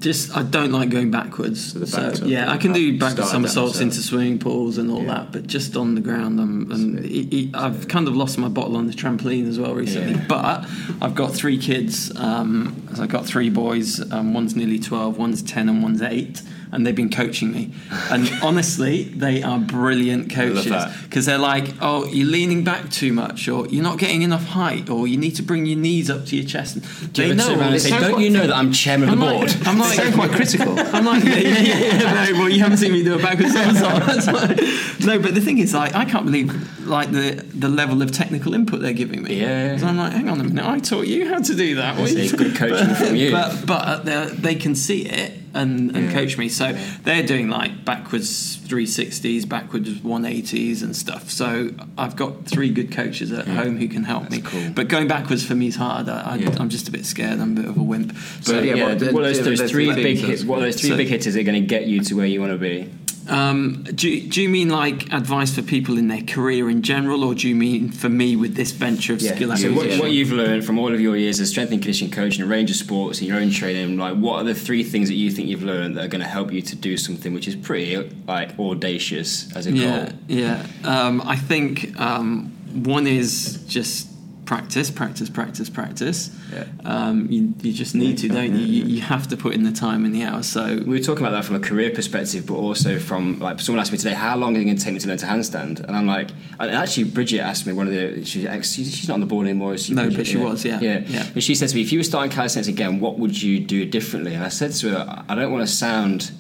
Just 0.06 0.38
I 0.38 0.44
don't 0.44 0.72
like 0.72 0.90
going 0.90 1.10
backwards. 1.10 1.74
the 1.74 1.88
So, 1.88 1.98
back 1.98 2.14
to- 2.20 2.28
yeah, 2.28 2.52
I 2.52 2.58
can 2.58 2.74
do 2.74 3.00
back 3.00 3.18
somersaults 3.18 3.80
into 3.80 4.04
swimming 4.04 4.38
pools 4.38 4.78
and 4.78 4.92
all 4.92 5.02
Yeah. 5.02 5.16
that, 5.16 5.32
but 5.32 5.48
just 5.48 5.76
on 5.76 5.96
the 5.96 6.02
ground, 6.02 6.40
I'm, 6.40 6.70
and 6.72 7.00
it, 7.04 7.36
it, 7.36 7.56
I've 7.56 7.88
kind 7.88 8.08
of 8.08 8.16
lost 8.16 8.38
my 8.38 8.48
bottle 8.48 8.78
on 8.78 8.86
the 8.86 8.94
trampoline 8.94 9.48
as 9.50 9.58
well 9.58 9.74
recently. 9.74 10.14
Yeah. 10.14 10.26
But 10.30 10.70
I've 11.02 11.16
got 11.16 11.34
three 11.34 11.58
kids. 11.58 12.16
Um, 12.16 12.76
I've 13.00 13.10
got 13.10 13.26
three 13.26 13.50
boys. 13.50 14.00
Um, 14.12 14.36
one's 14.36 14.56
nearly 14.56 14.78
twelve, 14.78 15.18
one's 15.18 15.42
ten, 15.42 15.70
and 15.70 15.82
one's 15.82 16.04
eight. 16.04 16.44
And 16.76 16.86
they've 16.86 16.94
been 16.94 17.10
coaching 17.10 17.54
me, 17.54 17.72
and 18.12 18.30
honestly, 18.44 19.04
they 19.06 19.42
are 19.42 19.58
brilliant 19.60 20.30
coaches 20.30 20.74
because 21.04 21.26
they're 21.26 21.38
like, 21.38 21.70
"Oh, 21.82 22.06
you're 22.06 22.28
leaning 22.28 22.66
back 22.66 22.90
too 22.90 23.14
much, 23.14 23.48
or 23.48 23.66
you're 23.68 23.82
not 23.82 23.98
getting 23.98 24.24
enough 24.24 24.44
height, 24.44 24.90
or 24.90 25.08
you 25.08 25.16
need 25.16 25.36
to 25.38 25.42
bring 25.44 25.66
your 25.66 25.80
knees 25.80 26.10
up 26.10 26.26
to 26.26 26.36
your 26.36 26.46
chest." 26.46 26.80
Do 27.14 27.28
They 27.30 27.34
know. 27.34 27.58
and 27.60 27.82
say, 27.82 27.92
don't 27.92 28.20
you 28.20 28.30
know 28.30 28.46
that 28.46 28.56
I'm 28.56 28.74
chairman 28.74 29.08
of 29.08 29.18
the 29.20 29.26
like- 29.26 29.36
board? 29.56 29.68
I'm 29.68 29.80
like, 29.80 30.14
quite 30.20 30.32
critical. 30.32 30.78
I'm 30.96 31.06
like, 31.06 31.24
yeah, 31.24 31.36
yeah, 31.38 31.60
yeah, 31.60 31.78
yeah. 32.02 32.26
No, 32.32 32.40
well, 32.40 32.50
you 32.50 32.60
haven't 32.60 32.78
seen 32.78 32.92
me 32.92 33.04
do 33.04 33.16
a 33.16 33.20
backwards 33.20 33.54
somersault. 33.54 34.04
Why. 34.28 35.06
No, 35.06 35.20
but 35.20 35.34
the 35.34 35.42
thing 35.42 35.60
is, 35.60 35.74
like, 35.74 35.96
I 35.96 36.04
can't 36.04 36.26
believe 36.26 36.52
like 36.86 37.12
the 37.12 37.44
the 37.54 37.70
level 37.70 38.02
of 38.02 38.12
technical 38.12 38.54
input 38.54 38.82
they're 38.82 38.94
giving 38.94 39.24
me. 39.24 39.40
Yeah. 39.42 39.78
So 39.78 39.88
I'm 39.88 39.98
like, 39.98 40.14
hang 40.14 40.30
on 40.30 40.40
a 40.40 40.44
minute, 40.44 40.66
I 40.66 40.80
taught 40.80 41.08
you 41.08 41.28
how 41.28 41.40
to 41.40 41.56
do 41.56 41.76
that. 41.76 41.98
That's 41.98 42.14
are 42.14 42.18
a 42.18 42.22
you- 42.24 42.32
good 42.38 42.56
coaching 42.56 42.88
but, 42.88 42.98
from 42.98 43.16
you. 43.16 43.32
But 43.32 43.66
but 43.66 43.82
uh, 43.88 43.98
they're- 44.04 44.26
they 44.30 44.56
can 44.56 44.76
see 44.76 45.06
it 45.06 45.34
and, 45.54 45.96
and 45.96 46.06
Yeah. 46.08 46.12
coach 46.14 46.38
me. 46.38 46.50
So 46.50 46.74
they're 47.04 47.24
doing 47.24 47.50
like 47.50 47.86
backwards 47.86 48.58
360s, 48.58 49.48
backwards 49.48 49.90
180s, 49.90 50.84
and 50.84 50.96
stuff. 50.96 51.30
So 51.30 51.70
I've 51.98 52.16
got 52.16 52.46
three 52.46 52.70
good 52.70 52.92
coaches 52.92 53.32
at 53.32 53.48
home 53.48 53.78
who 53.78 53.88
can 53.88 54.04
help 54.04 54.30
me. 54.30 54.42
cool. 54.42 54.72
But 54.76 54.88
going 54.90 55.08
backwards 55.08 55.46
for 55.46 55.56
me 55.56 55.68
is 55.68 55.76
hard. 55.78 56.10
I, 56.10 56.36
Yeah. 56.36 56.56
I'm 56.60 56.70
just 56.70 56.88
a 56.88 56.92
bit 56.92 57.06
scared. 57.06 57.40
I'm 57.40 57.54
a 57.58 57.62
bit 57.62 57.66
of 57.70 57.78
a 57.78 57.84
wimp. 57.84 58.16
So 58.42 58.54
But, 58.56 58.66
yeah, 58.66 58.76
yeah, 58.76 58.84
what, 58.96 59.14
well, 59.14 59.26
are 59.26 59.34
those, 59.34 59.60
those 59.60 59.72
three 59.72 59.94
big 59.94 60.18
hits? 60.18 60.44
What 60.44 60.60
are 60.60 60.62
those 60.64 60.80
three 60.80 60.90
So- 60.90 60.98
big 60.98 61.08
hitters 61.08 61.36
are 61.38 61.44
going 61.44 61.62
to 61.62 61.66
get 61.68 61.86
you 61.88 62.02
to 62.02 62.16
where 62.16 62.26
you 62.28 62.42
want 62.42 62.52
to 62.52 62.58
be? 62.58 62.90
Um, 63.28 63.84
do, 63.94 64.10
you- 64.10 64.30
do 64.30 64.42
you 64.42 64.50
mean 64.50 64.70
like 64.70 65.12
advice 65.12 65.56
for 65.56 65.62
people 65.62 65.98
in 65.98 66.08
their 66.08 66.22
career 66.22 66.70
in 66.70 66.82
general, 66.82 67.24
or 67.24 67.34
do 67.36 67.48
you 67.48 67.56
mean 67.56 67.90
for 67.92 68.10
me 68.10 68.36
with 68.36 68.56
this 68.56 68.72
venture 68.72 69.14
of 69.14 69.22
skill 69.22 69.56
So 69.58 69.74
what, 69.74 70.00
what 70.00 70.12
you've 70.12 70.32
learned 70.32 70.66
from 70.66 70.78
all 70.78 70.94
of 70.94 71.00
your 71.02 71.18
years 71.18 71.40
as 71.40 71.50
strength 71.50 71.72
and 71.72 71.82
conditioning 71.82 72.12
coach 72.12 72.38
in 72.38 72.44
a 72.44 72.48
range 72.48 72.70
of 72.70 72.76
sports 72.76 73.20
and 73.20 73.28
your 73.28 73.38
own 73.40 73.50
training, 73.50 73.98
like 73.98 74.16
what 74.18 74.42
are 74.42 74.44
the 74.44 74.56
three 74.56 74.84
things 74.84 75.08
that 75.10 75.16
you 75.16 75.32
think 75.32 75.48
you've 75.48 75.64
learned 75.64 75.98
that 75.98 76.06
are 76.06 76.10
going 76.10 76.22
to 76.24 76.28
help 76.28 76.52
you 76.52 76.62
to 76.62 76.76
do 76.76 76.98
something 76.98 77.34
which 77.34 77.48
is 77.48 77.56
pretty 77.56 77.98
like 78.28 78.58
audacious 78.60 79.54
as 79.56 79.68
a 79.68 79.72
yeah, 79.72 80.06
goal? 80.06 80.14
yeah. 80.28 80.66
Um, 80.84 81.22
I 81.22 81.36
think 81.36 82.00
um, 82.00 82.52
one 82.84 83.08
is 83.08 83.64
just 83.68 84.10
practice, 84.46 84.92
practice, 84.92 85.30
practice, 85.30 85.70
practice. 85.70 86.30
Yeah. 86.54 86.66
Um, 86.84 87.28
you, 87.32 87.54
you 87.62 87.74
just 87.74 87.96
need 87.96 88.18
to, 88.20 88.28
don't 88.30 88.56
you? 88.56 88.66
you? 88.66 88.84
You 88.86 89.02
have 89.02 89.28
to 89.30 89.38
put 89.38 89.54
in 89.54 89.64
the 89.64 89.72
time 89.72 90.06
and 90.06 90.14
the 90.14 90.24
hours. 90.24 90.48
So 90.48 90.78
We 90.86 90.98
were 90.98 91.00
talking 91.00 91.26
about 91.26 91.32
that 91.36 91.46
from 91.46 91.56
a 91.56 91.60
career 91.60 91.92
perspective, 91.92 92.46
but 92.46 92.56
also 92.56 93.00
from 93.00 93.40
like 93.40 93.60
someone 93.60 93.80
asked 93.82 93.92
me 93.92 93.98
today, 93.98 94.14
how 94.14 94.38
long 94.38 94.56
is 94.56 94.62
it 94.62 94.66
going 94.66 94.78
to 94.78 94.84
take 94.84 94.94
me 94.94 95.00
to 95.00 95.08
learn 95.08 95.18
to 95.18 95.26
handstand? 95.26 95.80
And 95.80 95.96
I'm 95.96 96.06
like, 96.08 96.30
and 96.60 96.72
actually 96.72 97.06
Bridget 97.06 97.40
asked 97.40 97.66
me 97.66 97.74
one 97.74 97.88
of 97.88 97.94
the 97.94 98.24
she's 98.26 99.08
not 99.08 99.16
on 99.16 99.20
the 99.20 99.26
board 99.26 99.48
anymore. 99.48 99.78
She, 99.78 99.94
No, 99.94 100.04
Bridget? 100.04 100.18
but 100.18 100.28
she 100.28 100.38
was, 100.38 100.64
yeah. 100.66 100.80
yeah, 100.80 101.00
Yeah. 101.08 101.28
And 101.34 101.44
she 101.44 101.56
said 101.56 101.70
to 101.70 101.76
me, 101.76 101.82
if 101.82 101.92
you 101.92 102.00
were 102.00 102.04
starting 102.04 102.32
calisthenics 102.32 102.68
again, 102.68 103.00
what 103.00 103.18
would 103.20 103.42
you 103.42 103.60
do 103.60 103.86
differently? 103.86 104.34
And 104.34 104.44
I 104.44 104.50
said 104.50 104.72
to 104.74 104.90
her, 104.92 105.26
I 105.28 105.36
don't 105.36 105.52
want 105.52 105.68
to 105.68 105.74
sound 105.74 106.32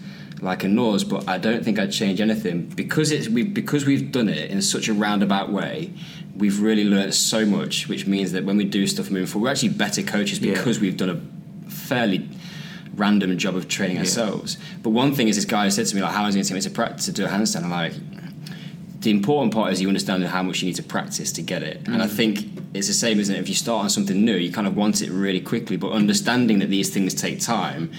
like 0.41 0.63
a 0.63 0.67
nose, 0.67 1.03
but 1.03 1.27
I 1.27 1.37
don't 1.37 1.63
think 1.63 1.79
I'd 1.79 1.91
change 1.91 2.21
anything 2.21 2.67
because 2.67 3.11
it's 3.11 3.27
we 3.29 3.43
because 3.43 3.85
we've 3.85 4.11
done 4.11 4.29
it 4.29 4.51
in 4.51 4.61
such 4.61 4.87
a 4.87 4.93
roundabout 4.93 5.51
way. 5.51 5.91
We've 6.35 6.61
really 6.61 6.83
learned 6.83 7.13
so 7.13 7.45
much, 7.45 7.87
which 7.87 8.07
means 8.07 8.31
that 8.33 8.43
when 8.43 8.57
we 8.57 8.65
do 8.65 8.87
stuff 8.87 9.09
moving 9.09 9.27
forward, 9.27 9.47
we're 9.47 9.51
actually 9.51 9.69
better 9.69 10.03
coaches 10.03 10.39
Yeah. 10.39 10.53
because 10.53 10.79
we've 10.79 10.97
done 10.97 11.09
a 11.09 11.69
fairly 11.69 12.27
random 12.95 13.37
job 13.37 13.55
of 13.55 13.67
training 13.67 13.97
ourselves. 13.97 14.57
But 14.83 14.89
one 14.91 15.13
thing 15.13 15.27
is, 15.27 15.35
this 15.35 15.45
guy 15.45 15.65
who 15.65 15.71
said 15.71 15.85
to 15.87 15.95
me, 15.95 16.01
like, 16.01 16.13
how 16.13 16.25
is 16.27 16.35
it 16.35 16.39
going 16.39 16.43
to 16.43 16.49
take 16.49 16.55
me 16.55 16.61
to 16.61 16.69
practice 16.69 17.05
to 17.05 17.11
do 17.11 17.25
a 17.25 17.27
handstand? 17.27 17.63
I'm 17.63 17.71
like, 17.71 17.93
the 19.01 19.11
important 19.11 19.53
part 19.53 19.71
is 19.71 19.81
you 19.81 19.87
understand 19.87 20.23
how 20.25 20.43
much 20.43 20.61
you 20.61 20.67
need 20.67 20.75
to 20.75 20.83
practice 20.83 21.31
to 21.33 21.41
get 21.41 21.63
it. 21.63 21.87
And 21.87 22.01
I 22.01 22.07
mm. 22.07 22.11
think 22.11 22.39
it's 22.73 22.87
the 22.87 22.93
same, 22.93 23.19
isn't 23.19 23.33
it? 23.33 23.39
If 23.39 23.47
you 23.47 23.55
start 23.55 23.83
on 23.83 23.89
something 23.89 24.25
new, 24.25 24.35
you 24.35 24.51
kind 24.51 24.67
of 24.67 24.75
want 24.75 25.01
it 25.01 25.11
really 25.11 25.39
quickly, 25.39 25.77
but 25.77 25.91
understanding 25.91 26.59
that 26.59 26.69
these 26.69 26.89
things 26.89 27.13
take 27.13 27.39
time 27.39 27.91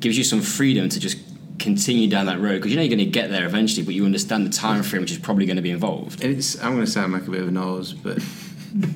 gives 0.00 0.18
you 0.18 0.24
some 0.24 0.42
freedom 0.42 0.88
to 0.88 1.00
just 1.00 1.18
continue 1.62 2.08
down 2.08 2.26
that 2.26 2.40
road 2.40 2.56
because 2.56 2.70
you 2.70 2.76
know 2.76 2.82
you're 2.82 2.94
going 2.94 2.98
to 2.98 3.06
get 3.06 3.30
there 3.30 3.46
eventually, 3.46 3.84
but 3.84 3.94
you 3.94 4.04
understand 4.04 4.44
the 4.44 4.50
time 4.50 4.82
frame 4.82 5.02
which 5.02 5.12
is 5.12 5.18
probably 5.18 5.46
going 5.46 5.56
to 5.56 5.62
be 5.62 5.70
involved. 5.70 6.22
It's. 6.22 6.60
I'm 6.62 6.74
going 6.74 6.84
to 6.84 6.90
sound 6.90 7.12
like 7.12 7.26
a 7.26 7.30
bit 7.30 7.40
of 7.40 7.48
a 7.48 7.52
nose, 7.52 7.92
but 7.92 8.18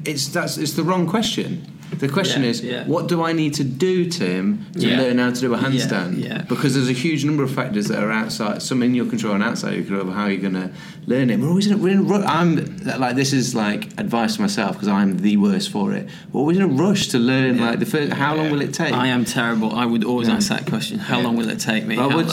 it's 0.04 0.28
that's 0.28 0.56
it's 0.58 0.72
the 0.74 0.82
wrong 0.84 1.06
question. 1.08 1.66
The 1.98 2.08
question 2.08 2.42
Yeah, 2.42 2.48
is, 2.50 2.62
yeah. 2.62 2.84
what 2.84 3.06
do 3.06 3.22
I 3.22 3.32
need 3.32 3.54
to 3.54 3.64
do, 3.64 4.10
Tim, 4.10 4.66
to 4.72 4.80
Yeah. 4.88 4.98
learn 5.00 5.18
how 5.18 5.30
to 5.30 5.40
do 5.40 5.54
a 5.54 5.56
handstand? 5.56 6.18
yeah. 6.22 6.42
Because 6.42 6.74
there's 6.74 6.88
a 6.88 6.92
huge 6.92 7.24
number 7.24 7.44
of 7.44 7.50
factors 7.52 7.86
that 7.86 8.02
are 8.02 8.10
outside, 8.10 8.60
some 8.60 8.82
in 8.82 8.92
your 8.94 9.06
control 9.06 9.34
and 9.34 9.42
outside 9.42 9.74
your 9.74 9.84
control 9.84 10.08
of 10.08 10.12
how 10.14 10.26
you're 10.26 10.40
going 10.40 10.54
to 10.54 10.70
learn 11.06 11.30
it. 11.30 11.38
We're 11.38 11.48
always 11.48 11.68
in 11.68 11.74
a, 11.74 11.76
we're 11.76 11.92
in 11.92 11.98
a 11.98 12.02
ru- 12.02 12.24
I'm 12.24 12.56
like 12.98 13.14
this 13.14 13.32
is 13.32 13.54
like 13.54 13.84
advice 13.98 14.34
to 14.34 14.40
myself 14.42 14.72
because 14.72 14.88
I'm 14.88 15.18
the 15.18 15.36
worst 15.36 15.70
for 15.70 15.92
it. 15.92 16.08
We're 16.32 16.40
always 16.40 16.56
in 16.56 16.64
a 16.64 16.68
rush 16.84 17.06
to 17.08 17.18
learn. 17.20 17.58
Like 17.60 17.78
the 17.78 17.86
first, 17.86 18.12
how 18.12 18.34
long 18.34 18.50
will 18.50 18.62
it 18.62 18.74
take? 18.74 18.92
I 18.92 19.06
am 19.06 19.24
terrible. 19.24 19.72
I 19.72 19.86
would 19.86 20.02
always 20.04 20.28
ask 20.28 20.48
that 20.48 20.66
question. 20.66 20.98
How 20.98 21.20
long 21.20 21.36
will 21.36 21.48
it 21.48 21.60
take 21.60 21.86
me? 21.86 21.94
I 21.96 22.08
How- 22.08 22.16
would, 22.16 22.28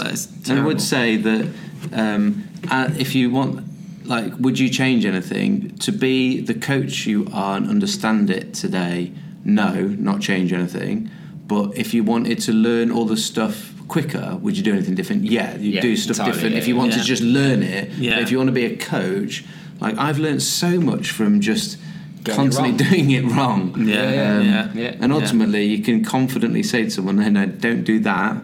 I 0.50 0.64
would 0.66 0.82
say 0.82 1.18
that 1.18 1.48
um, 1.94 2.44
uh, 2.72 2.90
if 2.98 3.14
you 3.14 3.30
want, 3.30 3.64
like, 4.06 4.34
would 4.40 4.60
you 4.60 4.70
change 4.70 5.06
anything 5.06 5.76
to 5.80 5.92
be 5.92 6.40
the 6.42 6.54
coach 6.54 7.06
you 7.06 7.28
are 7.34 7.58
and 7.58 7.70
understand 7.70 8.30
it 8.30 8.54
today? 8.54 9.12
No, 9.46 9.74
not 9.74 10.22
change 10.22 10.54
anything. 10.54 11.10
But 11.48 11.78
if 11.78 11.94
you 11.94 12.04
wanted 12.04 12.40
to 12.42 12.54
learn 12.54 12.92
all 12.92 13.06
the 13.06 13.18
stuff 13.18 13.74
quicker, 13.88 14.38
would 14.42 14.56
you 14.58 14.64
do 14.64 14.74
anything 14.74 14.96
different? 14.96 15.24
Yeah, 15.26 15.56
you 15.58 15.74
Yeah, 15.74 15.82
do 15.82 15.96
stuff 15.96 16.18
entirely, 16.18 16.34
different. 16.34 16.56
yeah, 16.56 16.62
if 16.62 16.68
you 16.68 16.76
want 16.76 16.92
yeah. 16.92 16.98
to 17.00 17.04
just 17.04 17.24
learn 17.24 17.62
it, 17.64 17.92
Yeah. 17.98 18.20
if 18.20 18.32
you 18.32 18.38
want 18.38 18.48
to 18.48 18.54
be 18.54 18.66
a 18.66 18.76
coach, 18.78 19.44
like 19.82 19.98
I've 19.98 20.20
learned 20.20 20.42
so 20.42 20.80
much 20.80 21.12
from 21.12 21.42
just. 21.42 21.78
Getting 22.24 22.34
it 22.34 22.38
constantly 22.56 22.72
wrong. 22.72 22.92
doing 22.92 23.12
it 23.12 23.26
wrong. 23.36 23.74
Yeah, 23.86 23.94
yeah, 24.14 24.38
Um, 24.38 24.46
yeah, 24.46 24.68
yeah. 24.74 24.96
And 25.02 25.12
Yeah. 25.12 25.18
ultimately, 25.20 25.66
you 25.66 25.80
can 25.84 26.06
confidently 26.06 26.64
say 26.64 26.86
to 26.86 26.90
someone, 26.90 27.18
"No, 27.18 27.28
no, 27.28 27.46
don't 27.48 27.84
do 27.84 28.00
that," 28.00 28.38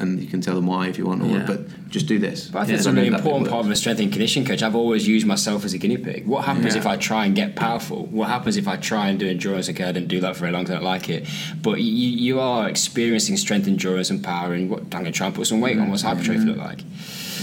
and 0.00 0.20
you 0.20 0.26
can 0.28 0.40
tell 0.40 0.54
them 0.54 0.66
why 0.66 0.88
if 0.88 0.98
you 0.98 1.06
want, 1.06 1.22
or 1.22 1.26
Yeah. 1.26 1.44
but 1.46 1.88
just 1.90 2.06
do 2.06 2.18
this. 2.18 2.48
But 2.48 2.58
I 2.58 2.62
think 2.62 2.70
Yeah, 2.72 2.76
it's 2.78 2.86
I 2.86 2.90
a 2.90 2.92
know 2.94 3.02
really 3.02 3.14
important 3.14 3.48
part 3.50 3.64
of 3.64 3.70
a 3.70 3.76
strength 3.76 4.00
and 4.00 4.10
conditioning 4.12 4.46
coach. 4.48 4.62
I've 4.62 4.74
always 4.76 5.06
used 5.06 5.26
myself 5.26 5.64
as 5.64 5.72
a 5.72 5.78
guinea 5.78 5.96
pig. 5.96 6.26
What 6.26 6.44
happens 6.44 6.74
Yeah. 6.74 6.80
if 6.80 6.86
I 6.86 6.96
try 6.96 7.26
and 7.26 7.34
get 7.34 7.54
powerful? 7.56 8.06
What 8.06 8.28
happens 8.28 8.56
if 8.56 8.66
I 8.68 8.76
try 8.76 9.08
and 9.08 9.18
do 9.18 9.28
endurance? 9.28 9.68
Okay, 9.68 9.84
I 9.84 9.92
didn't 9.92 10.08
do 10.08 10.20
that 10.20 10.34
for 10.34 10.40
very 10.40 10.52
long 10.52 10.64
'cause 10.64 10.72
I 10.72 10.74
don't 10.74 10.84
like 10.84 11.08
it. 11.08 11.26
But 11.62 11.80
you, 11.80 12.08
you 12.08 12.40
are 12.40 12.68
experiencing 12.68 13.36
strength, 13.36 13.66
endurance, 13.68 14.10
and 14.10 14.22
power. 14.22 14.52
And 14.54 14.68
what, 14.70 14.80
I'm 14.82 14.88
going 14.90 15.04
to 15.06 15.12
try 15.12 15.26
and 15.26 15.34
put 15.34 15.46
some 15.46 15.60
weight 15.60 15.78
on. 15.78 15.90
What's 15.90 16.02
hypertrophy 16.02 16.38
look 16.40 16.58
like? 16.58 16.80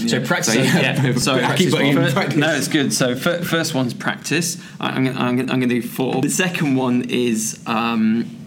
So 0.08 0.20
practice. 0.24 0.54
So, 0.54 0.60
yeah. 0.60 1.02
yeah. 1.06 1.14
So 1.16 1.34
I 1.34 1.56
keep 1.56 1.70
putting 1.70 1.94
practice. 1.94 2.36
no, 2.36 2.52
it's 2.54 2.68
good. 2.68 2.92
So 2.92 3.14
fir- 3.14 3.42
first 3.42 3.74
one's 3.74 3.94
practice. 3.94 4.56
I- 4.80 4.88
I'm 4.90 5.04
gonna, 5.04 5.18
I'm 5.20 5.36
gonna, 5.36 5.52
I'm 5.52 5.60
gonna 5.60 5.68
do 5.68 5.82
four. 5.82 6.20
The 6.20 6.28
second 6.28 6.74
one 6.74 7.02
is 7.08 7.60
um, 7.66 8.26
i- 8.26 8.43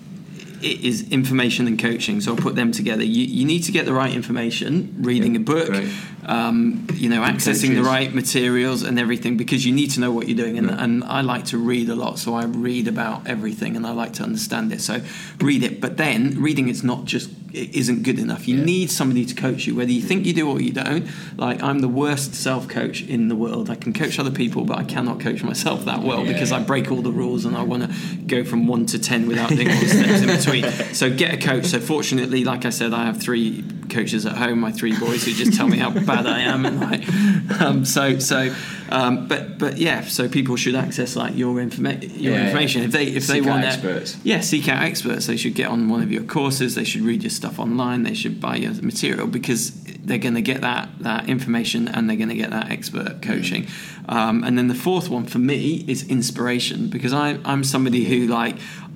is 0.62 1.10
information 1.12 1.68
and 1.68 1.80
coaching. 1.80 2.22
So 2.22 2.32
I'll 2.32 2.38
put 2.42 2.56
them 2.56 2.72
together. 2.72 3.04
You, 3.04 3.24
you 3.26 3.46
need 3.46 3.64
to 3.64 3.72
get 3.72 3.86
the 3.86 3.94
right 3.94 4.14
information, 4.14 4.96
reading 5.00 5.36
a 5.36 5.40
book, 5.40 5.70
Right. 5.70 5.88
um, 6.26 6.88
you 6.94 7.10
know, 7.10 7.22
accessing 7.22 7.76
the 7.76 7.84
right 7.84 8.14
materials 8.14 8.84
and 8.84 9.00
everything 9.00 9.38
because 9.38 9.66
you 9.66 9.74
need 9.74 9.92
to 9.92 10.00
know 10.00 10.12
what 10.12 10.28
you're 10.28 10.38
doing. 10.38 10.58
And, 10.58 10.70
and 10.70 11.04
I 11.04 11.22
like 11.22 11.46
to 11.46 11.58
read 11.58 11.90
a 11.90 11.96
lot, 11.96 12.20
so 12.20 12.34
I 12.36 12.46
read 12.46 12.88
about 12.88 13.28
everything 13.28 13.76
and 13.76 13.86
I 13.86 13.92
like 13.92 14.14
to 14.14 14.24
understand 14.24 14.72
it. 14.74 14.82
So 14.82 15.02
read 15.40 15.64
it. 15.64 15.80
But 15.82 15.98
then 15.98 16.42
reading 16.42 16.70
is 16.70 16.84
not 16.84 17.06
just 17.06 17.30
it 17.54 17.74
isn't 17.74 18.04
good 18.04 18.20
enough. 18.20 18.46
You 18.48 18.58
need 18.58 18.92
somebody 18.92 19.26
to 19.26 19.34
coach 19.34 19.66
you, 19.68 19.74
whether 19.76 19.92
you 19.92 20.02
think 20.02 20.26
you 20.26 20.34
do 20.34 20.50
or 20.50 20.62
you 20.62 20.72
don't. 20.74 21.08
Like 21.38 21.64
I'm 21.64 21.80
the 21.80 21.88
worst 21.88 22.36
self 22.36 22.68
coach 22.68 23.02
in 23.02 23.30
the 23.30 23.36
world. 23.36 23.70
I 23.70 23.76
can 23.76 23.94
coach 23.94 24.20
other 24.20 24.32
people, 24.32 24.66
but 24.66 24.78
I 24.78 24.84
cannot 24.84 25.22
coach 25.22 25.44
myself 25.44 25.86
that 25.86 26.02
well 26.04 26.26
Yeah. 26.26 26.34
because 26.34 26.52
I 26.52 26.62
break 26.62 26.92
all 26.92 27.02
the 27.02 27.12
rules 27.12 27.46
and 27.46 27.56
I 27.56 27.64
want 27.64 27.84
to 27.84 28.18
go 28.28 28.44
from 28.44 28.68
one 28.68 28.86
to 28.88 29.00
ten 29.00 29.28
without 29.28 29.50
doing 29.50 29.70
all 29.72 29.80
the 29.80 29.88
steps 29.88 30.22
in 30.22 30.28
between. 30.28 30.47
So 30.94 31.10
get 31.14 31.34
a 31.34 31.38
coach. 31.38 31.66
So 31.66 31.80
fortunately, 31.80 32.44
like 32.44 32.66
I 32.66 32.70
said, 32.70 32.94
I 32.94 33.06
have 33.06 33.22
three 33.22 33.64
coaches 33.90 34.26
at 34.26 34.36
home. 34.36 34.60
My 34.60 34.72
three 34.72 34.98
boys 34.98 35.26
who 35.26 35.34
just 35.34 35.54
tell 35.58 35.68
me 35.68 35.78
how 35.78 35.90
bad 35.92 36.26
I 36.26 36.40
am, 36.42 36.66
and 36.66 36.80
like, 36.80 37.62
um, 37.62 37.86
so 37.86 38.20
so. 38.20 38.54
Um, 38.90 39.28
but 39.28 39.58
but 39.58 39.78
yeah, 39.78 40.02
so 40.02 40.30
people 40.30 40.56
should 40.56 40.76
access 40.76 41.16
like 41.16 41.36
your 41.36 41.56
informa- 41.56 42.02
your 42.02 42.34
Yeah, 42.34 42.46
information 42.48 42.84
if 42.84 42.92
they 42.92 43.04
if 43.08 43.28
they 43.28 43.40
Seek 43.40 43.44
out 43.44 43.50
want 43.50 43.66
experts. 43.66 44.18
yeah, 44.24 44.40
seek 44.40 44.70
out 44.70 44.82
experts. 44.84 45.28
They 45.28 45.38
should 45.38 45.56
get 45.56 45.68
on 45.68 45.90
one 45.90 46.02
of 46.02 46.12
your 46.12 46.24
courses. 46.24 46.76
They 46.76 46.86
should 46.86 47.02
read 47.02 47.24
your 47.24 47.30
stuff 47.30 47.60
online. 47.60 48.04
They 48.04 48.14
should 48.14 48.40
buy 48.40 48.56
your 48.58 48.74
material 48.82 49.28
because 49.28 49.72
they're 50.08 50.18
going 50.18 50.36
to 50.36 50.42
get 50.42 50.62
that 50.62 50.88
that 51.00 51.28
information 51.28 51.90
and 51.90 52.10
they're 52.10 52.16
going 52.16 52.30
to 52.30 52.36
get 52.36 52.52
that 52.52 52.72
expert 52.72 53.22
coaching. 53.22 53.68
Um, 54.08 54.46
and 54.46 54.58
then 54.58 54.70
the 54.70 54.76
fourth 54.76 55.10
one 55.10 55.26
for 55.26 55.40
me 55.40 55.84
is 55.86 56.08
inspiration 56.08 56.88
because 56.88 57.12
I, 57.12 57.40
I'm 57.44 57.66
somebody 57.66 58.06
who 58.06 58.28
like 58.28 58.56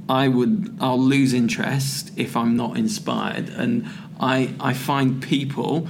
I 0.10 0.28
would 0.28 0.78
I'll 0.80 1.00
lose 1.00 1.34
interest 1.34 2.12
if 2.18 2.36
I'm 2.36 2.56
not 2.56 2.78
inspired, 2.78 3.49
and 3.49 3.88
I 4.20 4.54
I 4.60 4.74
find 4.74 5.22
people 5.22 5.88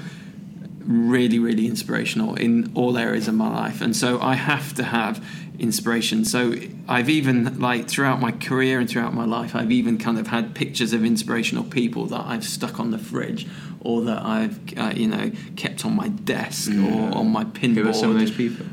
really 0.80 1.40
really 1.40 1.68
inspirational 1.68 2.36
in 2.36 2.72
all 2.76 2.98
areas 2.98 3.28
of 3.28 3.36
my 3.36 3.50
life, 3.50 3.82
and 3.82 3.96
so 3.96 4.20
I 4.22 4.36
have 4.36 4.74
to 4.76 4.84
have 4.84 5.24
inspiration. 5.60 6.26
So 6.26 6.56
I've 6.88 7.10
even 7.10 7.60
like 7.60 7.88
throughout 7.88 8.20
my 8.20 8.32
career 8.32 8.80
and 8.80 8.90
throughout 8.90 9.14
my 9.14 9.26
life, 9.26 9.56
I've 9.56 9.72
even 9.72 9.98
kind 9.98 10.18
of 10.18 10.28
had 10.28 10.56
pictures 10.56 10.92
of 10.92 11.06
inspirational 11.06 11.64
people 11.64 12.08
that 12.08 12.26
I've 12.26 12.44
stuck 12.44 12.80
on 12.80 12.92
the 12.92 12.98
fridge 12.98 13.48
or 13.80 14.02
that 14.02 14.24
I've 14.24 14.78
uh, 14.78 14.94
you 14.96 15.08
know 15.08 15.32
kept 15.56 15.86
on 15.86 15.96
my 15.96 16.10
desk 16.10 16.72
or 16.72 17.16
on 17.16 17.28
my 17.32 17.44
pinboard. 17.44 17.84
Who 17.84 17.90
are 17.90 17.94
some 17.94 18.12
of 18.12 18.20
those 18.20 18.32
people? 18.32 18.66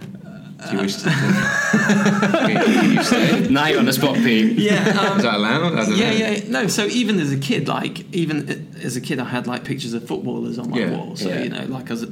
Do 0.67 0.77
you 0.77 0.83
wish 0.83 0.97
to? 0.97 1.11
Can 1.11 2.91
you 2.95 3.03
say? 3.05 3.49
Now 3.49 3.67
you're 3.69 3.79
on 3.79 3.85
the 3.85 3.93
spot, 3.93 4.17
Pete. 4.17 4.59
Yeah, 4.59 4.75
um, 5.11 5.19
Is 5.19 5.23
that 5.23 5.35
allowed? 5.35 5.73
I 5.75 5.85
don't 5.87 5.97
yeah, 5.97 6.11
know. 6.11 6.17
yeah. 6.17 6.49
No, 6.49 6.67
so 6.67 6.87
even 6.87 7.21
as 7.21 7.31
a 7.33 7.39
kid, 7.39 7.69
like 7.69 8.13
even 8.13 8.67
as 8.83 8.97
a 8.97 9.01
kid, 9.01 9.21
I 9.21 9.25
had 9.25 9.47
like 9.47 9.65
pictures 9.65 9.95
of 9.95 10.07
footballers 10.07 10.59
on 10.59 10.71
my 10.71 10.79
Yeah, 10.79 10.91
wall. 10.91 11.15
So 11.17 11.29
yeah. 11.29 11.43
you 11.45 11.49
know, 11.51 11.65
like 11.67 11.91
as 11.93 12.03
a, 12.03 12.09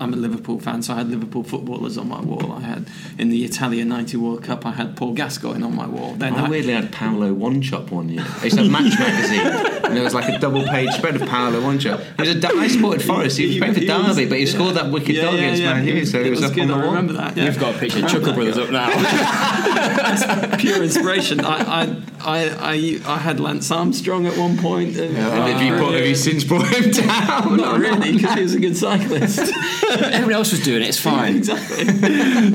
I'm 0.00 0.14
a 0.14 0.16
Liverpool 0.16 0.58
fan, 0.58 0.82
so 0.82 0.94
I 0.94 0.98
had 0.98 1.10
Liverpool 1.10 1.42
footballers 1.44 1.98
on 1.98 2.08
my 2.08 2.20
wall. 2.20 2.52
I 2.52 2.60
had 2.60 2.86
in 3.18 3.28
the 3.28 3.44
Italia 3.44 3.84
'90 3.84 4.16
World 4.16 4.42
Cup, 4.42 4.64
I 4.64 4.72
had 4.72 4.96
Paul 4.96 5.12
Gascoigne 5.12 5.62
on 5.62 5.76
my 5.76 5.86
wall. 5.86 6.14
Then 6.14 6.34
I 6.34 6.46
I, 6.46 6.48
weirdly 6.48 6.72
had 6.72 6.92
Paulo 6.92 7.34
Wanchope 7.34 7.90
one 7.90 8.08
year. 8.08 8.24
I 8.40 8.44
used 8.44 8.56
to 8.56 8.62
have 8.62 8.72
Match 8.72 8.98
magazine, 8.98 9.84
and 9.84 9.94
there 9.96 10.02
was 10.04 10.14
like 10.14 10.28
a 10.34 10.38
double 10.38 10.64
page 10.66 10.90
spread 10.92 11.16
of 11.16 11.28
Paulo 11.28 11.60
Wanchope. 11.60 12.02
He 12.16 12.22
was 12.28 12.42
a 12.42 12.48
I 12.56 12.68
supported 12.68 13.02
Forest. 13.04 13.36
He 13.36 13.44
was 13.46 13.52
He- 13.54 13.58
playing 13.60 13.74
for 13.74 13.80
Derby, 13.80 14.26
but 14.26 14.38
he 14.38 14.46
scored 14.46 14.76
that 14.76 14.90
wicked 14.90 15.14
Yeah, 15.16 15.22
goal 15.24 15.34
yeah, 15.34 15.40
against 15.40 15.62
yeah. 15.62 15.74
Man 15.74 15.86
U, 15.86 15.94
It 15.96 16.06
so 16.06 16.20
it 16.20 16.30
was, 16.30 16.40
was 16.40 16.50
up 16.50 16.54
good, 16.56 16.62
on 16.62 16.68
the 16.68 16.74
I 16.74 16.78
wall. 16.78 16.86
remember 16.88 17.12
that. 17.14 17.36
Yeah. 17.36 17.44
We've 17.44 17.58
got 17.58 17.74
picture 17.82 18.04
of 18.04 18.10
Chuckle 18.10 18.32
Brothers 18.34 18.58
up 18.58 18.70
now. 18.70 20.56
pure 20.58 20.82
inspiration. 20.82 21.40
I, 21.40 21.56
I, 21.82 21.96
I, 22.20 22.48
I, 22.58 23.00
I 23.14 23.18
had 23.18 23.40
Lance 23.40 23.70
Armstrong 23.70 24.26
at 24.26 24.36
one 24.36 24.58
point. 24.58 24.96
and- 24.96 25.16
have, 25.16 25.62
you 25.62 25.76
put, 25.76 25.94
have 25.94 26.06
you 26.06 26.14
since 26.14 26.44
brought 26.44 26.68
him 26.68 26.90
down? 26.90 27.56
Not 27.58 27.78
really, 27.80 28.12
because 28.12 28.34
he 28.34 28.42
was 28.42 28.54
a 28.54 28.60
good 28.60 28.76
cyclist. 28.76 29.38
Everyone 29.90 30.32
else 30.34 30.52
was 30.52 30.62
doing 30.64 30.82
it. 30.82 30.88
It's 30.88 30.98
fine. 31.00 31.36
exactly. 31.36 31.84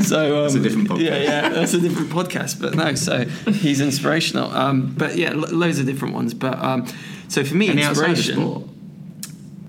So 0.04 0.38
um, 0.38 0.44
That's 0.44 0.56
a 0.56 0.60
different 0.60 0.90
podcast. 0.90 1.02
Yeah, 1.02 1.18
yeah, 1.18 1.50
that's 1.50 1.74
a 1.74 1.80
different 1.80 2.10
podcast. 2.10 2.60
But 2.62 2.76
no, 2.76 2.96
so 2.96 3.26
he's 3.52 3.82
inspirational. 3.82 4.52
Um, 4.52 4.94
but 4.98 5.16
yeah, 5.18 5.32
lo- 5.34 5.50
loads 5.52 5.80
of 5.80 5.86
different 5.86 6.14
ones. 6.14 6.34
But 6.34 6.58
um, 6.60 6.88
so 7.28 7.44
for 7.44 7.56
me, 7.56 7.70
Any 7.70 7.84
inspiration. 7.84 8.70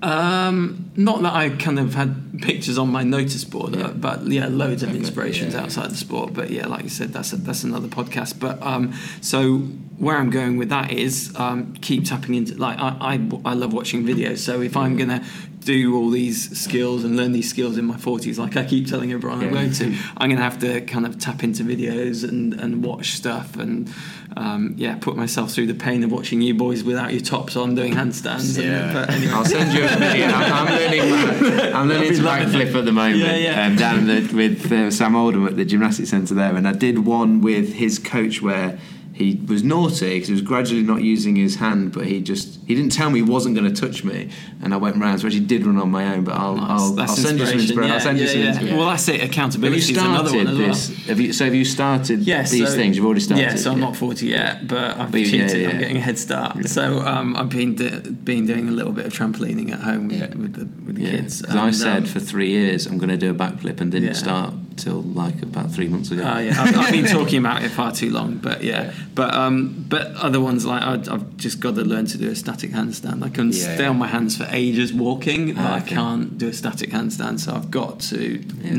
Um, 0.01 0.91
not 0.95 1.21
that 1.23 1.33
I 1.33 1.49
kind 1.49 1.77
of 1.77 1.93
had 1.93 2.41
pictures 2.41 2.77
on 2.77 2.89
my 2.89 3.03
notice 3.03 3.43
board, 3.43 3.75
uh, 3.75 3.89
but 3.89 4.25
yeah, 4.27 4.47
loads 4.47 4.83
of 4.83 4.95
inspirations 4.95 5.53
yeah. 5.53 5.61
outside 5.61 5.91
the 5.91 5.97
sport. 5.97 6.33
But 6.33 6.49
yeah, 6.51 6.67
like 6.67 6.83
you 6.83 6.89
said, 6.89 7.11
that's 7.11 7.33
a, 7.33 7.37
that's 7.37 7.63
another 7.63 7.87
podcast. 7.87 8.39
But 8.39 8.61
um, 8.61 8.93
so 9.21 9.57
where 9.97 10.15
I'm 10.15 10.29
going 10.29 10.57
with 10.57 10.69
that 10.69 10.91
is 10.91 11.33
um, 11.35 11.73
keep 11.81 12.05
tapping 12.05 12.35
into 12.35 12.55
like 12.55 12.79
I, 12.79 12.95
I 13.01 13.29
I 13.45 13.53
love 13.53 13.73
watching 13.73 14.03
videos. 14.03 14.37
So 14.37 14.61
if 14.61 14.77
I'm 14.77 14.95
gonna 14.95 15.25
do 15.61 15.95
all 15.95 16.09
these 16.09 16.57
skills 16.59 17.03
and 17.03 17.15
learn 17.17 17.31
these 17.31 17.49
skills 17.49 17.77
in 17.77 17.85
my 17.85 17.97
40s, 17.97 18.37
like 18.37 18.55
I 18.57 18.63
keep 18.65 18.87
telling 18.87 19.11
everyone 19.11 19.43
I'm 19.43 19.51
going 19.51 19.71
to, 19.73 19.93
I'm 20.17 20.29
gonna 20.29 20.41
have 20.41 20.59
to 20.59 20.81
kind 20.81 21.05
of 21.05 21.19
tap 21.19 21.43
into 21.43 21.63
videos 21.63 22.27
and 22.27 22.53
and 22.53 22.83
watch 22.83 23.11
stuff 23.11 23.55
and. 23.57 23.91
Um, 24.37 24.75
yeah, 24.77 24.95
put 24.95 25.17
myself 25.17 25.51
through 25.51 25.65
the 25.65 25.73
pain 25.73 26.03
of 26.03 26.11
watching 26.11 26.39
you 26.39 26.53
boys 26.53 26.83
without 26.83 27.11
your 27.11 27.19
tops 27.19 27.55
on 27.57 27.73
doing 27.73 27.93
handstands. 27.93 28.57
and- 28.57 28.67
Yeah. 28.67 28.93
but 28.93 29.09
anyway. 29.09 29.31
I'll 29.33 29.43
send 29.43 29.73
you 29.73 29.83
a 29.83 29.87
video. 29.87 30.27
I'm, 30.27 30.53
I'm 30.53 30.65
learning. 30.67 31.57
back- 31.57 31.73
I'm 31.73 31.87
learning 31.89 32.13
to 32.13 32.21
backflip 32.21 32.75
at 32.75 32.85
the 32.85 32.91
moment. 32.91 33.17
Yeah, 33.17 33.35
yeah. 33.35 33.65
Um, 33.65 33.75
down 33.75 34.05
the, 34.05 34.21
with 34.33 34.71
uh, 34.71 34.91
Sam 34.91 35.15
Oldham 35.15 35.47
at 35.47 35.55
the 35.57 35.65
gymnastics 35.65 36.11
centre 36.11 36.35
there, 36.35 36.55
and 36.55 36.67
I 36.67 36.73
did 36.73 36.99
one 37.07 37.41
with 37.41 37.73
his 37.73 37.97
coach 37.97 38.39
where 38.41 38.77
he 39.19 39.35
was 39.47 39.63
naughty 39.63 40.13
because 40.15 40.27
he 40.29 40.33
was 40.33 40.41
gradually 40.41 40.81
not 40.81 41.01
using 41.01 41.35
his 41.35 41.55
hand, 41.57 41.91
but 41.91 42.05
he 42.07 42.21
just 42.21 42.59
he 42.65 42.73
didn't 42.73 42.91
tell 42.93 43.09
me 43.09 43.19
he 43.19 43.23
wasn't 43.35 43.53
going 43.55 43.71
to 43.71 43.81
touch 43.81 44.03
me, 44.03 44.29
and 44.63 44.73
I 44.73 44.77
went 44.77 44.95
round. 44.95 45.19
So 45.19 45.25
I 45.25 45.27
actually 45.27 45.45
did 45.45 45.65
run 45.65 45.77
on 45.77 45.91
my 45.91 46.15
own, 46.15 46.23
but 46.23 46.35
I'll 46.35 46.57
I'll, 46.59 46.99
I'll 47.01 47.07
send 47.07 47.37
you 47.37 47.45
some 47.45 47.59
inspiration, 47.59 47.59
inspiration. 47.59 48.07
I'll 48.07 48.15
yeah, 48.15 48.21
you 48.21 48.27
some 48.27 48.39
yeah. 48.41 48.47
inspiration. 48.49 48.77
Well, 48.77 48.89
that's 48.89 49.07
it. 49.09 49.19
Have 49.19 49.23
you 49.23 49.29
Accountability 49.29 49.77
is 49.77 49.89
another 49.91 50.29
started 50.29 50.45
one 50.45 50.47
as 50.47 50.57
well. 50.59 50.67
this? 50.69 51.05
Have 51.07 51.19
you, 51.19 51.33
so 51.33 51.45
have 51.45 51.53
you 51.55 51.65
started 51.65 52.19
Yeah, 52.21 52.41
these 52.43 52.67
so- 52.69 52.75
things? 52.75 52.95
You've 52.95 53.05
already 53.05 53.19
started. 53.21 53.43
Yeah, 53.43 53.55
so 53.55 53.71
I'm 53.73 53.79
not 53.81 53.95
40 53.97 54.25
yet, 54.25 54.67
but 54.67 54.97
I've 54.97 55.11
But 55.11 55.17
cheated. 55.19 55.51
yeah, 55.51 55.57
yeah. 55.57 55.69
I'm 55.69 55.79
getting 55.79 55.97
a 55.97 56.01
head 56.01 56.17
start. 56.17 56.65
So 56.69 56.99
um, 56.99 57.35
I've 57.35 57.49
been 57.49 57.75
do- 57.75 57.99
been 58.11 58.45
doing 58.45 58.69
a 58.69 58.71
little 58.71 58.93
bit 58.93 59.05
of 59.05 59.13
trampolining 59.13 59.71
at 59.71 59.81
home 59.81 60.07
with, 60.07 60.35
with 60.35 60.53
the 60.53 60.65
with 60.85 60.95
the 60.95 61.01
Yeah, 61.01 61.11
kids. 61.11 61.41
because 61.41 61.55
I 61.57 61.71
said 61.71 61.97
um, 62.03 62.05
for 62.05 62.19
three 62.19 62.49
years 62.49 62.85
I'm 62.87 62.97
going 62.97 63.09
to 63.09 63.17
do 63.17 63.31
a 63.31 63.35
backflip 63.35 63.81
and 63.81 63.91
didn't 63.91 64.07
Yeah. 64.09 64.13
start 64.13 64.53
till 64.77 65.01
like 65.01 65.41
about 65.41 65.69
three 65.71 65.87
months 65.89 66.09
ago. 66.11 66.21
Oh 66.25 66.39
yeah, 66.39 66.55
I've, 66.61 66.77
I've 66.77 66.91
been 66.91 67.05
talking 67.19 67.39
about 67.39 67.63
it 67.63 67.69
far 67.69 67.91
too 67.91 68.11
long, 68.11 68.37
but 68.37 68.63
yeah, 68.63 68.93
but 69.19 69.31
um, 69.43 69.57
but 69.93 70.05
other 70.27 70.39
ones 70.49 70.61
like 70.71 70.81
I, 70.91 70.93
I've 71.13 71.27
just 71.45 71.59
got 71.59 71.75
to 71.75 71.83
learn 71.93 72.05
to 72.13 72.17
do 72.17 72.27
a 72.31 72.35
static 72.43 72.71
handstand. 72.79 73.17
I 73.29 73.31
can 73.37 73.47
Yeah, 73.47 73.75
stay 73.75 73.83
yeah. 73.83 73.89
on 73.93 73.97
my 74.05 74.07
hands 74.15 74.33
for 74.39 74.47
ages 74.63 74.89
walking, 74.93 75.41
but 75.55 75.65
Ah, 75.65 75.75
I 75.75 75.81
can't 75.81 76.37
do 76.41 76.47
a 76.47 76.53
static 76.53 76.89
handstand. 76.97 77.35
So 77.43 77.49
I've 77.57 77.69
got 77.69 77.99
to 78.11 78.19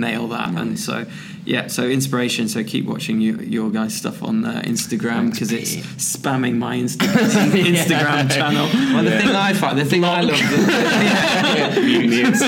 nail 0.07 0.27
that. 0.29 0.49
And 0.61 0.79
so 0.87 0.95
yeah, 1.45 1.67
so 1.77 1.83
inspiration. 1.99 2.49
So 2.49 2.65
keep 2.65 2.85
watching 2.87 3.21
you, 3.21 3.33
your 3.57 3.69
guys' 3.79 3.95
stuff 4.03 4.23
on 4.23 4.37
uh, 4.47 4.63
Instagram 4.73 5.31
because 5.31 5.53
it's 5.53 5.75
spamming 6.17 6.57
my 6.67 6.75
Insta- 6.85 7.13
Instagram 7.75 8.25
channel. 8.39 8.67
Well, 8.95 9.05
the 9.05 9.11
thing 9.21 9.29
I 9.49 9.53
find, 9.53 9.77
the 9.79 9.85
thing 9.93 10.05
I 10.05 10.21
love, 10.23 10.39
the, 10.39 10.55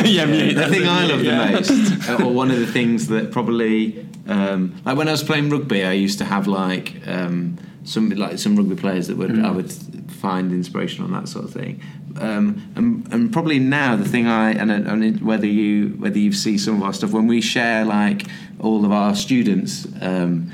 yeah, 0.06 0.24
mute, 0.26 0.54
the 0.54 0.66
thing 0.68 0.86
I 0.88 1.06
love 1.06 1.22
yeah. 1.22 1.46
the 1.46 1.52
most, 1.52 2.08
uh, 2.08 2.24
or 2.24 2.32
one 2.32 2.50
of 2.50 2.58
the 2.58 2.66
things 2.78 3.08
that 3.08 3.30
probably, 3.32 4.06
um, 4.26 4.74
like 4.86 4.96
when 4.96 5.08
I 5.08 5.12
was 5.12 5.22
playing 5.22 5.50
rugby, 5.50 5.84
I 5.84 5.92
used 5.92 6.18
to 6.18 6.24
have 6.24 6.46
like 6.46 6.94
um, 7.06 7.58
some 7.84 8.10
like 8.10 8.38
some 8.38 8.56
rugby 8.56 8.76
players 8.76 9.06
that 9.08 9.16
would 9.16 9.30
I 9.32 9.50
Mm. 9.50 9.54
would 9.56 9.72
find 10.12 10.52
inspiration 10.52 11.04
on 11.04 11.12
that 11.12 11.28
sort 11.28 11.44
of 11.44 11.52
thing. 11.52 11.80
Um, 12.20 12.62
and, 12.76 13.08
and 13.12 13.32
probably 13.32 13.58
now 13.58 13.96
the 13.96 14.04
thing 14.04 14.26
I 14.26 14.52
and, 14.52 14.70
and 14.70 15.20
whether 15.22 15.46
you 15.46 15.88
whether 15.98 16.18
you 16.18 16.32
see 16.32 16.58
some 16.58 16.76
of 16.76 16.82
our 16.82 16.92
stuff 16.92 17.10
when 17.12 17.26
we 17.26 17.40
share 17.40 17.84
like 17.84 18.26
all 18.60 18.84
of 18.84 18.92
our 18.92 19.14
students 19.16 19.86
um, 20.02 20.52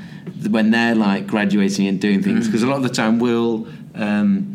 when 0.49 0.71
they're 0.71 0.95
like 0.95 1.27
graduating 1.27 1.85
and 1.87 1.99
doing 1.99 2.23
things 2.23 2.47
because 2.47 2.63
a 2.63 2.67
lot 2.67 2.77
of 2.77 2.83
the 2.83 2.89
time 2.89 3.19
we'll 3.19 3.67
um, 3.95 4.48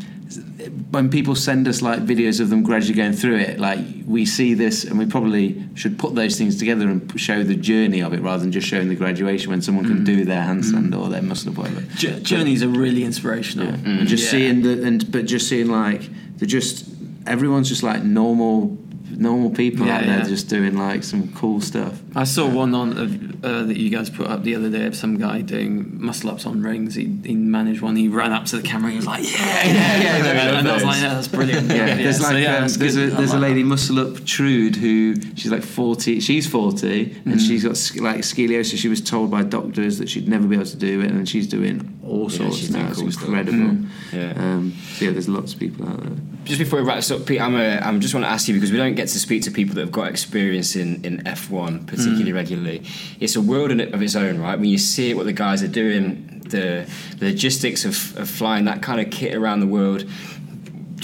when 0.91 1.11
people 1.11 1.35
send 1.35 1.67
us 1.69 1.83
like 1.83 2.01
videos 2.01 2.41
of 2.41 2.51
them 2.51 2.62
gradually 2.62 2.95
going 2.95 3.12
through 3.12 3.39
it, 3.39 3.59
like 3.59 3.79
we 4.07 4.25
see 4.27 4.55
this 4.55 4.85
and 4.85 4.99
we 4.99 5.07
probably 5.07 5.65
should 5.75 5.99
put 5.99 6.15
those 6.15 6.37
things 6.37 6.59
together 6.59 6.89
and 6.89 7.19
show 7.21 7.43
the 7.43 7.57
journey 7.57 8.01
of 8.01 8.12
it 8.12 8.21
rather 8.21 8.43
than 8.43 8.53
just 8.53 8.67
showing 8.67 8.89
the 8.89 8.95
graduation 8.95 9.51
when 9.51 9.62
someone 9.62 9.85
can 9.85 9.99
mm. 9.99 10.05
do 10.05 10.25
their 10.25 10.43
handstand 10.43 10.91
mm. 10.91 11.01
or 11.01 11.09
their 11.09 11.23
muscle 11.23 11.51
up, 11.53 11.59
whatever. 11.59 11.81
Jour- 11.97 12.21
Journeys 12.21 12.62
are 12.62 12.69
really 12.69 13.05
inspirational. 13.05 13.69
Mm. 13.69 14.01
And 14.01 14.09
just 14.09 14.25
Yeah. 14.25 14.31
seeing 14.31 14.62
the 14.62 14.83
and 14.85 15.11
but 15.11 15.27
just 15.27 15.49
seeing 15.49 15.69
like 15.69 16.09
they're 16.37 16.47
just 16.47 16.87
everyone's 17.27 17.69
just 17.69 17.83
like 17.83 18.03
normal 18.03 18.79
normal 19.11 19.51
people 19.51 19.87
Yeah, 19.87 19.99
out 19.99 20.05
there 20.05 20.23
just 20.25 20.49
doing 20.49 20.77
like 20.77 21.05
some 21.05 21.33
cool 21.35 21.61
stuff. 21.61 22.01
I 22.17 22.25
saw 22.25 22.49
one 22.49 22.75
on 22.75 22.97
of, 22.97 23.45
uh, 23.45 23.65
that 23.65 23.77
you 23.77 23.91
guys 23.91 24.09
put 24.09 24.27
up 24.29 24.43
the 24.45 24.55
other 24.55 24.71
day 24.71 24.87
of 24.87 24.95
some 24.95 25.19
guy 25.19 25.41
doing 25.41 26.01
muscle 26.01 26.31
ups 26.31 26.47
on 26.47 26.62
rings. 26.62 26.95
He, 26.95 27.05
he 27.25 27.35
managed 27.35 27.81
one. 27.83 27.97
He 27.97 28.09
ran 28.09 28.33
up 28.33 28.45
to 28.47 28.57
the 28.57 28.62
camera. 28.62 28.91
He 28.91 28.97
was 28.97 29.07
like, 29.07 29.25
"Yeah, 29.25 29.65
yeah, 29.67 30.03
yeah!" 30.23 30.59
and 30.59 30.69
I 30.69 30.75
was 30.75 30.85
like, 30.85 31.03
"Yeah, 31.03 31.15
that's 31.15 31.29
brilliant." 31.29 31.69
Yeah, 31.71 31.97
there's 31.97 32.19
so 32.19 32.25
like 32.33 32.43
yeah, 32.43 32.55
um, 32.59 32.69
there's 32.69 32.77
good. 32.97 33.11
a 33.12 33.15
I 33.15 33.17
there's 33.19 33.33
a 33.33 33.39
lady 33.39 33.62
that. 33.62 33.69
muscle 33.69 33.99
up 33.99 34.25
Trude 34.25 34.77
who 34.77 35.17
she's 35.35 35.51
like 35.51 35.62
40 35.65 36.21
she's 36.21 36.47
40 36.47 37.23
and 37.25 37.41
she's 37.41 37.62
got 37.65 37.71
like 38.03 38.21
scoliosis 38.21 38.79
she 38.79 38.89
was 38.89 39.01
told 39.01 39.31
by 39.31 39.43
doctors 39.43 39.99
that 39.99 40.09
she'd 40.09 40.29
never 40.29 40.47
be 40.47 40.55
able 40.57 40.67
to 40.67 40.77
do 40.77 41.01
it 41.01 41.11
and 41.11 41.29
she's 41.29 41.47
doing 41.49 41.99
all 42.07 42.29
sorts 42.29 42.57
she's 42.59 42.69
doing 42.71 42.85
now 42.85 42.91
it's 42.91 43.01
cool 43.01 43.11
stuff. 43.11 43.25
incredible 43.25 43.89
Yeah. 44.12 44.33
um, 44.37 44.73
so 44.95 45.07
yeah 45.07 45.11
there's 45.11 45.29
lots 45.29 45.53
of 45.55 45.59
people 45.61 45.89
out 45.89 46.01
there 46.03 46.12
Just 46.45 46.59
before 46.59 46.81
we 46.81 46.87
wrap 46.87 46.97
this 46.97 47.11
up, 47.11 47.25
Pete, 47.27 47.41
I'm, 47.41 47.55
a, 47.57 47.79
I'm 47.79 48.01
just 48.01 48.15
want 48.15 48.25
to 48.27 48.31
ask 48.31 48.47
you 48.49 48.55
because 48.55 48.71
we 48.71 48.77
don't 48.79 48.95
get 48.95 49.09
to 49.09 49.19
speak 49.19 49.43
to 49.45 49.51
people 49.51 49.75
that 49.77 49.81
have 49.83 49.93
got 49.93 50.09
experience 50.09 50.77
in, 50.77 51.05
in 51.05 51.19
F1 51.25 51.87
particularly 51.87 52.04
Hmm. 52.05 52.35
regularly. 52.35 52.83
It's 53.21 53.37
a 53.37 53.41
world 53.41 53.71
in 53.71 53.81
it 53.81 53.95
of 53.95 54.03
its 54.03 54.17
own, 54.17 54.39
right? 54.39 54.59
When 54.59 54.69
you 54.69 54.79
see 54.79 55.11
it, 55.11 55.17
what 55.17 55.27
the 55.27 55.33
guys 55.33 55.63
are 55.63 55.69
doing, 55.69 56.43
the, 56.49 56.89
the 57.19 57.27
logistics 57.27 57.85
of, 57.85 58.17
of 58.17 58.29
flying 58.29 58.65
that 58.67 58.83
kind 58.83 59.01
of 59.01 59.11
kit 59.11 59.35
around 59.35 59.61
the 59.61 59.67
world. 59.67 60.05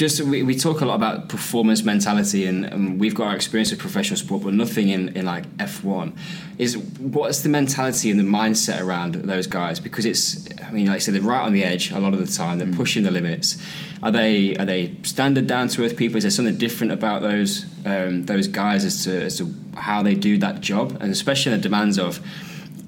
Just 0.00 0.22
we, 0.22 0.42
we 0.42 0.54
talk 0.54 0.80
a 0.80 0.86
lot 0.86 0.94
about 0.94 1.28
performance 1.28 1.82
mentality, 1.82 2.46
and, 2.46 2.64
and 2.64 2.98
we've 2.98 3.14
got 3.14 3.26
our 3.26 3.34
experience 3.36 3.70
with 3.70 3.80
professional 3.80 4.16
sport, 4.16 4.42
but 4.42 4.54
nothing 4.54 4.88
in, 4.88 5.14
in 5.14 5.26
like 5.26 5.44
F1. 5.58 6.16
Is 6.56 6.78
what's 6.78 7.42
the 7.42 7.50
mentality 7.50 8.10
and 8.10 8.18
the 8.18 8.24
mindset 8.24 8.80
around 8.80 9.16
those 9.16 9.46
guys? 9.46 9.78
Because 9.78 10.06
it's, 10.06 10.48
I 10.62 10.70
mean, 10.70 10.86
like 10.86 10.96
I 10.96 10.98
said, 11.00 11.12
they're 11.12 11.20
right 11.20 11.42
on 11.42 11.52
the 11.52 11.62
edge 11.62 11.90
a 11.90 12.00
lot 12.00 12.14
of 12.14 12.26
the 12.26 12.32
time. 12.34 12.56
They're 12.56 12.72
pushing 12.72 13.02
the 13.02 13.10
limits. 13.10 13.62
Are 14.02 14.10
they 14.10 14.56
are 14.56 14.64
they 14.64 14.96
standard 15.02 15.46
down 15.46 15.68
to 15.68 15.84
earth 15.84 15.98
people? 15.98 16.16
Is 16.16 16.24
there 16.24 16.30
something 16.30 16.56
different 16.56 16.94
about 16.94 17.20
those 17.20 17.66
um, 17.84 18.24
those 18.24 18.48
guys 18.48 18.86
as 18.86 19.04
to 19.04 19.24
as 19.24 19.36
to 19.36 19.54
how 19.74 20.02
they 20.02 20.14
do 20.14 20.38
that 20.38 20.62
job, 20.62 20.96
and 21.02 21.12
especially 21.12 21.52
the 21.52 21.58
demands 21.58 21.98
of 21.98 22.20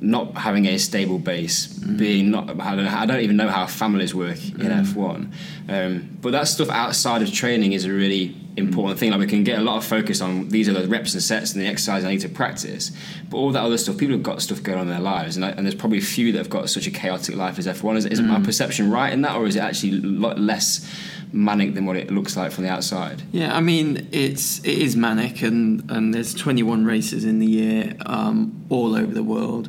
not 0.03 0.37
having 0.37 0.67
a 0.67 0.79
stable 0.79 1.19
base, 1.19 1.67
being 1.67 2.31
not 2.31 2.51
I 2.61 2.77
don't, 2.77 2.87
I 2.87 3.07
don't 3.07 3.21
even 3.21 3.37
know 3.37 3.49
how 3.49 3.67
families 3.67 4.15
work 4.15 4.37
in 4.45 4.67
F1. 4.67 5.33
Um, 5.69 6.19
but 6.21 6.33
that 6.33 6.49
stuff 6.49 6.69
outside 6.71 7.23
of 7.23 7.33
training 7.33 7.73
is 7.73 7.85
a 7.85 7.93
really 7.93 8.37
important 8.57 8.99
thing. 8.99 9.13
Like 9.13 9.21
we 9.21 9.27
can 9.27 9.45
get 9.45 9.59
a 9.59 9.63
lot 9.63 9.77
of 9.77 9.85
focus 9.85 10.21
on 10.21 10.49
these 10.49 10.69
are 10.69 10.73
the 10.73 10.89
reps 10.89 11.15
and 11.15 11.23
sets 11.23 11.53
and 11.53 11.63
the 11.63 11.69
exercise 11.69 12.05
I 12.05 12.11
need 12.11 12.21
to 12.21 12.29
practice, 12.29 12.91
but 13.31 13.37
all 13.37 13.53
that 13.53 13.63
other 13.63 13.79
stuff, 13.79 13.97
people 13.97 14.17
have 14.17 14.25
got 14.25 14.43
stuff 14.43 14.63
going 14.63 14.79
on 14.79 14.89
in 14.89 14.93
their 14.93 15.01
lives, 15.01 15.37
and, 15.37 15.45
I, 15.45 15.51
and 15.51 15.65
there's 15.65 15.77
probably 15.77 16.01
few 16.01 16.33
that 16.33 16.39
have 16.39 16.51
got 16.51 16.69
such 16.69 16.87
a 16.87 16.91
chaotic 16.91 17.37
life 17.37 17.59
as 17.59 17.67
F1. 17.67 17.97
Is, 17.97 18.07
is 18.07 18.21
my 18.21 18.41
perception 18.41 18.91
right 18.91 19.13
in 19.13 19.23
that, 19.23 19.37
or 19.37 19.47
is 19.47 19.57
it 19.57 19.61
actually 19.61 19.99
a 19.99 20.01
lot 20.01 20.39
less 20.39 20.91
manic 21.33 21.75
than 21.75 21.87
what 21.87 21.97
it 21.97 22.11
looks 22.11 22.37
like 22.37 22.53
from 22.53 22.65
the 22.65 22.71
outside? 22.71 23.23
Yeah, 23.33 23.57
I 23.57 23.61
mean 23.61 24.09
it's 24.13 24.59
it 24.61 24.79
is 24.79 24.97
manic, 24.97 25.43
and 25.43 25.89
and 25.91 26.13
there's 26.13 26.35
21 26.35 26.85
races 26.85 27.25
in 27.25 27.39
the 27.39 27.47
year, 27.47 27.95
um, 28.05 28.65
all 28.69 28.97
over 28.97 29.15
the 29.15 29.23
world, 29.23 29.69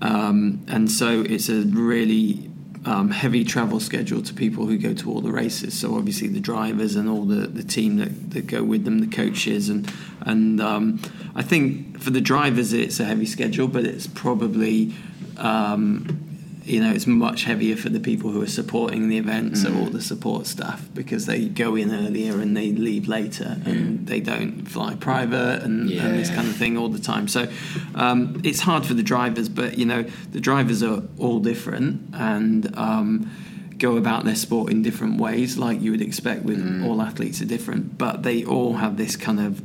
um, 0.00 0.64
and 0.68 0.90
so 0.90 1.22
it's 1.22 1.48
a 1.48 1.62
really 1.62 2.50
um, 2.84 3.10
heavy 3.10 3.44
travel 3.44 3.80
schedule 3.80 4.22
to 4.22 4.32
people 4.32 4.66
who 4.66 4.78
go 4.78 4.94
to 4.94 5.10
all 5.10 5.20
the 5.20 5.32
races. 5.32 5.78
So 5.78 5.96
obviously 5.96 6.28
the 6.28 6.40
drivers 6.40 6.94
and 6.94 7.08
all 7.08 7.24
the, 7.24 7.48
the 7.48 7.64
team 7.64 7.96
that, 7.96 8.30
that 8.30 8.46
go 8.46 8.62
with 8.62 8.84
them, 8.84 9.00
the 9.00 9.08
coaches, 9.08 9.68
and 9.68 9.92
and 10.22 10.60
um, 10.60 11.00
I 11.34 11.42
think 11.42 12.00
for 12.00 12.10
the 12.10 12.20
drivers 12.20 12.72
it's 12.72 13.00
a 13.00 13.04
heavy 13.04 13.26
schedule, 13.26 13.68
but 13.68 13.84
it's 13.84 14.06
probably 14.06 14.94
um, 15.36 16.25
you 16.66 16.80
know 16.80 16.92
it's 16.92 17.06
much 17.06 17.44
heavier 17.44 17.76
for 17.76 17.88
the 17.88 18.00
people 18.00 18.30
who 18.30 18.42
are 18.42 18.48
supporting 18.48 19.08
the 19.08 19.18
event, 19.18 19.56
so 19.56 19.72
all 19.74 19.86
the 19.86 20.02
support 20.02 20.46
staff 20.46 20.88
because 20.94 21.26
they 21.26 21.48
go 21.48 21.76
in 21.76 21.92
earlier 21.92 22.40
and 22.40 22.56
they 22.56 22.72
leave 22.72 23.08
later, 23.08 23.60
and 23.64 24.06
they 24.06 24.20
don't 24.20 24.66
fly 24.66 24.94
private 24.96 25.62
and, 25.62 25.90
and 25.90 26.18
this 26.18 26.30
kind 26.30 26.48
of 26.48 26.56
thing 26.56 26.76
all 26.76 26.88
the 26.88 26.98
time. 26.98 27.28
So 27.28 27.48
um, 27.94 28.40
it's 28.44 28.60
hard 28.60 28.84
for 28.84 28.94
the 28.94 29.02
drivers, 29.02 29.48
but 29.48 29.78
you 29.78 29.86
know 29.86 30.04
the 30.32 30.40
drivers 30.40 30.82
are 30.82 31.02
all 31.18 31.40
different 31.40 32.14
and. 32.14 32.76
Um, 32.76 33.30
go 33.78 33.98
about 33.98 34.24
their 34.24 34.34
sport 34.34 34.72
in 34.72 34.80
different 34.80 35.20
ways 35.20 35.58
like 35.58 35.82
you 35.82 35.90
would 35.90 36.00
expect 36.00 36.42
with 36.44 36.82
all 36.82 37.02
athletes 37.02 37.42
are 37.42 37.44
different 37.44 37.98
but 37.98 38.22
they 38.22 38.42
all 38.42 38.76
have 38.76 38.96
this 38.96 39.16
kind 39.16 39.38
of 39.38 39.62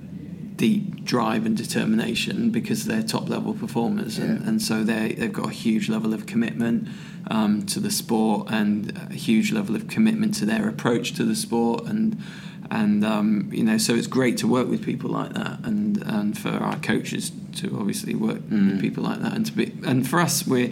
deep 0.62 1.03
drive 1.03 1.43
and 1.47 1.57
determination 1.57 2.51
because 2.51 2.86
they're 2.86 3.01
top 3.01 3.28
level 3.28 3.51
performers. 3.51 4.20
And, 4.20 4.47
and 4.47 4.62
so 4.62 4.84
they 4.84 5.14
they've 5.14 5.34
got 5.34 5.47
a 5.47 5.53
huge 5.53 5.89
level 5.89 6.14
of 6.14 6.28
commitment 6.28 6.88
um, 7.32 7.66
to 7.66 7.80
the 7.80 7.89
sport 7.89 8.47
and 8.51 8.95
a 9.09 9.16
huge 9.16 9.51
level 9.51 9.76
of 9.76 9.88
commitment 9.88 10.36
to 10.36 10.45
their 10.45 10.70
approach 10.70 11.14
to 11.14 11.24
the 11.24 11.36
sport. 11.36 11.86
And 11.86 12.22
and 12.70 13.03
um, 13.03 13.49
you 13.51 13.64
know 13.64 13.80
so 13.80 13.95
it's 13.95 14.05
great 14.05 14.38
to 14.38 14.47
work 14.47 14.68
with 14.68 14.86
people 14.86 15.09
like 15.09 15.34
that 15.34 15.59
and 15.64 15.97
and 16.03 16.38
for 16.38 16.51
our 16.51 16.78
coaches 16.78 17.32
to 17.55 17.76
obviously 17.80 18.14
work 18.14 18.41
with 18.51 18.80
people 18.80 19.03
like 19.03 19.20
that 19.20 19.34
and 19.34 19.47
to 19.47 19.51
be 19.51 19.74
and 19.86 20.07
for 20.07 20.20
us 20.20 20.47
we're 20.47 20.72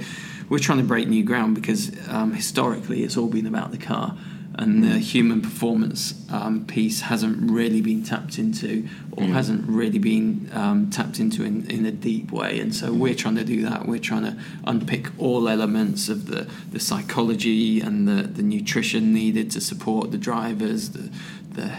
we're 0.49 0.59
trying 0.59 0.77
to 0.77 0.83
break 0.83 1.07
new 1.07 1.23
ground 1.23 1.55
because 1.55 1.91
um, 2.07 2.31
historically 2.33 3.03
it's 3.03 3.17
all 3.17 3.27
been 3.27 3.47
about 3.47 3.71
the 3.71 3.77
car 3.77 4.15
and 4.59 4.83
the 4.83 4.99
human 4.99 5.41
performance 5.41 6.13
um, 6.29 6.65
piece 6.65 6.99
hasn't 7.01 7.49
really 7.49 7.81
been 7.81 8.03
tapped 8.03 8.37
into 8.37 8.87
or 9.13 9.23
hasn't 9.23 9.65
really 9.69 9.99
been 9.99 10.49
um, 10.53 10.89
tapped 10.89 11.17
into 11.17 11.45
in, 11.45 11.65
in 11.71 11.85
a 11.85 11.91
deep 11.91 12.29
way. 12.29 12.59
And 12.59 12.75
so 12.75 12.91
we're 12.91 13.15
trying 13.15 13.35
to 13.35 13.45
do 13.45 13.61
that. 13.63 13.87
We're 13.87 13.99
trying 13.99 14.23
to 14.23 14.37
unpick 14.65 15.07
all 15.17 15.47
elements 15.47 16.09
of 16.09 16.25
the, 16.25 16.49
the 16.71 16.79
psychology 16.79 17.79
and 17.79 18.05
the, 18.05 18.23
the 18.23 18.43
nutrition 18.43 19.13
needed 19.13 19.49
to 19.51 19.61
support 19.61 20.11
the 20.11 20.17
drivers 20.17 20.89
the, 20.89 21.09
the 21.51 21.77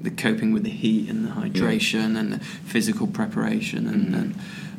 the 0.00 0.10
coping 0.10 0.52
with 0.52 0.64
the 0.64 0.70
heat 0.70 1.08
and 1.08 1.24
the 1.24 1.30
hydration 1.30 2.18
and 2.18 2.34
the 2.34 2.38
physical 2.38 3.06
preparation 3.06 3.88
and, 3.88 4.14
and 4.14 4.34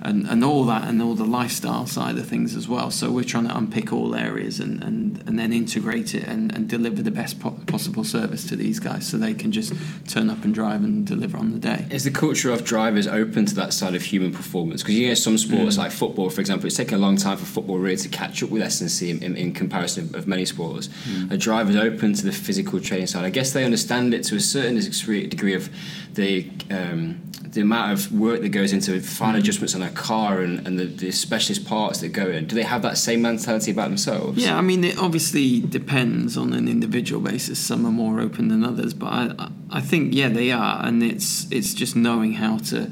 and, 0.05 0.27
and 0.27 0.43
all 0.43 0.63
that 0.65 0.87
and 0.87 1.01
all 1.01 1.15
the 1.15 1.25
lifestyle 1.25 1.87
side 1.87 2.17
of 2.17 2.27
things 2.27 2.55
as 2.55 2.67
well. 2.67 2.91
So 2.91 3.11
we're 3.11 3.23
trying 3.23 3.47
to 3.47 3.57
unpick 3.57 3.91
all 3.91 4.15
areas 4.15 4.59
and, 4.59 4.83
and, 4.83 5.23
and 5.27 5.39
then 5.39 5.51
integrate 5.51 6.13
it 6.13 6.23
and, 6.23 6.53
and 6.55 6.69
deliver 6.69 7.01
the 7.01 7.11
best 7.11 7.39
po- 7.39 7.57
possible 7.67 8.03
service 8.03 8.47
to 8.49 8.55
these 8.55 8.79
guys 8.79 9.07
so 9.07 9.17
they 9.17 9.33
can 9.33 9.51
just 9.51 9.73
turn 10.07 10.29
up 10.29 10.43
and 10.43 10.53
drive 10.53 10.83
and 10.83 11.05
deliver 11.07 11.37
on 11.37 11.51
the 11.51 11.59
day. 11.59 11.85
Is 11.89 12.03
the 12.03 12.11
culture 12.11 12.51
of 12.51 12.63
drivers 12.63 13.07
open 13.07 13.45
to 13.47 13.55
that 13.55 13.73
side 13.73 13.95
of 13.95 14.03
human 14.03 14.31
performance? 14.31 14.83
Because 14.83 14.95
you 14.95 15.07
know 15.07 15.15
some 15.15 15.37
sports 15.37 15.75
mm. 15.75 15.79
like 15.79 15.91
football, 15.91 16.29
for 16.29 16.41
example, 16.41 16.67
it's 16.67 16.77
taken 16.77 16.95
a 16.95 17.01
long 17.01 17.17
time 17.17 17.37
for 17.37 17.45
football 17.45 17.79
really 17.79 17.97
to 17.97 18.09
catch 18.09 18.43
up 18.43 18.49
with 18.49 18.61
S&C 18.61 19.09
in, 19.09 19.23
in, 19.23 19.35
in 19.35 19.53
comparison 19.53 20.05
of, 20.05 20.15
of 20.15 20.27
many 20.27 20.45
sports. 20.45 20.87
Mm. 21.09 21.31
A 21.31 21.37
driver's 21.37 21.75
open 21.75 22.13
to 22.13 22.25
the 22.25 22.31
physical 22.31 22.79
training 22.79 23.07
side. 23.07 23.25
I 23.25 23.31
guess 23.31 23.53
they 23.53 23.65
understand 23.65 24.13
it 24.13 24.23
to 24.25 24.35
a 24.35 24.39
certain 24.39 24.75
degree 24.75 25.25
degree 25.27 25.53
of 25.53 25.69
the 26.13 26.49
um, 26.69 27.21
the 27.55 27.61
amount 27.61 27.93
of 27.93 28.11
work 28.11 28.41
that 28.41 28.49
goes 28.49 28.73
into 28.73 28.99
fine 29.01 29.35
mm. 29.35 29.39
adjustments 29.39 29.75
on 29.75 29.81
a 29.81 29.89
car 29.95 30.41
and, 30.41 30.65
and 30.67 30.77
the, 30.77 30.85
the 30.85 31.11
specialist 31.11 31.65
parts 31.65 32.01
that 32.01 32.09
go 32.09 32.27
in. 32.27 32.45
Do 32.45 32.55
they 32.55 32.63
have 32.63 32.81
that 32.83 32.97
same 32.97 33.21
mentality 33.21 33.71
about 33.71 33.87
themselves? 33.87 34.37
Yeah, 34.43 34.57
I 34.57 34.61
mean, 34.61 34.83
it 34.83 34.97
obviously 34.97 35.61
depends 35.61 36.37
on 36.37 36.53
an 36.53 36.67
individual 36.67 37.21
basis. 37.21 37.59
Some 37.59 37.85
are 37.85 37.91
more 37.91 38.19
open 38.19 38.49
than 38.49 38.63
others, 38.63 38.93
but 38.93 39.07
I, 39.07 39.49
I 39.71 39.81
think 39.81 40.13
yeah, 40.13 40.29
they 40.29 40.51
are, 40.51 40.85
and 40.85 41.01
it's 41.01 41.51
it's 41.51 41.73
just 41.73 41.95
knowing 41.95 42.33
how 42.33 42.57
to 42.57 42.91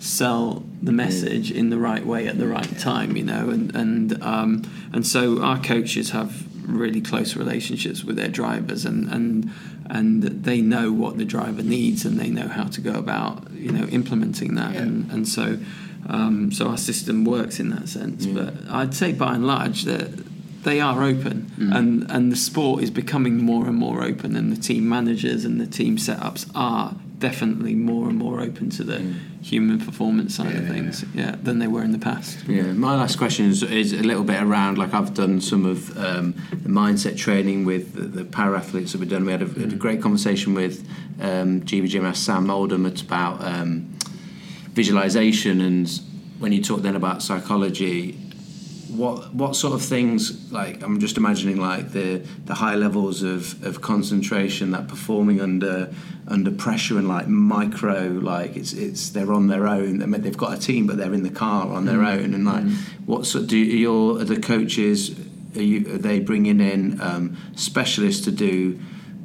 sell 0.00 0.64
the 0.82 0.92
message 0.92 1.50
in 1.50 1.70
the 1.70 1.78
right 1.78 2.06
way 2.06 2.28
at 2.28 2.38
the 2.38 2.46
right 2.46 2.78
time, 2.78 3.16
you 3.16 3.24
know, 3.24 3.50
and 3.50 3.74
and 3.74 4.22
um, 4.22 4.62
and 4.92 5.06
so 5.06 5.42
our 5.42 5.60
coaches 5.60 6.10
have 6.10 6.46
really 6.68 7.00
close 7.00 7.34
relationships 7.36 8.04
with 8.04 8.16
their 8.16 8.28
drivers, 8.28 8.84
and 8.84 9.08
and 9.08 9.50
and 9.90 10.22
they 10.22 10.60
know 10.60 10.92
what 10.92 11.16
the 11.18 11.24
driver 11.24 11.62
needs, 11.62 12.04
and 12.04 12.18
they 12.18 12.30
know 12.30 12.48
how 12.48 12.64
to 12.64 12.80
go 12.80 12.94
about 12.94 13.50
you 13.52 13.72
know 13.72 13.86
implementing 13.86 14.54
that, 14.54 14.76
and 14.76 15.10
and 15.10 15.28
so. 15.28 15.58
Um, 16.06 16.52
so 16.52 16.68
our 16.68 16.78
system 16.78 17.24
works 17.24 17.60
in 17.60 17.70
that 17.70 17.88
sense, 17.88 18.26
but 18.26 18.54
I'd 18.70 18.94
say 18.94 19.12
by 19.12 19.34
and 19.34 19.46
large 19.46 19.82
that 19.84 20.10
they 20.64 20.80
are 20.80 21.02
open, 21.02 21.50
and 21.58 22.10
and 22.10 22.32
the 22.32 22.36
sport 22.36 22.82
is 22.82 22.90
becoming 22.90 23.42
more 23.42 23.66
and 23.66 23.76
more 23.76 24.02
open, 24.02 24.36
and 24.36 24.52
the 24.52 24.60
team 24.60 24.88
managers 24.88 25.44
and 25.44 25.60
the 25.60 25.66
team 25.66 25.96
setups 25.96 26.50
are 26.54 26.94
definitely 27.18 27.74
more 27.74 28.08
and 28.08 28.16
more 28.16 28.40
open 28.40 28.70
to 28.70 28.84
the 28.84 29.14
human 29.42 29.78
performance 29.78 30.34
side 30.36 30.54
of 30.54 30.66
things, 30.68 31.04
yeah. 31.14 31.34
than 31.42 31.58
they 31.58 31.66
were 31.66 31.82
in 31.82 31.92
the 31.92 31.98
past. 31.98 32.46
Yeah, 32.46 32.72
my 32.72 32.94
last 32.94 33.18
question 33.18 33.46
is, 33.46 33.62
is 33.62 33.92
a 33.92 34.02
little 34.02 34.24
bit 34.24 34.40
around 34.42 34.78
like 34.78 34.94
I've 34.94 35.14
done 35.14 35.40
some 35.40 35.64
of 35.64 35.96
um, 35.98 36.34
the 36.50 36.68
mindset 36.68 37.16
training 37.16 37.64
with 37.64 37.94
the, 37.94 38.02
the 38.02 38.24
para 38.24 38.58
athletes 38.58 38.92
that 38.92 38.98
we've 38.98 39.08
done. 39.08 39.24
We 39.24 39.32
had 39.32 39.42
a, 39.42 39.46
had 39.46 39.72
a 39.72 39.76
great 39.76 40.02
conversation 40.02 40.54
with 40.54 40.88
um, 41.20 41.62
GB 41.62 41.88
Gymnast 41.88 42.24
Sam 42.24 42.50
Oldham 42.50 42.86
it's 42.86 43.02
about 43.02 43.42
um, 43.42 43.97
visualization 44.78 45.60
and 45.60 46.00
when 46.38 46.52
you 46.52 46.62
talk 46.62 46.82
then 46.82 46.94
about 46.94 47.20
psychology. 47.20 48.12
What 49.02 49.34
what 49.34 49.56
sort 49.56 49.74
of 49.74 49.82
things 49.82 50.50
like 50.52 50.82
I'm 50.84 50.98
just 51.00 51.16
imagining 51.22 51.58
like 51.70 51.84
the 51.98 52.22
the 52.46 52.54
high 52.54 52.76
levels 52.76 53.22
of, 53.22 53.40
of 53.68 53.80
concentration 53.80 54.70
that 54.70 54.86
performing 54.94 55.40
under 55.40 55.92
under 56.28 56.52
pressure 56.52 56.96
and 57.00 57.08
like 57.16 57.26
micro 57.28 57.98
like 58.32 58.56
it's 58.56 58.72
it's 58.72 59.10
they're 59.10 59.34
on 59.40 59.48
their 59.48 59.66
own 59.66 60.02
I 60.02 60.06
mean, 60.06 60.22
they've 60.22 60.42
got 60.46 60.52
a 60.58 60.60
team 60.68 60.86
but 60.86 60.96
they're 60.96 61.16
in 61.20 61.24
the 61.30 61.36
car 61.44 61.66
on 61.78 61.84
their 61.84 62.02
own 62.14 62.28
and 62.36 62.44
like 62.52 62.64
what 63.04 63.26
sort 63.26 63.46
do 63.48 63.58
your 63.84 64.24
the 64.32 64.40
coaches 64.52 64.98
are 65.56 65.68
you 65.70 65.78
are 65.94 66.02
they 66.08 66.18
bringing 66.30 66.60
in 66.72 66.80
um, 67.00 67.24
specialists 67.56 68.24
to 68.24 68.32
do 68.48 68.78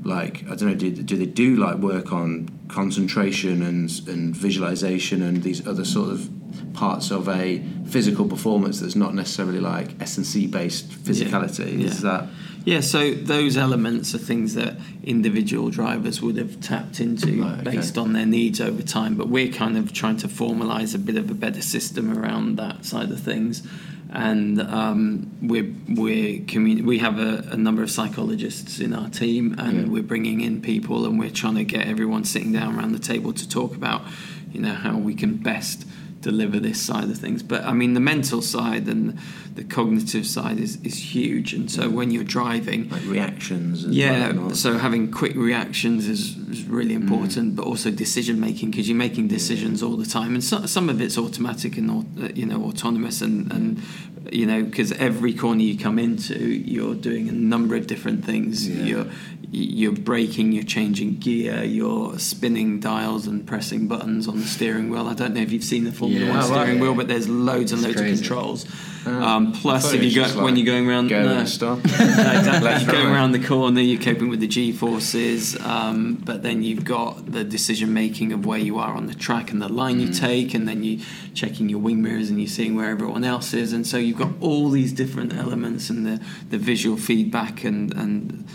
like 0.04 0.44
I 0.46 0.56
don't 0.56 0.70
know 0.70 0.76
do, 0.76 0.92
do 0.92 1.18
they 1.18 1.26
do 1.26 1.56
like 1.56 1.78
work 1.78 2.12
on 2.12 2.50
concentration 2.68 3.62
and 3.62 3.90
and 4.08 4.36
visualization 4.36 5.22
and 5.22 5.44
these 5.44 5.66
other 5.68 5.86
sort 5.86 6.10
of 6.12 6.30
parts 6.74 7.12
of 7.12 7.28
a 7.30 7.64
physical 7.88 8.28
performance 8.28 8.80
that's 8.80 8.96
not 8.96 9.14
necessarily 9.16 9.60
like 9.60 10.02
S 10.02 10.18
and 10.18 10.26
C 10.26 10.48
based 10.48 10.90
physicality 10.90 11.80
Yeah. 11.80 11.86
is 11.88 12.02
that 12.02 12.28
Yeah, 12.66 12.80
so 12.82 13.14
those 13.14 13.58
elements 13.58 14.16
are 14.16 14.20
things 14.20 14.54
that 14.56 14.78
individual 15.04 15.70
drivers 15.70 16.22
would 16.22 16.38
have 16.38 16.62
tapped 16.62 17.00
into 17.00 17.42
Right, 17.42 17.60
okay. 17.68 17.76
based 17.78 17.98
on 17.98 18.14
their 18.14 18.26
needs 18.26 18.62
over 18.62 18.82
time. 18.82 19.16
But 19.16 19.28
we're 19.28 19.52
kind 19.52 19.78
of 19.78 19.92
trying 19.92 20.18
to 20.18 20.28
formalise 20.30 20.96
a 20.96 20.98
bit 20.98 21.18
of 21.18 21.30
a 21.30 21.34
better 21.34 21.62
system 21.62 22.18
around 22.18 22.56
that 22.58 22.86
side 22.86 23.12
of 23.12 23.20
things. 23.20 23.64
And 24.12 24.62
um, 24.62 25.32
we're 25.42 25.74
we're 25.90 26.42
commun- 26.46 26.86
we 26.86 27.00
have 27.00 27.18
a, 27.20 27.48
a 27.52 27.58
number 27.58 27.82
of 27.82 27.90
psychologists 27.90 28.80
in 28.80 28.94
our 28.94 29.10
team, 29.10 29.56
and 29.58 29.74
Yeah. 29.88 29.88
we're 29.92 30.04
bringing 30.04 30.42
in 30.42 30.62
people, 30.62 31.06
and 31.06 31.18
we're 31.18 31.32
trying 31.32 31.56
to 31.56 31.64
get 31.64 31.88
everyone 31.88 32.24
sitting 32.24 32.52
down 32.52 32.76
around 32.78 32.92
the 32.92 33.00
table 33.00 33.34
to 33.34 33.50
talk 33.50 33.76
about, 33.76 34.04
you 34.52 34.62
know, 34.62 34.74
how 34.74 34.98
we 34.98 35.16
can 35.16 35.36
best 35.38 35.86
deliver 36.24 36.60
this 36.60 36.82
side 36.82 37.10
of 37.10 37.18
things. 37.18 37.44
But 37.44 37.64
I 37.64 37.74
mean, 37.74 37.94
the 37.94 38.00
mental 38.00 38.42
side 38.42 38.88
and 38.88 39.20
the 39.56 39.64
cognitive 39.64 40.26
side 40.26 40.60
is, 40.60 40.82
is 40.82 41.14
huge. 41.14 41.54
And 41.54 41.70
so 41.70 41.90
when 41.90 42.10
you're 42.10 42.24
driving, 42.24 42.90
like 42.90 43.06
reactions 43.06 43.84
and 43.84 43.94
yeah, 43.94 44.54
so 44.54 44.78
having 44.78 45.12
quick 45.12 45.36
reactions 45.36 46.08
is, 46.08 46.38
is 46.50 46.64
really 46.64 46.96
important, 46.96 47.56
but 47.56 47.66
also 47.66 47.92
decision 47.92 48.40
making 48.40 48.72
because 48.72 48.90
you're 48.90 48.98
making 48.98 49.28
decisions 49.28 49.84
all 49.84 49.98
the 49.98 50.06
time, 50.06 50.34
and 50.34 50.44
so, 50.44 50.66
some 50.66 50.90
of 50.90 51.02
it's 51.02 51.18
automatic 51.18 51.78
and 51.78 51.90
uh, 51.92 52.30
you 52.34 52.46
know 52.46 52.64
autonomous, 52.64 53.22
and 53.22 53.52
and 53.52 53.82
you 54.32 54.46
know 54.46 54.64
because 54.64 54.92
every 54.94 55.34
corner 55.34 55.62
you 55.62 55.78
come 55.78 56.00
into, 56.00 56.40
you're 56.40 56.96
doing 56.96 57.30
a 57.30 57.34
number 57.34 57.76
of 57.76 57.86
different 57.86 58.26
things. 58.26 58.68
Yeah. 58.68 58.86
You're 58.86 59.06
you're 59.56 59.92
braking, 59.92 60.52
you're 60.52 60.64
changing 60.64 61.18
gear, 61.20 61.64
you're 61.64 62.18
spinning 62.18 62.80
dials 62.80 63.28
and 63.28 63.46
pressing 63.46 63.88
buttons 63.88 64.28
on 64.28 64.38
the 64.40 64.46
steering 64.46 64.90
wheel. 64.90 65.08
I 65.08 65.14
don't 65.14 65.36
know 65.36 65.42
if 65.42 65.52
you've 65.52 65.64
seen 65.64 65.84
the 65.84 65.92
Formula 65.92 66.26
Yeah. 66.26 66.34
One 66.34 66.44
steering 66.44 66.70
right, 66.72 66.82
wheel, 66.82 66.96
but 66.96 67.08
there's 67.08 67.30
loads 67.30 67.72
and 67.72 67.80
It's 67.80 67.88
loads 67.90 68.02
crazy. 68.02 68.14
of 68.14 68.20
controls. 68.20 68.66
um, 69.06 69.52
plus, 69.52 69.94
if 69.94 70.02
you 70.02 70.10
go 70.10 70.24
just 70.24 70.36
when 70.38 70.56
you're 70.56 70.66
going 70.66 70.90
around, 70.90 71.10
go 71.10 71.22
no. 71.24 71.40
exactly. 71.84 72.84
You're 72.84 72.92
going 72.92 73.14
around 73.14 73.34
the 73.34 73.44
corner, 73.46 73.80
you're 73.80 74.02
coping 74.02 74.30
with 74.30 74.40
the 74.40 74.48
G 74.48 74.72
forces, 74.72 75.56
um, 75.60 76.16
but 76.16 76.42
then 76.42 76.64
you've 76.64 76.86
got 76.86 77.32
the 77.32 77.44
decision 77.44 77.94
making 77.94 78.34
of 78.34 78.48
where 78.48 78.58
you 78.60 78.80
are 78.80 78.96
on 78.96 79.06
the 79.06 79.14
track 79.14 79.52
and 79.52 79.62
the 79.62 79.70
line 79.70 80.00
you 80.00 80.12
take, 80.12 80.56
and 80.56 80.68
then 80.68 80.84
you 80.84 81.00
checking 81.36 81.70
your 81.70 81.80
wing 81.80 82.02
mirrors 82.02 82.30
and 82.32 82.40
you're 82.40 82.48
seeing 82.48 82.76
where 82.76 82.90
everyone 82.90 83.24
else 83.24 83.54
is, 83.54 83.72
and 83.72 83.86
so 83.86 83.98
you've 83.98 84.18
got 84.18 84.32
all 84.42 84.70
these 84.72 84.94
different 84.94 85.34
elements 85.36 85.92
and 85.92 86.06
the, 86.08 86.20
the 86.50 86.58
visual 86.58 86.98
feedback 86.98 87.64
and 87.64 87.94
and 87.94 88.48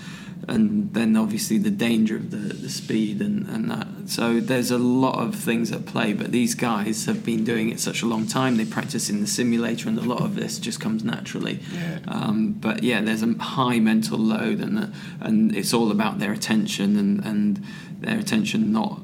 and 0.46 0.94
then 0.94 1.16
obviously 1.16 1.58
the 1.58 1.70
danger 1.70 2.16
of 2.16 2.30
the, 2.30 2.36
the 2.36 2.68
speed 2.68 3.20
and, 3.20 3.46
and 3.48 3.70
that. 3.70 3.86
So 4.06 4.40
there's 4.40 4.70
a 4.70 4.78
lot 4.78 5.18
of 5.18 5.34
things 5.34 5.72
at 5.72 5.84
play, 5.84 6.12
but 6.12 6.32
these 6.32 6.54
guys 6.54 7.04
have 7.06 7.24
been 7.24 7.44
doing 7.44 7.70
it 7.70 7.80
such 7.80 8.02
a 8.02 8.06
long 8.06 8.26
time. 8.26 8.56
They 8.56 8.64
practice 8.64 9.10
in 9.10 9.20
the 9.20 9.26
simulator, 9.26 9.88
and 9.88 9.98
a 9.98 10.02
lot 10.02 10.22
of 10.22 10.34
this 10.34 10.58
just 10.58 10.80
comes 10.80 11.04
naturally. 11.04 11.60
Yeah. 11.72 11.98
Um, 12.08 12.52
but 12.52 12.82
yeah, 12.82 13.00
there's 13.00 13.22
a 13.22 13.34
high 13.38 13.78
mental 13.80 14.18
load, 14.18 14.60
and 14.60 14.92
and 15.20 15.54
it's 15.54 15.74
all 15.74 15.90
about 15.90 16.18
their 16.18 16.32
attention 16.32 16.96
and, 16.96 17.24
and 17.24 17.64
their 18.00 18.18
attention 18.18 18.72
not 18.72 19.00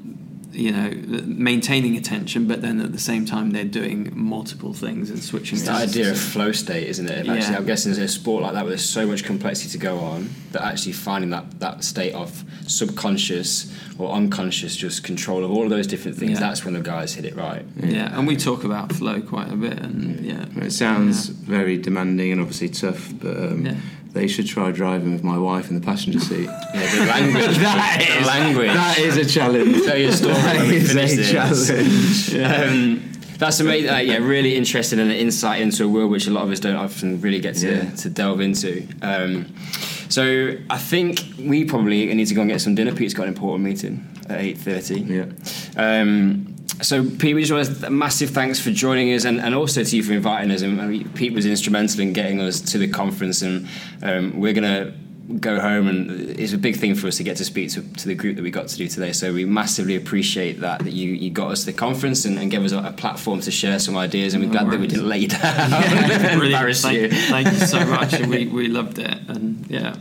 you 0.55 0.71
know 0.71 0.89
maintaining 1.25 1.95
attention 1.97 2.47
but 2.47 2.61
then 2.61 2.79
at 2.79 2.91
the 2.91 2.99
same 2.99 3.25
time 3.25 3.51
they're 3.51 3.63
doing 3.81 4.11
multiple 4.15 4.73
things 4.73 5.09
and 5.09 5.21
switching 5.23 5.57
It's 5.57 5.67
the 5.67 5.73
idea 5.73 6.11
of 6.11 6.17
flow 6.17 6.51
state, 6.51 6.87
isn't 6.87 7.07
it? 7.09 7.27
Actually, 7.27 7.35
Yeah. 7.53 7.57
I'm 7.57 7.65
guessing 7.65 7.91
there's 7.93 8.09
a 8.09 8.13
sport 8.13 8.43
like 8.43 8.53
that 8.53 8.61
where 8.63 8.69
there's 8.69 8.85
so 8.99 9.05
much 9.05 9.23
complexity 9.23 9.69
to 9.71 9.77
go 9.77 9.99
on 9.99 10.29
that 10.53 10.63
actually 10.63 10.93
finding 10.93 11.29
that, 11.31 11.59
that 11.59 11.83
state 11.83 12.13
of 12.13 12.43
subconscious 12.67 13.71
or 13.97 14.11
unconscious 14.11 14.75
just 14.75 15.03
control 15.03 15.43
of 15.43 15.51
all 15.51 15.63
of 15.63 15.69
those 15.69 15.87
different 15.87 16.17
things, 16.17 16.31
Yeah. 16.33 16.39
that's 16.39 16.63
when 16.65 16.73
the 16.73 16.81
guys 16.81 17.13
hit 17.13 17.25
it 17.25 17.35
right. 17.35 17.65
yeah 17.77 18.17
and 18.17 18.27
we 18.27 18.35
talk 18.35 18.63
about 18.63 18.91
flow 18.93 19.21
quite 19.21 19.51
a 19.51 19.55
bit 19.55 19.79
and 19.79 20.25
yeah 20.25 20.45
It 20.65 20.71
sounds 20.71 21.27
very 21.29 21.77
demanding 21.77 22.31
and 22.31 22.39
obviously 22.41 22.69
tough, 22.69 23.11
but 23.21 23.35
um, 23.37 23.65
Yeah. 23.65 23.75
They 24.15 24.27
should 24.27 24.47
try 24.47 24.71
driving 24.71 25.11
with 25.13 25.23
my 25.23 25.37
wife 25.37 25.69
in 25.69 25.75
the 25.79 25.85
passenger 25.85 26.19
seat. 26.19 26.49
Yeah, 26.73 26.95
the 26.95 27.05
language. 27.05 27.57
the 27.57 28.25
language. 28.25 28.73
that 28.73 28.97
is 28.99 29.17
a 29.17 29.25
challenge. 29.25 29.85
Tell 29.85 29.97
your 29.97 30.11
story 30.11 30.33
That 30.33 30.55
when 30.57 30.69
we 30.69 30.79
finish 30.81 31.13
a 31.13 31.15
this. 31.17 31.31
challenge. 31.31 32.35
Um, 32.69 33.11
that's 33.37 33.59
amazing. 33.59 33.89
Uh, 33.89 33.97
yeah, 33.97 34.17
really 34.17 34.55
interesting 34.55 34.97
and 34.99 35.11
an 35.11 35.17
insight 35.17 35.61
into 35.61 35.83
a 35.83 35.87
world 35.89 36.09
which 36.09 36.25
a 36.27 36.31
lot 36.31 36.43
of 36.45 36.51
us 36.51 36.59
don't 36.61 36.77
often 36.77 37.19
really 37.21 37.39
get 37.41 37.55
to, 37.55 37.67
Yeah. 37.69 37.89
to 37.91 38.09
delve 38.09 38.39
into. 38.39 38.87
Um, 39.01 39.53
so 40.09 40.53
I 40.69 40.77
think 40.77 41.19
we 41.37 41.65
probably 41.65 42.05
need 42.13 42.27
to 42.27 42.33
go 42.33 42.41
and 42.41 42.49
get 42.49 42.61
some 42.61 42.75
dinner. 42.75 42.93
Pete's 42.95 43.13
got 43.13 43.23
an 43.23 43.29
important 43.33 43.65
meeting 43.65 44.07
at 44.29 44.39
eight 44.39 44.57
thirty. 44.57 45.01
Yeah. 45.01 45.25
Um, 45.75 46.54
so 46.81 47.03
Pete, 47.09 47.35
we 47.35 47.43
just 47.43 47.51
want 47.51 47.81
to 47.81 47.89
massive 47.89 48.31
thanks 48.31 48.59
for 48.59 48.71
joining 48.71 49.13
us, 49.13 49.25
and, 49.25 49.39
and 49.39 49.55
also 49.55 49.83
to 49.83 49.95
you 49.95 50.03
for 50.03 50.13
inviting 50.13 50.51
us. 50.51 50.61
And 50.61 50.81
I 50.81 50.87
mean, 50.87 51.09
Pete 51.09 51.33
was 51.33 51.45
instrumental 51.45 52.01
in 52.01 52.13
getting 52.13 52.41
us 52.41 52.59
to 52.71 52.77
the 52.77 52.87
conference, 52.87 53.41
and 53.41 53.67
um, 54.03 54.39
we're 54.39 54.53
gonna 54.53 54.93
go 55.39 55.59
home, 55.59 55.87
and 55.87 56.11
it's 56.39 56.53
a 56.53 56.57
big 56.57 56.75
thing 56.75 56.93
for 56.93 57.07
us 57.07 57.17
to 57.17 57.23
get 57.23 57.37
to 57.37 57.45
speak 57.45 57.71
to, 57.71 57.81
to 57.95 58.07
the 58.07 58.13
group 58.13 58.35
that 58.35 58.43
we 58.43 58.51
got 58.51 58.67
to 58.67 58.77
do 58.77 58.87
today. 58.87 59.11
So 59.11 59.33
we 59.33 59.43
massively 59.45 59.95
appreciate 59.95 60.59
that 60.61 60.79
that 60.83 60.91
you, 60.93 61.11
you 61.13 61.29
got 61.31 61.49
us 61.51 61.61
to 61.61 61.67
the 61.67 61.73
conference 61.77 62.25
and, 62.25 62.37
and 62.37 62.51
gave 62.51 62.63
us 62.63 62.71
a, 62.73 62.79
a 62.79 62.91
platform 62.91 63.39
to 63.41 63.51
share 63.51 63.79
some 63.79 63.97
ideas, 63.97 64.33
and 64.33 64.43
we're 64.43 64.51
glad 64.51 64.69
that 64.69 64.79
we 64.79 64.87
didn't 64.87 65.07
lay 65.07 65.19
you 65.19 65.27
down 65.29 65.69
Brilliant. 66.11 66.43
embarrass 66.43 66.81
Thank, 66.81 66.99
you. 66.99 67.09
thank 67.09 67.47
you 67.47 67.65
so 67.65 67.83
much. 67.87 68.19
we, 68.19 68.47
we 68.47 68.67
loved 68.67 68.99
it. 68.99 69.17
And 69.27 69.65
yeah. 69.69 69.95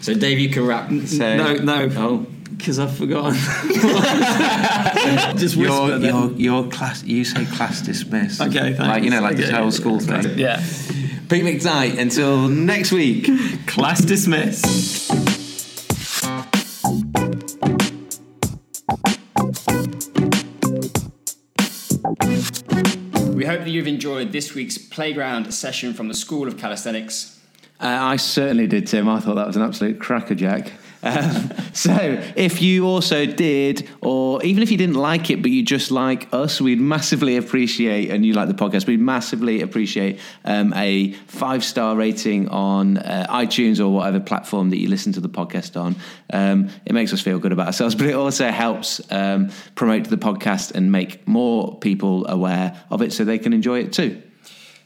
So 0.00 0.14
Dave, 0.14 0.38
you 0.38 0.48
can 0.50 0.66
wrap. 0.66 0.88
So- 1.06 1.36
no, 1.36 1.54
no. 1.54 1.88
Oh. 1.96 2.26
Because 2.56 2.78
I've 2.78 2.96
forgotten. 2.96 3.34
Just 5.38 5.56
Your, 5.56 5.82
whisper 5.82 5.98
then. 5.98 6.14
your, 6.14 6.30
your 6.32 6.68
class, 6.70 7.02
you 7.02 7.24
say 7.24 7.44
class 7.46 7.80
dismissed. 7.82 8.40
Okay, 8.40 8.74
thanks. 8.74 8.78
Like, 8.78 9.02
you 9.02 9.10
know, 9.10 9.20
like 9.20 9.32
Okay, 9.34 9.42
this 9.42 9.50
whole 9.50 9.70
school 9.70 10.00
yeah, 10.02 10.22
thing. 10.22 10.38
Yeah. 10.38 10.56
Pete 11.28 11.44
McKnight, 11.44 11.98
until 11.98 12.48
next 12.48 12.92
week. 12.92 13.28
Class 13.66 14.02
dismissed. 14.02 15.10
We 23.34 23.44
hope 23.44 23.60
that 23.60 23.68
you've 23.70 23.86
enjoyed 23.86 24.32
this 24.32 24.54
week's 24.54 24.78
playground 24.78 25.52
session 25.52 25.92
from 25.92 26.08
the 26.08 26.14
School 26.14 26.46
of 26.46 26.56
Calisthenics. 26.56 27.38
Uh, 27.80 27.86
I 27.88 28.16
certainly 28.16 28.66
did, 28.66 28.86
Tim. 28.86 29.08
I 29.08 29.20
thought 29.20 29.34
that 29.34 29.46
was 29.46 29.56
an 29.56 29.62
absolute 29.62 29.98
crackerjack. 30.00 30.72
Um, 31.04 31.50
so, 31.74 32.22
if 32.34 32.62
you 32.62 32.86
also 32.86 33.26
did, 33.26 33.88
or 34.00 34.42
even 34.42 34.62
if 34.62 34.70
you 34.70 34.78
didn't 34.78 34.96
like 34.96 35.30
it, 35.30 35.42
but 35.42 35.50
you 35.50 35.62
just 35.62 35.90
like 35.90 36.32
us, 36.32 36.60
we'd 36.60 36.80
massively 36.80 37.36
appreciate, 37.36 38.10
and 38.10 38.24
you 38.24 38.32
like 38.32 38.48
the 38.48 38.54
podcast, 38.54 38.86
we'd 38.86 39.00
massively 39.00 39.60
appreciate 39.60 40.18
um, 40.44 40.72
a 40.74 41.12
five 41.26 41.62
star 41.62 41.94
rating 41.94 42.48
on 42.48 42.98
uh, 42.98 43.26
iTunes 43.28 43.80
or 43.80 43.90
whatever 43.90 44.18
platform 44.18 44.70
that 44.70 44.78
you 44.78 44.88
listen 44.88 45.12
to 45.12 45.20
the 45.20 45.28
podcast 45.28 45.80
on. 45.80 45.94
Um, 46.32 46.70
it 46.86 46.94
makes 46.94 47.12
us 47.12 47.20
feel 47.20 47.38
good 47.38 47.52
about 47.52 47.66
ourselves, 47.66 47.94
but 47.96 48.06
it 48.06 48.14
also 48.14 48.50
helps 48.50 49.00
um, 49.12 49.50
promote 49.74 50.04
the 50.04 50.16
podcast 50.16 50.72
and 50.74 50.90
make 50.90 51.26
more 51.28 51.78
people 51.78 52.26
aware 52.28 52.82
of 52.90 53.02
it 53.02 53.12
so 53.12 53.24
they 53.24 53.38
can 53.38 53.52
enjoy 53.52 53.80
it 53.80 53.92
too. 53.92 54.22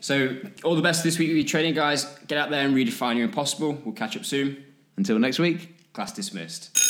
So, 0.00 0.36
all 0.64 0.76
the 0.76 0.82
best 0.82 1.02
this 1.02 1.18
week 1.18 1.28
with 1.28 1.36
your 1.38 1.46
training, 1.46 1.74
guys. 1.74 2.04
Get 2.28 2.38
out 2.38 2.50
there 2.50 2.64
and 2.64 2.74
redefine 2.74 3.16
your 3.16 3.24
impossible. 3.24 3.78
We'll 3.84 3.94
catch 3.94 4.16
up 4.16 4.24
soon. 4.24 4.64
Until 4.96 5.18
next 5.18 5.38
week. 5.38 5.77
Class 5.92 6.12
dismissed. 6.12 6.87